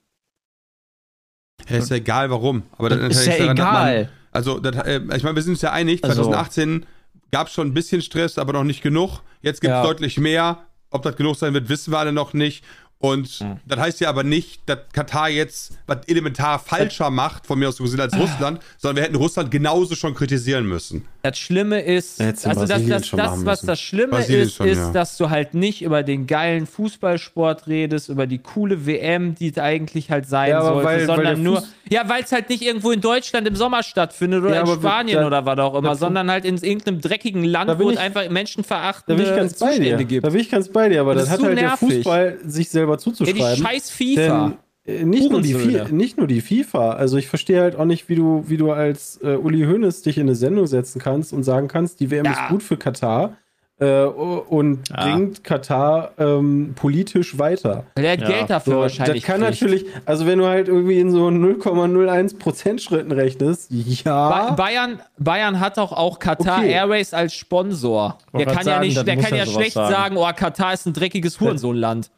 [1.68, 2.62] Ja, ist ja egal warum.
[2.78, 4.08] Aber dann ist ja daran, dass man- egal.
[4.30, 6.86] Also, das, äh, ich meine, wir sind uns ja einig, Also- 2018
[7.30, 9.20] gab es schon ein bisschen Stress, aber noch nicht genug.
[9.42, 9.82] Jetzt gibt es Ja.
[9.82, 10.58] deutlich mehr.
[10.90, 12.64] Ob das genug sein wird, wissen wir alle noch nicht.
[12.98, 13.60] Und Mhm.
[13.66, 17.76] das heißt ja aber nicht, dass Katar jetzt was elementar falscher macht, von mir aus
[17.76, 18.18] so gesehen, als Ah.
[18.18, 21.06] Russland, sondern wir hätten Russland genauso schon kritisieren müssen.
[21.30, 24.90] Das Schlimme ist, also das, das, das was das Schlimme Brasilien ist, schon, ist, ja.
[24.92, 29.58] dass du halt nicht über den geilen Fußballsport redest, über die coole WM, die es
[29.58, 32.62] eigentlich halt sein Ja, sollte, weil- weil sondern der nur, ja, weil es halt nicht
[32.62, 35.90] irgendwo in Deutschland im Sommer stattfindet oder Ja, in Spanien da- oder was auch immer,
[35.90, 39.54] da- sondern halt in irgendeinem dreckigen Land, wo es einfach Da menschenverachtende bin ich ganz
[39.58, 39.72] bei dir.
[39.76, 40.26] Zustände gibt.
[40.26, 41.88] Da bin ich ganz bei dir, aber Das das, ist hat halt nervig.
[41.88, 43.54] der Fußball sich selber Ja, zuzuschreiben.
[43.56, 44.48] die scheiß FIFA.
[44.48, 45.54] Denn, nicht, nur die
[45.92, 46.90] nicht nur die FIFA.
[46.92, 50.16] Also ich verstehe halt auch nicht, wie du, wie du als äh, Uli Hoeneß dich
[50.18, 52.32] in eine Sendung setzen kannst und sagen kannst, die WM Ja.
[52.32, 53.36] ist gut für Katar
[53.78, 55.02] äh, und Ja.
[55.02, 57.84] bringt Katar ähm, politisch weiter.
[57.96, 58.28] Der hat Ja.
[58.28, 59.22] Geld dafür So, wahrscheinlich.
[59.22, 59.60] das kann kriegt.
[59.60, 64.28] natürlich, also wenn du halt irgendwie in so 0,01% Schritten rechnest, ja.
[64.28, 66.70] Ba Bayern, Bayern hat doch auch Qatar Okay.
[66.72, 68.18] Airways als Sponsor.
[68.34, 69.92] Der kann grad ja sagen, nicht, der kann ja ja schlecht sagen.
[69.92, 72.10] sagen, oh, Katar ist ein dreckiges Hurensohnland.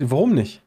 [0.00, 0.62] Warum nicht?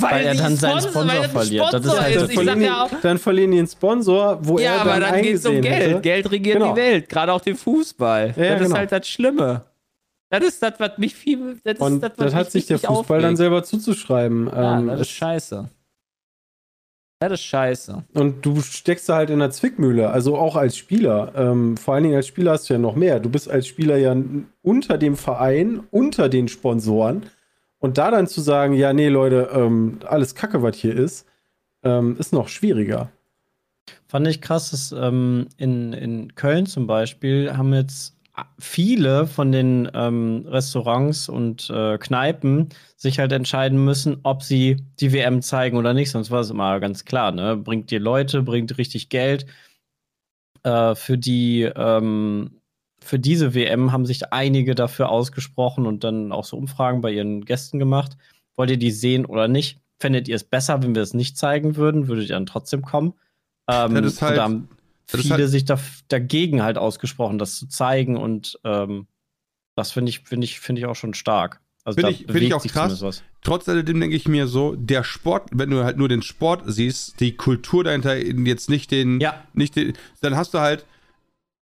[0.00, 1.64] Weil er die dann seinen Sponsor- Sponsor weil er verliert.
[1.72, 2.20] Das ist Sponsor halt ist.
[2.20, 5.00] so Ich sag verlieren, ja dann verlieren die einen Sponsor, wo ja, er aber dann,
[5.12, 5.90] dann geht's um eingesehen Geld.
[5.90, 6.00] hätte.
[6.00, 6.74] Geld regiert Genau.
[6.74, 8.34] die Welt, gerade auch den Fußball.
[8.36, 8.78] Ja, ja, das ist genau.
[8.78, 9.64] halt das Schlimme.
[10.28, 11.58] Das ist das, was mich viel.
[11.62, 13.36] Das ist Und das, das, hat mich sich der Fußball dann aufregt.
[13.38, 14.48] selber zuzuschreiben.
[14.48, 15.68] Ja, Ähm, das ist scheiße.
[17.20, 18.04] Das ist scheiße.
[18.12, 21.32] Und du steckst da halt in der Zwickmühle, also auch als Spieler.
[21.34, 23.20] Ähm, vor allen Dingen als Spieler hast du ja noch mehr.
[23.20, 24.14] Du bist als Spieler ja
[24.62, 27.22] unter dem Verein, unter den Sponsoren.
[27.86, 31.24] Und da dann zu sagen, ja, nee, Leute, ähm, alles Kacke, was hier ist,
[31.84, 33.12] ähm, ist noch schwieriger.
[34.08, 38.16] Fand ich krass, dass ähm, in, in Köln zum Beispiel haben jetzt
[38.58, 45.12] viele von den ähm, Restaurants und äh, Kneipen sich halt entscheiden müssen, ob sie die
[45.12, 46.10] WM zeigen oder nicht.
[46.10, 47.56] Sonst war es immer ganz klar, ne?
[47.56, 49.46] Bringt dir Leute, bringt richtig Geld.
[50.64, 52.50] Äh, für die ähm,
[53.06, 57.44] für diese WM haben sich einige dafür ausgesprochen und dann auch so Umfragen bei ihren
[57.44, 58.16] Gästen gemacht.
[58.56, 59.80] Wollt ihr die sehen oder nicht?
[59.98, 62.08] Fändet ihr es besser, wenn wir es nicht zeigen würden?
[62.08, 63.14] Würdet ihr dann trotzdem kommen?
[63.68, 64.68] Ähm, Das ist halt- da haben
[65.06, 65.78] viele halt- sich da,
[66.08, 69.06] dagegen halt ausgesprochen, das zu zeigen und ähm,
[69.78, 71.60] Das finde ich, finde ich, finde ich auch schon stark.
[71.84, 73.22] Also Finde ich- bewegt ich auch krass.
[73.42, 77.20] Trotz alledem denke ich mir so, der Sport, wenn du halt nur den Sport siehst,
[77.20, 79.44] die Kultur dahinter, jetzt nicht den, Ja.
[79.52, 79.92] nicht den,
[80.22, 80.86] dann hast du halt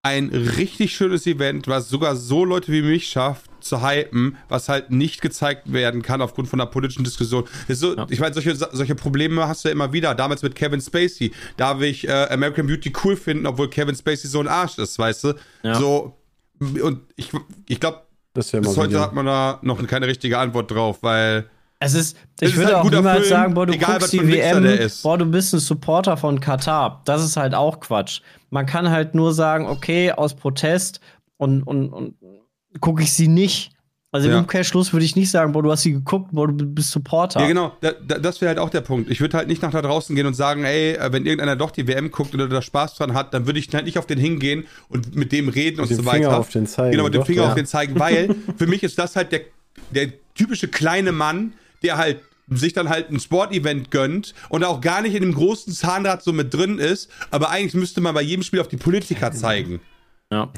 [0.04, 4.90] ein richtig schönes Event, was sogar so Leute wie mich schafft, zu hypen, was halt
[4.90, 7.44] nicht gezeigt werden kann aufgrund von einer politischen Diskussion.
[7.68, 8.06] So, Ja.
[8.10, 10.14] Ich meine, solche, solche Probleme hast du ja immer wieder.
[10.14, 11.32] Damals mit Kevin Spacey.
[11.56, 14.98] Da will ich äh, American Beauty cool finden, obwohl Kevin Spacey so ein Arsch ist,
[14.98, 15.32] weißt du?
[15.62, 15.78] Ja.
[15.80, 16.18] So,
[16.60, 17.30] und ich,
[17.66, 18.02] ich glaube,
[18.34, 21.48] Das ist ja bis heute hat man da noch keine richtige Antwort drauf, weil
[21.80, 23.98] Es ist, Es ich ist würde halt auch guter niemals Film, sagen, boah, du egal,
[23.98, 27.02] guckst die WM, boah, du bist ein Supporter von Katar.
[27.04, 28.20] Das ist halt auch Quatsch.
[28.50, 31.00] Man kann halt nur sagen, okay, aus Protest
[31.36, 32.14] und, und, und
[32.80, 33.72] gucke ich sie nicht.
[34.12, 34.38] Also im Ja.
[34.38, 37.40] Umkehrschluss würde ich nicht sagen, boah, du hast sie geguckt, boah, du bist Supporter.
[37.40, 37.76] Ja, genau.
[37.80, 39.10] Da, da, das wäre halt auch der Punkt.
[39.10, 41.72] Ich würde halt nicht nach da draußen gehen und sagen, ey, äh, wenn irgendeiner doch
[41.72, 44.20] die WM guckt oder da Spaß dran hat, dann würde ich halt nicht auf den
[44.20, 46.18] hingehen und mit dem reden und den so weiter.
[46.18, 46.92] Finger auf den zeigen.
[46.92, 47.48] Genau, mit dem Doch, Finger ja.
[47.48, 49.40] auf den zeigen, weil für mich ist das halt der,
[49.90, 51.54] der typische kleine Mann,
[51.84, 55.72] der halt sich dann halt ein Sportevent gönnt und auch gar nicht in dem großen
[55.72, 59.32] Zahnrad so mit drin ist, aber eigentlich müsste man bei jedem Spiel auf die Politiker
[59.32, 59.80] zeigen.
[60.30, 60.50] Ja.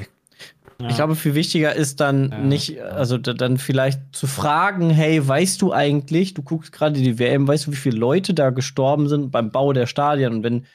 [0.89, 5.59] Ich glaube, viel wichtiger ist dann nicht, also da- dann vielleicht zu fragen, hey, weißt
[5.61, 9.31] du eigentlich, du guckst gerade die WM, weißt du, wie viele Leute da gestorben sind
[9.31, 10.33] beim Bau der Stadien?
[10.33, 10.65] Und wenn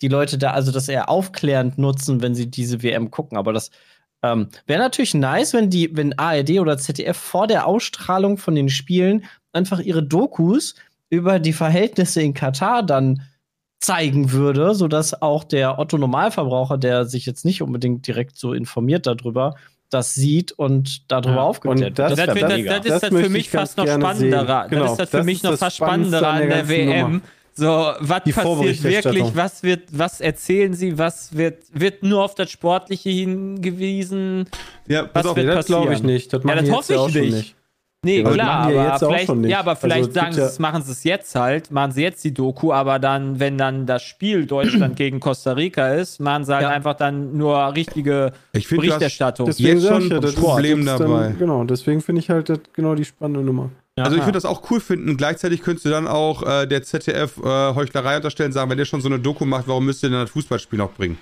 [0.00, 3.70] die Leute da, also das eher aufklärend nutzen, wenn sie diese WM gucken, aber das
[4.22, 8.68] ähm, wäre natürlich nice, wenn die, wenn ARD oder ZDF vor der Ausstrahlung von den
[8.68, 10.74] Spielen einfach ihre Dokus
[11.10, 13.22] über die Verhältnisse in Katar dann
[13.80, 19.06] zeigen würde, sodass auch der Otto Normalverbraucher, der sich jetzt nicht unbedingt direkt so informiert
[19.06, 19.54] darüber,
[19.88, 21.98] das sieht und darüber Ja, aufgeklärt und wird.
[21.98, 24.66] das- Das, das, das ist Das das für mich fast noch spannenderer.
[24.68, 27.00] Genau, das ist das für das mich noch fast spannenderer an der WM.
[27.12, 27.20] Nummer.
[27.58, 29.34] So, was Die passiert wirklich?
[29.34, 30.96] Was wird, was erzählen sie?
[30.96, 34.48] Was wird, wird nur auf das Sportliche hingewiesen?
[34.86, 36.32] Ja, pass Was auf, wird das glaube ich nicht.
[36.32, 37.34] Das Ja, das hoffe ich nicht.
[37.34, 37.54] nicht.
[38.04, 40.50] Nee, Ja, aber das klar, aber vielleicht, ja, aber Also, vielleicht es sagen sie, ja-
[40.60, 44.04] machen sie es jetzt halt, machen sie jetzt die Doku, aber dann, wenn dann das
[44.04, 46.68] Spiel Deutschland gegen Costa Rica ist, machen sie halt Ja.
[46.68, 49.48] einfach dann nur richtige Ich finde, du hast- Berichterstattung.
[49.48, 51.34] Jetzt schon ich ja, ein das Problem dabei.
[51.36, 53.70] genau, deswegen finde ich halt das genau die spannende Nummer.
[54.04, 55.16] Also ich würde das auch cool finden.
[55.16, 59.00] Gleichzeitig könntest du dann auch äh, der ZDF äh, Heuchlerei unterstellen, sagen, wenn ihr schon
[59.00, 61.18] so eine Doku macht, warum müsst ihr denn das Fußballspiel noch bringen?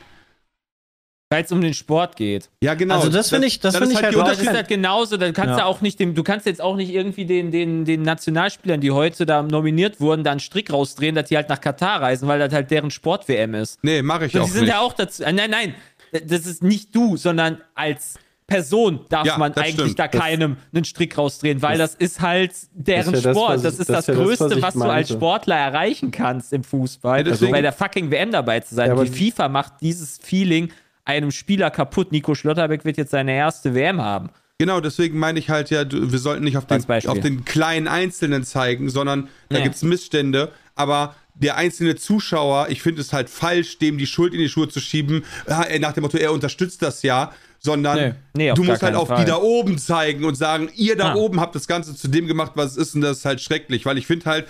[1.29, 2.51] Weil es um den Sport geht.
[2.63, 2.95] Ja, genau.
[2.95, 5.17] Also das finde ich- das dann finde ist ich halt Und das ist halt genauso,
[5.17, 5.57] dann kannst Ja.
[5.57, 8.93] du auch nicht dem, du kannst jetzt auch nicht irgendwie den, den, den Nationalspielern, die
[8.93, 12.39] heute da nominiert wurden, da einen Strick rausdrehen, dass die halt nach Katar reisen, weil
[12.39, 13.83] das halt deren Sport-WM ist.
[13.83, 14.71] Nee, mache ich So, auch die sind nicht.
[14.71, 15.25] ja auch dazu.
[15.25, 15.75] äh, Nein, nein,
[16.13, 18.15] das ist nicht du, sondern als
[18.47, 19.99] Person darf Ja, man das eigentlich stimmt.
[19.99, 23.55] da Das- keinem einen Strick rausdrehen, weil das, ist halt deren das ja das, Sport.
[23.57, 25.09] was Das, ist das das, ja das, was Größte, ich was, du als.
[25.11, 27.19] Sportler erreichen kannst im Fußball.
[27.19, 28.95] Ja, deswegen- bei der fucking WM dabei zu sein.
[29.05, 30.71] Die FIFA macht dieses Feeling
[31.05, 32.13] einem Spieler kaputt.
[32.13, 34.31] Nico Schlotterbeck wird jetzt seine erste WM haben.
[34.59, 38.43] Genau, deswegen meine ich halt ja, wir sollten nicht auf den, auf den kleinen Einzelnen
[38.45, 39.65] zeigen, sondern da Ja.
[39.65, 44.39] gibt's Missstände, aber der einzelne Zuschauer, ich finde es halt falsch, dem die Schuld in
[44.41, 47.33] die Schuhe zu schieben, ey, nach dem Motto, er unterstützt das ja,
[47.67, 48.15] sondern Nee.
[48.49, 49.19] Nee, du musst halt auf Fall.
[49.19, 51.17] die da oben zeigen und sagen, ihr da Ah.
[51.17, 53.85] oben habt das Ganze zu dem gemacht, was es ist und das ist halt schrecklich,
[53.85, 54.47] weil ich finde halt,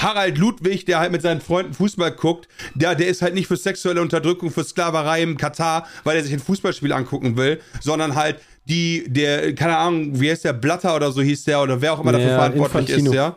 [0.00, 3.56] Harald Ludwig, der halt mit seinen Freunden Fußball guckt, der, der ist halt nicht für
[3.56, 8.36] sexuelle Unterdrückung, für Sklaverei im Katar, weil er sich ein Fußballspiel angucken will, sondern halt
[8.66, 12.00] die, der, keine Ahnung, wie heißt der, Blatter oder so hieß der, oder wer auch
[12.00, 13.10] immer dafür Ja, verantwortlich Infantino.
[13.10, 13.36] ist, ja.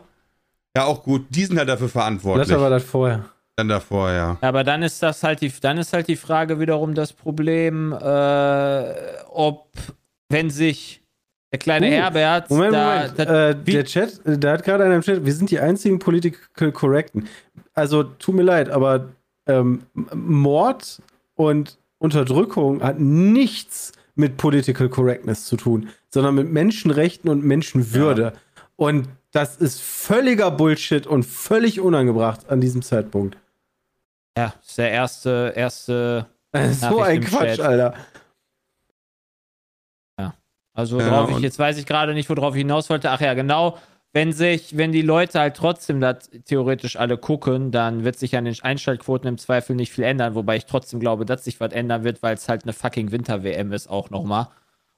[0.76, 2.46] Ja, auch gut, die sind halt dafür verantwortlich.
[2.48, 3.24] Das war das vorher.
[3.56, 4.38] Dann davor, ja.
[4.40, 8.94] Aber dann ist das halt die, dann ist halt die Frage wiederum das Problem, äh,
[9.30, 9.68] ob,
[10.30, 11.02] wenn sich
[11.52, 13.18] der kleine Uh, Herbert Moment, da, Moment.
[13.18, 15.60] da, äh, wie- der Chat, äh, da hat gerade einer im Chat, wir sind die
[15.60, 17.28] einzigen Political Correcten.
[17.74, 19.08] Also, tut mir leid, aber
[19.46, 19.82] ähm,
[20.14, 21.02] Mord
[21.34, 28.32] und Unterdrückung hat nichts mit Political Correctness zu tun, sondern mit Menschenrechten und Menschenwürde.
[28.76, 33.36] Und das ist völliger Bullshit und völlig unangebracht an diesem Zeitpunkt.
[34.36, 36.26] Ja, ist der erste, erste,
[36.72, 37.60] so ein Quatsch, Chat.
[37.60, 37.94] Alter.
[40.74, 43.10] also Ja, ich, jetzt weiß ich gerade nicht, worauf ich hinaus wollte.
[43.10, 43.78] Ach ja, genau.
[44.14, 48.44] Wenn sich, wenn die Leute halt trotzdem das theoretisch alle gucken, dann wird sich an
[48.44, 52.04] den Einschaltquoten im Zweifel nicht viel ändern, wobei ich trotzdem glaube, dass sich was ändern
[52.04, 54.48] wird, weil es halt eine fucking Winter-WM ist, auch nochmal.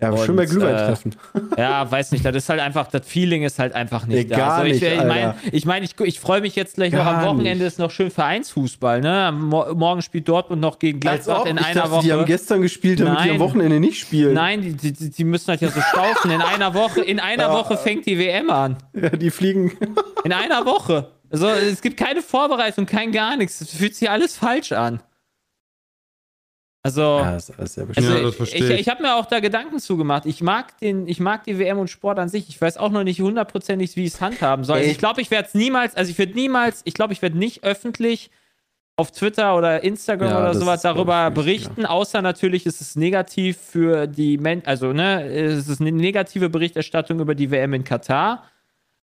[0.00, 1.14] Ja, Und, schön bei Glühwein äh, treffen.
[1.56, 4.36] Ja, weiß nicht, das ist halt einfach, das Feeling ist halt einfach nicht Nee, da.
[4.36, 7.06] gar Also ich nicht, ich meine, ich, mein, ich, ich freue mich jetzt gleich noch
[7.06, 7.66] am Gar Wochenende nicht.
[7.68, 9.32] ist noch schön Vereinsfußball, ne?
[9.32, 12.26] Mo morgen spielt Dortmund noch gegen Gladbach in ich einer dachte, Die haben Woche.
[12.26, 13.30] gestern gespielt, damit die Nein.
[13.30, 14.34] am Wochenende nicht spielen.
[14.34, 16.32] Nein, die, die, die die müssen halt ja so staufen.
[16.32, 18.76] In einer Woche, in einer Woche fängt die WM an.
[18.94, 19.72] Ja, die fliegen.
[20.24, 21.12] In einer Woche.
[21.30, 23.60] Also es gibt keine Vorbereitung, kein gar nichts.
[23.60, 25.00] Es fühlt sich alles falsch an.
[26.86, 28.00] Also, Ja, ist alles sehr also.
[28.02, 28.88] Ja, das ich, ich, ich.
[28.90, 30.26] habe mir auch da Gedanken zugemacht.
[30.26, 32.50] Ich mag den, ich mag die WM und Sport an sich.
[32.50, 34.76] Ich weiß auch noch nicht hundertprozentig, wie ich es handhaben soll.
[34.76, 37.38] Also ich glaube, ich werde es niemals, also ich werde niemals, ich glaube, ich werde
[37.38, 38.30] nicht öffentlich
[38.96, 43.56] auf Twitter oder Instagram Ja, oder sowas darüber wichtig, berichten, außer natürlich ist es negativ
[43.56, 48.44] für die Men also ne, es ist eine negative Berichterstattung über die WM in Katar.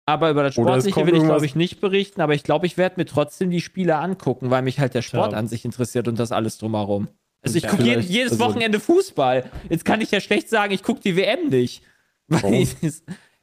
[0.08, 2.20] Aber über das Sportliche will ich, glaube ich, nicht berichten.
[2.20, 5.32] Aber ich glaube, ich werde mir trotzdem die Spiele angucken, weil mich halt der Sport
[5.32, 5.38] Ja.
[5.38, 7.08] an sich interessiert und das alles drumherum.
[7.46, 9.50] Also ich Ja, gucke je, vielleicht- jedes also- Wochenende Fußball.
[9.70, 11.82] Jetzt kann ich ja schlecht sagen, ich gucke die WM nicht.
[12.28, 12.74] Weil ich,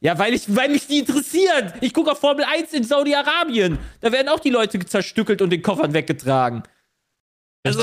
[0.01, 1.73] ja, weil, ich, weil mich die interessiert.
[1.81, 3.77] Ich gucke auf Formel 1 in Saudi-Arabien.
[4.01, 6.63] Da werden auch die Leute zerstückelt und den Koffern weggetragen.
[7.65, 7.81] Also,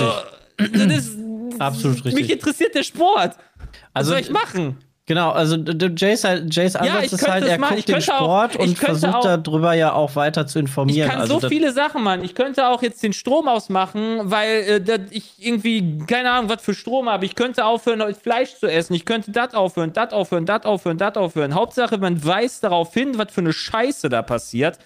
[0.59, 1.19] das ist.
[1.59, 2.15] Absolut richtig.
[2.15, 3.37] Mich interessiert der Sport.
[3.37, 4.77] Was Also, soll ich machen?
[5.11, 7.79] Genau, also Jays, halt- Jays Ja, Ansatz ich ist halt, er machen.
[7.79, 10.67] Ich guckt den auch- Sport ich und versucht auch- darüber ja auch weiter zu Ich
[10.67, 11.11] informieren.
[11.11, 12.23] kann also so viele Sachen machen.
[12.23, 16.75] Ich könnte auch jetzt den Strom ausmachen, weil äh, ich irgendwie, keine Ahnung, was für
[16.75, 17.25] Strom habe.
[17.25, 18.95] Ich könnte aufhören, Fleisch zu essen.
[18.95, 21.55] Ich könnte das aufhören, das aufhören, das aufhören, das aufhören.
[21.57, 24.79] Hauptsache, man weiß darauf hin, was für eine Scheiße da passiert.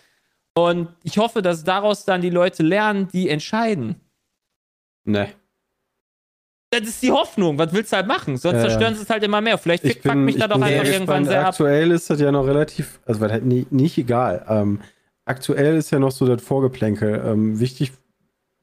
[0.55, 4.01] Und ich hoffe, dass daraus dann die Leute lernen, die entscheiden.
[5.05, 5.29] Ne.
[6.81, 7.59] Das ist die Hoffnung.
[7.59, 8.37] Was willst du halt machen?
[8.37, 8.69] Sonst Ja, ja.
[8.69, 9.59] zerstören sie es halt immer mehr.
[9.59, 11.49] Vielleicht Ich bin, mich ich da doch einfach irgendwann sehr ab.
[11.49, 14.45] Aktuell ist das ja noch relativ, also weil halt nie, nicht egal.
[14.49, 14.81] Ähm,
[15.25, 17.23] aktuell ist ja noch so das Vorgeplänkel.
[17.27, 17.93] Ähm, wichtig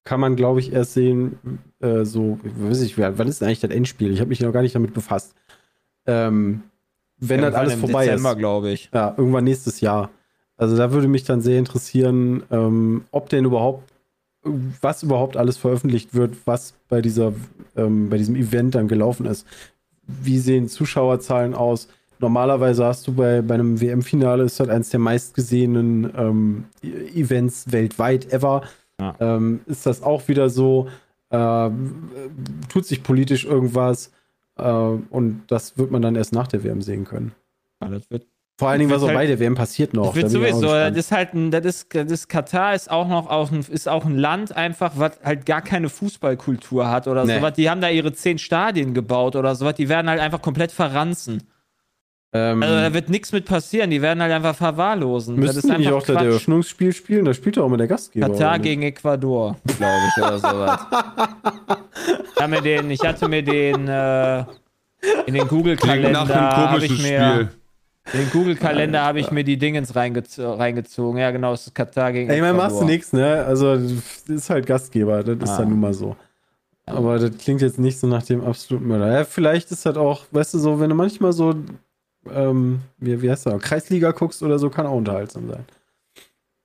[0.04, 1.38] kann man, glaube ich, erst sehen,
[1.80, 4.12] äh, so, ich weiß nicht, wann ist denn eigentlich das Endspiel?
[4.12, 5.34] Ich habe mich noch gar nicht damit befasst.
[6.08, 6.64] Ähm,
[7.18, 8.38] wenn das Irgendwann alles im vorbei Dezember, ist.
[8.40, 8.90] glaube ich.
[8.94, 10.10] Ja, irgendwann nächstes Jahr.
[10.58, 13.91] Also da würde mich dann sehr interessieren, ähm, ob denn überhaupt,
[14.44, 17.34] was überhaupt alles veröffentlicht wird, was bei dieser,
[17.76, 19.46] ähm, bei diesem Event dann gelaufen ist.
[20.04, 21.88] Wie sehen Zuschauerzahlen aus?
[22.20, 28.32] Normalerweise hast du bei, bei einem WM-Finale ist halt eines der meistgesehenen ähm, Events weltweit
[28.32, 28.64] ever.
[29.00, 29.16] Ja.
[29.20, 30.88] Ähm, ist das auch wieder so?
[31.32, 32.10] Ähm,
[32.70, 34.12] tut sich politisch irgendwas?
[34.58, 37.32] Äh, und das wird man dann erst nach der WM sehen können.
[37.82, 38.28] Ja, das wird
[38.58, 40.08] Vor allen Dingen, was auch halt- bei der WM passiert noch.
[40.08, 43.08] Das wird Da sowieso, das ist halt ein, das ist, das ist Katar ist auch
[43.08, 47.26] noch auch ein, ist auch ein Land einfach, was halt gar keine Fußballkultur hat oder
[47.26, 47.38] Nee.
[47.38, 47.54] sowas.
[47.54, 49.74] Die haben da ihre zehn Stadien gebaut oder sowas.
[49.76, 51.42] Die werden halt einfach komplett verranzen.
[52.34, 53.90] ähm, Also da wird nichts mit passieren.
[53.90, 55.38] Die werden halt einfach verwahrlosen.
[55.38, 56.26] das müssten ist die nicht auch das Quatsch.
[56.26, 57.26] Eröffnungsspiel spielen?
[57.26, 58.30] Da spielt doch auch immer der Gastgeber.
[58.30, 60.80] Katar gegen Ecuador, glaube ich, oder sowas.
[62.36, 64.46] ich, hab mir den, ich hatte mir den äh, in den
[65.26, 67.50] Klingt nach Google-Kalender einem komischen ich mir Spiel.
[68.14, 71.20] In den Google-Kalender habe ich mir die Dingens reingez reingezogen.
[71.20, 73.44] Ja, genau, es ist Katar gegen Ey, man machst du nichts, ne?
[73.46, 75.58] Also, das ist halt Gastgeber, das ist Ah.
[75.60, 76.16] dann nun mal so.
[76.86, 79.12] Aber das klingt jetzt nicht so nach dem absoluten Mörder.
[79.20, 81.56] Ja, vielleicht ist das auch, weißt du, so, wenn du manchmal so,
[82.34, 85.64] ähm, wie, wie heißt das, Kreisliga guckst oder so, kann auch unterhaltsam sein.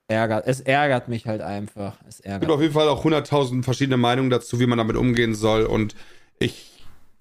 [0.09, 0.47] ärgert.
[0.47, 1.97] Es ärgert mich halt einfach.
[2.07, 2.51] Es Es gibt ärgert.
[2.51, 5.63] auf jeden Fall auch 100.000 verschiedene Meinungen dazu, wie man damit umgehen soll.
[5.65, 5.95] Und
[6.39, 6.71] ich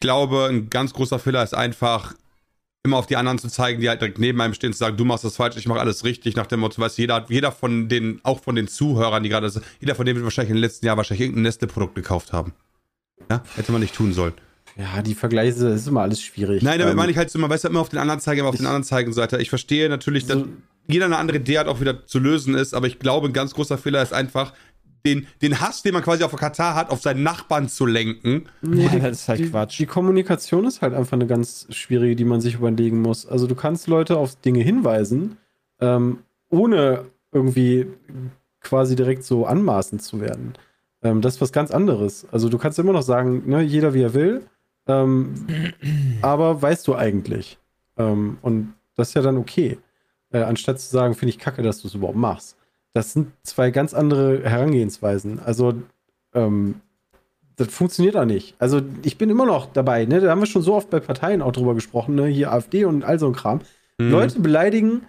[0.01, 2.15] glaube, ein ganz großer Fehler ist einfach,
[2.87, 5.05] immer auf die anderen zu zeigen, die halt direkt neben einem stehen, zu sagen, du
[5.05, 7.53] machst das falsch, ich mache alles richtig, nach dem Motto, weißt du, jeder, hat- jeder
[7.53, 10.87] von den, auch von den Zuhörern, die gerade, jeder von denen wird wahrscheinlich im letzten
[10.87, 12.55] Jahr wahrscheinlich irgendein Nestle-Produkt gekauft haben.
[13.31, 14.33] Ja, hätte man nicht tun sollen.
[14.79, 16.63] Ja, die Vergleiche, das ist immer alles schwierig.
[16.63, 18.41] Nein, damit Ähm, meine ich halt so, man weiß ja immer auf den anderen zeigen,
[18.41, 19.41] immer auf den anderen zeigen und so weiter.
[19.41, 20.49] Ich verstehe natürlich, dass So-
[20.87, 23.55] jeder eine andere Idee hat, auch wieder zu lösen ist, aber ich glaube, ein ganz
[23.55, 24.53] großer Fehler ist einfach,
[25.07, 28.47] den, den Hass, den man quasi auf Katar hat, auf seinen Nachbarn zu lenken.
[28.61, 29.79] Nee, Ja, die, das ist halt die, Quatsch.
[29.79, 33.27] Die Kommunikation ist halt einfach eine ganz schwierige, die man sich überlegen muss.
[33.27, 35.39] Also du kannst Leute auf Dinge hinweisen,
[35.81, 36.19] ähm,
[36.51, 37.87] ohne irgendwie
[38.61, 40.55] quasi direkt so anmaßend zu werden.
[41.03, 42.27] Ähm, das ist was ganz anderes.
[42.33, 44.43] Also du kannst immer noch sagen, ne, jeder wie er will,
[44.87, 45.47] ähm,
[46.23, 47.59] aber weißt du eigentlich.
[47.97, 49.79] Ähm, und das ist ja dann okay.
[50.31, 52.56] Äh, anstatt zu sagen, finde ich kacke, dass du es überhaupt machst.
[52.97, 55.39] Das sind zwei ganz andere Herangehensweisen.
[55.39, 55.75] Also
[56.33, 56.77] ähm,
[57.57, 58.55] das funktioniert auch nicht.
[58.59, 60.19] Also ich bin immer noch dabei, ne?
[60.23, 62.25] Da haben wir schon so oft bei Parteien auch drüber gesprochen, ne?
[62.25, 63.61] Hier AfD und all so ein Kram.
[63.99, 64.11] Mhm.
[64.11, 65.03] Leute beleidigen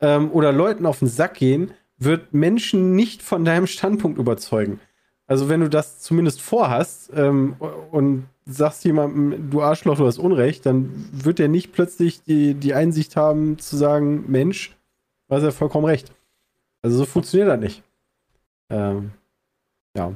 [0.00, 4.80] ähm, oder Leuten auf den Sack gehen, wird Menschen nicht von deinem Standpunkt überzeugen.
[5.26, 7.56] Also wenn du das zumindest vorhast ähm,
[7.90, 12.72] und sagst jemandem, du Arschloch, du hast Unrecht, dann wird der nicht plötzlich die, die
[12.72, 14.74] Einsicht haben zu sagen, Mensch,
[15.28, 16.10] du hast ja vollkommen recht.
[16.84, 17.82] Also so funktioniert das nicht.
[18.70, 19.12] Ähm,
[19.96, 20.14] ja.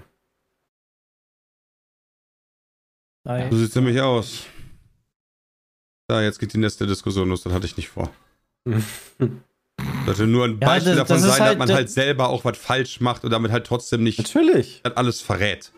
[3.51, 4.45] So sieht es nämlich aus.
[6.09, 8.11] Da, jetzt geht die nächste Diskussion los, das hatte ich nicht vor.
[10.07, 12.29] Sollte nur ein Ja, Beispiel das- davon das sein, dass halt- man das- halt selber
[12.31, 15.73] auch was falsch macht und damit halt trotzdem nicht Natürlich, das alles verrät.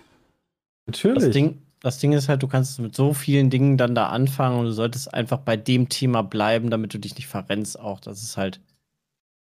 [0.87, 1.25] natürlich.
[1.25, 4.59] Das Ding, das Ding ist halt, du kannst mit so vielen Dingen dann da anfangen
[4.61, 7.99] und du solltest einfach bei dem Thema bleiben, damit du dich nicht verrennst auch.
[8.01, 8.61] Das ist halt.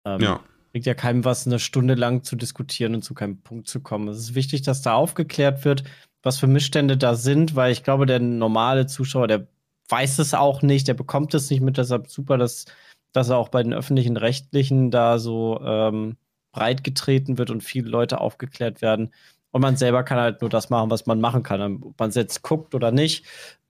[0.07, 0.41] Ähm, Ja.
[0.79, 4.07] Bringt ja keinem was, eine Stunde lang zu diskutieren und zu keinem Punkt zu kommen.
[4.07, 5.83] Es ist wichtig, dass da aufgeklärt wird,
[6.23, 9.49] was für Missstände da sind, weil ich glaube, der normale Zuschauer, der
[9.89, 11.79] weiß es auch nicht, der bekommt es nicht mit.
[11.79, 12.67] Deshalb super, dass,
[13.13, 16.17] dass er auch bei den öffentlichen Rechtlichen da so ähm,
[16.53, 19.13] breit getreten wird und viele Leute aufgeklärt werden.
[19.51, 21.83] Und man selber kann halt nur das machen, was man machen kann.
[21.83, 23.25] Ob man es jetzt guckt oder nicht,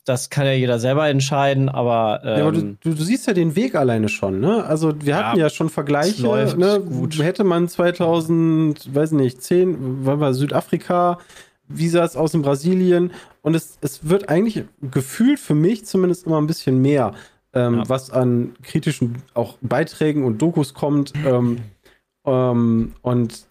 [0.09, 2.21] das kann ja jeder selber entscheiden, aber.
[2.25, 4.65] Ähm, Ja, aber du, du, du siehst ja den Weg alleine schon, ne?
[4.65, 6.81] Also wir hatten ja schon Vergleiche, läuft ne?
[6.81, 7.19] gut.
[7.23, 9.77] Hätte man 2000, weiß nicht, 10,
[10.07, 11.19] wann war Südafrika,
[12.05, 13.13] es aus in Brasilien?
[13.43, 17.13] Und es, es wird eigentlich gefühlt für mich zumindest immer ein bisschen mehr,
[17.53, 17.89] ähm, Ja.
[17.89, 21.13] was an kritischen auch Beiträgen und Dokus kommt.
[21.27, 21.59] Ähm,
[22.25, 23.48] ähm, und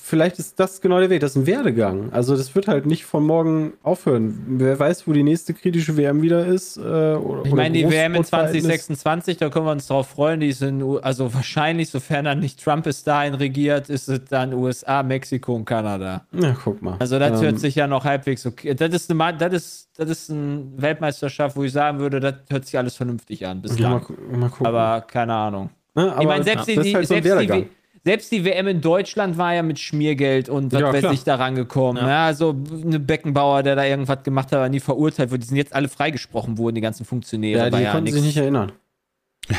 [0.00, 1.20] vielleicht ist das genau der Weg.
[1.20, 2.12] Das ist ein Werdegang.
[2.12, 4.44] Also das wird halt nicht von morgen aufhören.
[4.58, 6.76] Wer weiß, wo die nächste kritische WM wieder ist.
[6.76, 8.62] Äh, oder, Ich meine, die WM in Großsportverhältnis.
[8.64, 10.40] 2026, da können wir uns drauf freuen.
[10.40, 15.02] Die sind, also wahrscheinlich, sofern dann nicht Trump bis dahin regiert, ist es dann USA,
[15.02, 16.26] Mexiko und Kanada.
[16.32, 16.96] Ja, guck mal.
[16.98, 18.74] Also das Ähm, hört sich ja noch halbwegs okay.
[18.74, 22.64] Das ist eine, das ist, das ist eine Weltmeisterschaft, wo ich sagen würde, das hört
[22.66, 23.54] sich alles vernünftig an ja,
[23.90, 24.00] mal, bislang.
[24.02, 24.66] gu- mal gucken.
[24.66, 25.70] Aber keine Ahnung.
[25.94, 27.60] Ne, aber ich meine, selbst, die, ist die, halt so selbst, die, Werdegang.
[27.62, 27.66] W-
[28.04, 31.12] selbst die WM in Deutschland war ja mit Schmiergeld und was Ja, weiß klar.
[31.12, 32.04] ich da rangekommen.
[32.06, 32.26] Ja.
[32.26, 32.54] also
[32.84, 35.40] eine Beckenbauer, der da irgendwas gemacht hat, aber nie verurteilt wurde.
[35.40, 37.66] Die sind jetzt alle freigesprochen worden, die ganzen Funktionäre.
[37.66, 38.16] Ja, War die konnten nix.
[38.16, 38.72] sich nicht erinnern.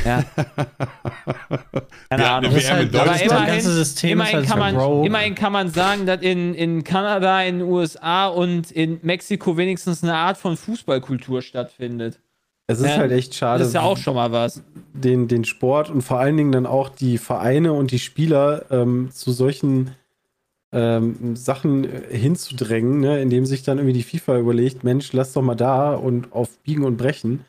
[0.06, 0.24] Ja.
[2.10, 2.52] Keine hatten Ahnung.
[2.52, 4.04] eine das ist WM halt, Aber immerhin, immerhin, ist
[4.34, 8.72] halt kann man, immerhin kann man sagen, dass in, in Kanada, in den USA und
[8.72, 12.20] in Mexiko wenigstens eine Art von Fußballkultur stattfindet.
[12.70, 14.62] Es ist Ja, halt echt schade, Das ist ja auch schon mal was.
[14.94, 19.10] den, den Sport und vor allen Dingen dann auch die Vereine und die Spieler ähm,
[19.12, 19.96] zu solchen
[20.72, 25.42] ähm, Sachen äh, hinzudrängen, ne, indem sich dann irgendwie die FIFA überlegt, Mensch, lass doch
[25.42, 27.44] mal da und auf Biegen und Brechen.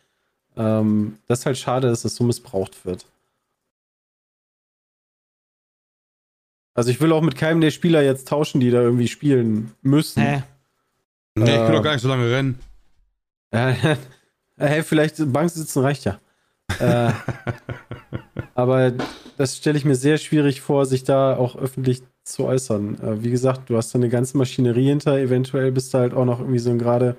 [0.57, 3.05] Ähm, das ist halt schade, dass das so missbraucht wird.
[6.75, 10.23] Also ich will auch mit keinem der Spieler jetzt tauschen, die da irgendwie spielen müssen.
[10.23, 10.43] Hä?
[11.37, 12.59] Nee, ich will Äh, doch gar nicht so lange rennen.
[14.61, 16.21] Äh, hey, vielleicht Bank sitzen reicht ja.
[16.79, 17.13] äh,
[18.55, 18.93] aber
[19.39, 23.01] das stelle ich mir sehr schwierig vor, sich da auch öffentlich zu äußern.
[23.01, 26.27] Äh, wie gesagt, du hast da eine ganze Maschinerie hinter, eventuell bist du halt auch
[26.27, 27.17] noch irgendwie so ein gerade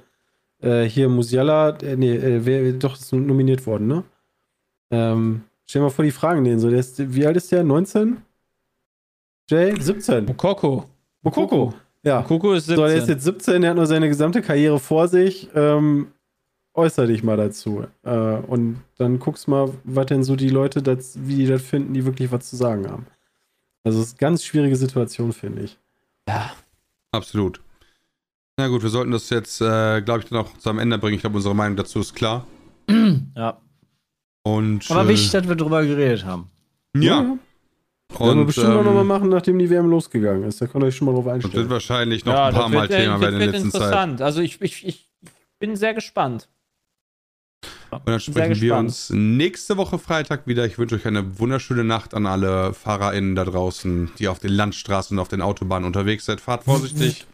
[0.62, 4.04] äh, hier Musiala, äh, nee, äh, wer doch ist nominiert worden, ne?
[4.92, 7.64] Ähm, stell dir mal vor, die fragen den so, der ist, wie alt ist der?
[7.64, 8.18] 19?
[9.50, 9.74] Jay?
[9.80, 10.26] 17.
[10.26, 10.86] Mokoko.
[11.24, 11.74] Mokoko.
[12.04, 12.20] Ja.
[12.20, 12.76] Mokoko ist 17.
[12.76, 15.50] So, der ist jetzt 17, der hat nur seine gesamte Karriere vor sich.
[15.56, 16.10] Ähm,
[16.74, 17.86] äußer dich mal dazu.
[18.04, 21.94] Äh, und dann guckst mal, was denn so die Leute, das, wie die das finden,
[21.94, 23.08] die wirklich was zu sagen haben.
[23.84, 25.78] Also, es ist eine ganz schwierige Situation, finde ich.
[26.28, 26.52] ja.
[27.14, 27.60] Absolut.
[28.58, 31.16] Na gut, wir sollten das jetzt, äh, glaube ich, dann auch zu einem Ende bringen.
[31.16, 32.46] Ich glaube, unsere Meinung dazu ist klar.
[33.36, 33.58] ja.
[34.44, 36.50] Und, Aber äh, wichtig, dass wir drüber geredet haben.
[36.96, 37.18] Ja.
[37.18, 37.40] Werden
[38.18, 40.62] wir Und bestimmt auch ähm, nochmal machen, nachdem die WM losgegangen ist.
[40.62, 41.70] Da könnt ihr euch schon mal drauf das wird einstellen.
[41.70, 43.72] wahrscheinlich noch ja, ein paar das Mal wird, Thema das werden in wird der letzten
[43.72, 43.82] Zeit.
[43.82, 44.22] interessant.
[44.22, 45.10] Also ich, ich, ich
[45.60, 46.50] bin sehr gespannt.
[47.92, 50.66] Und dann sprechen wir uns nächste Woche Freitag wieder.
[50.66, 55.18] Ich wünsche euch eine wunderschöne Nacht an alle FahrerInnen da draußen, die auf den Landstraßen
[55.18, 56.42] und auf den Autobahnen unterwegs seid.
[56.42, 57.26] Fahrt vorsichtig.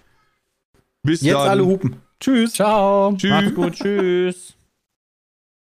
[1.03, 1.49] Bis Jetzt dann.
[1.49, 1.97] alle hupen.
[2.19, 2.53] Tschüss.
[2.53, 3.15] Ciao.
[3.15, 3.31] Tschüss.
[3.31, 4.56] Macht's gut, tschüss.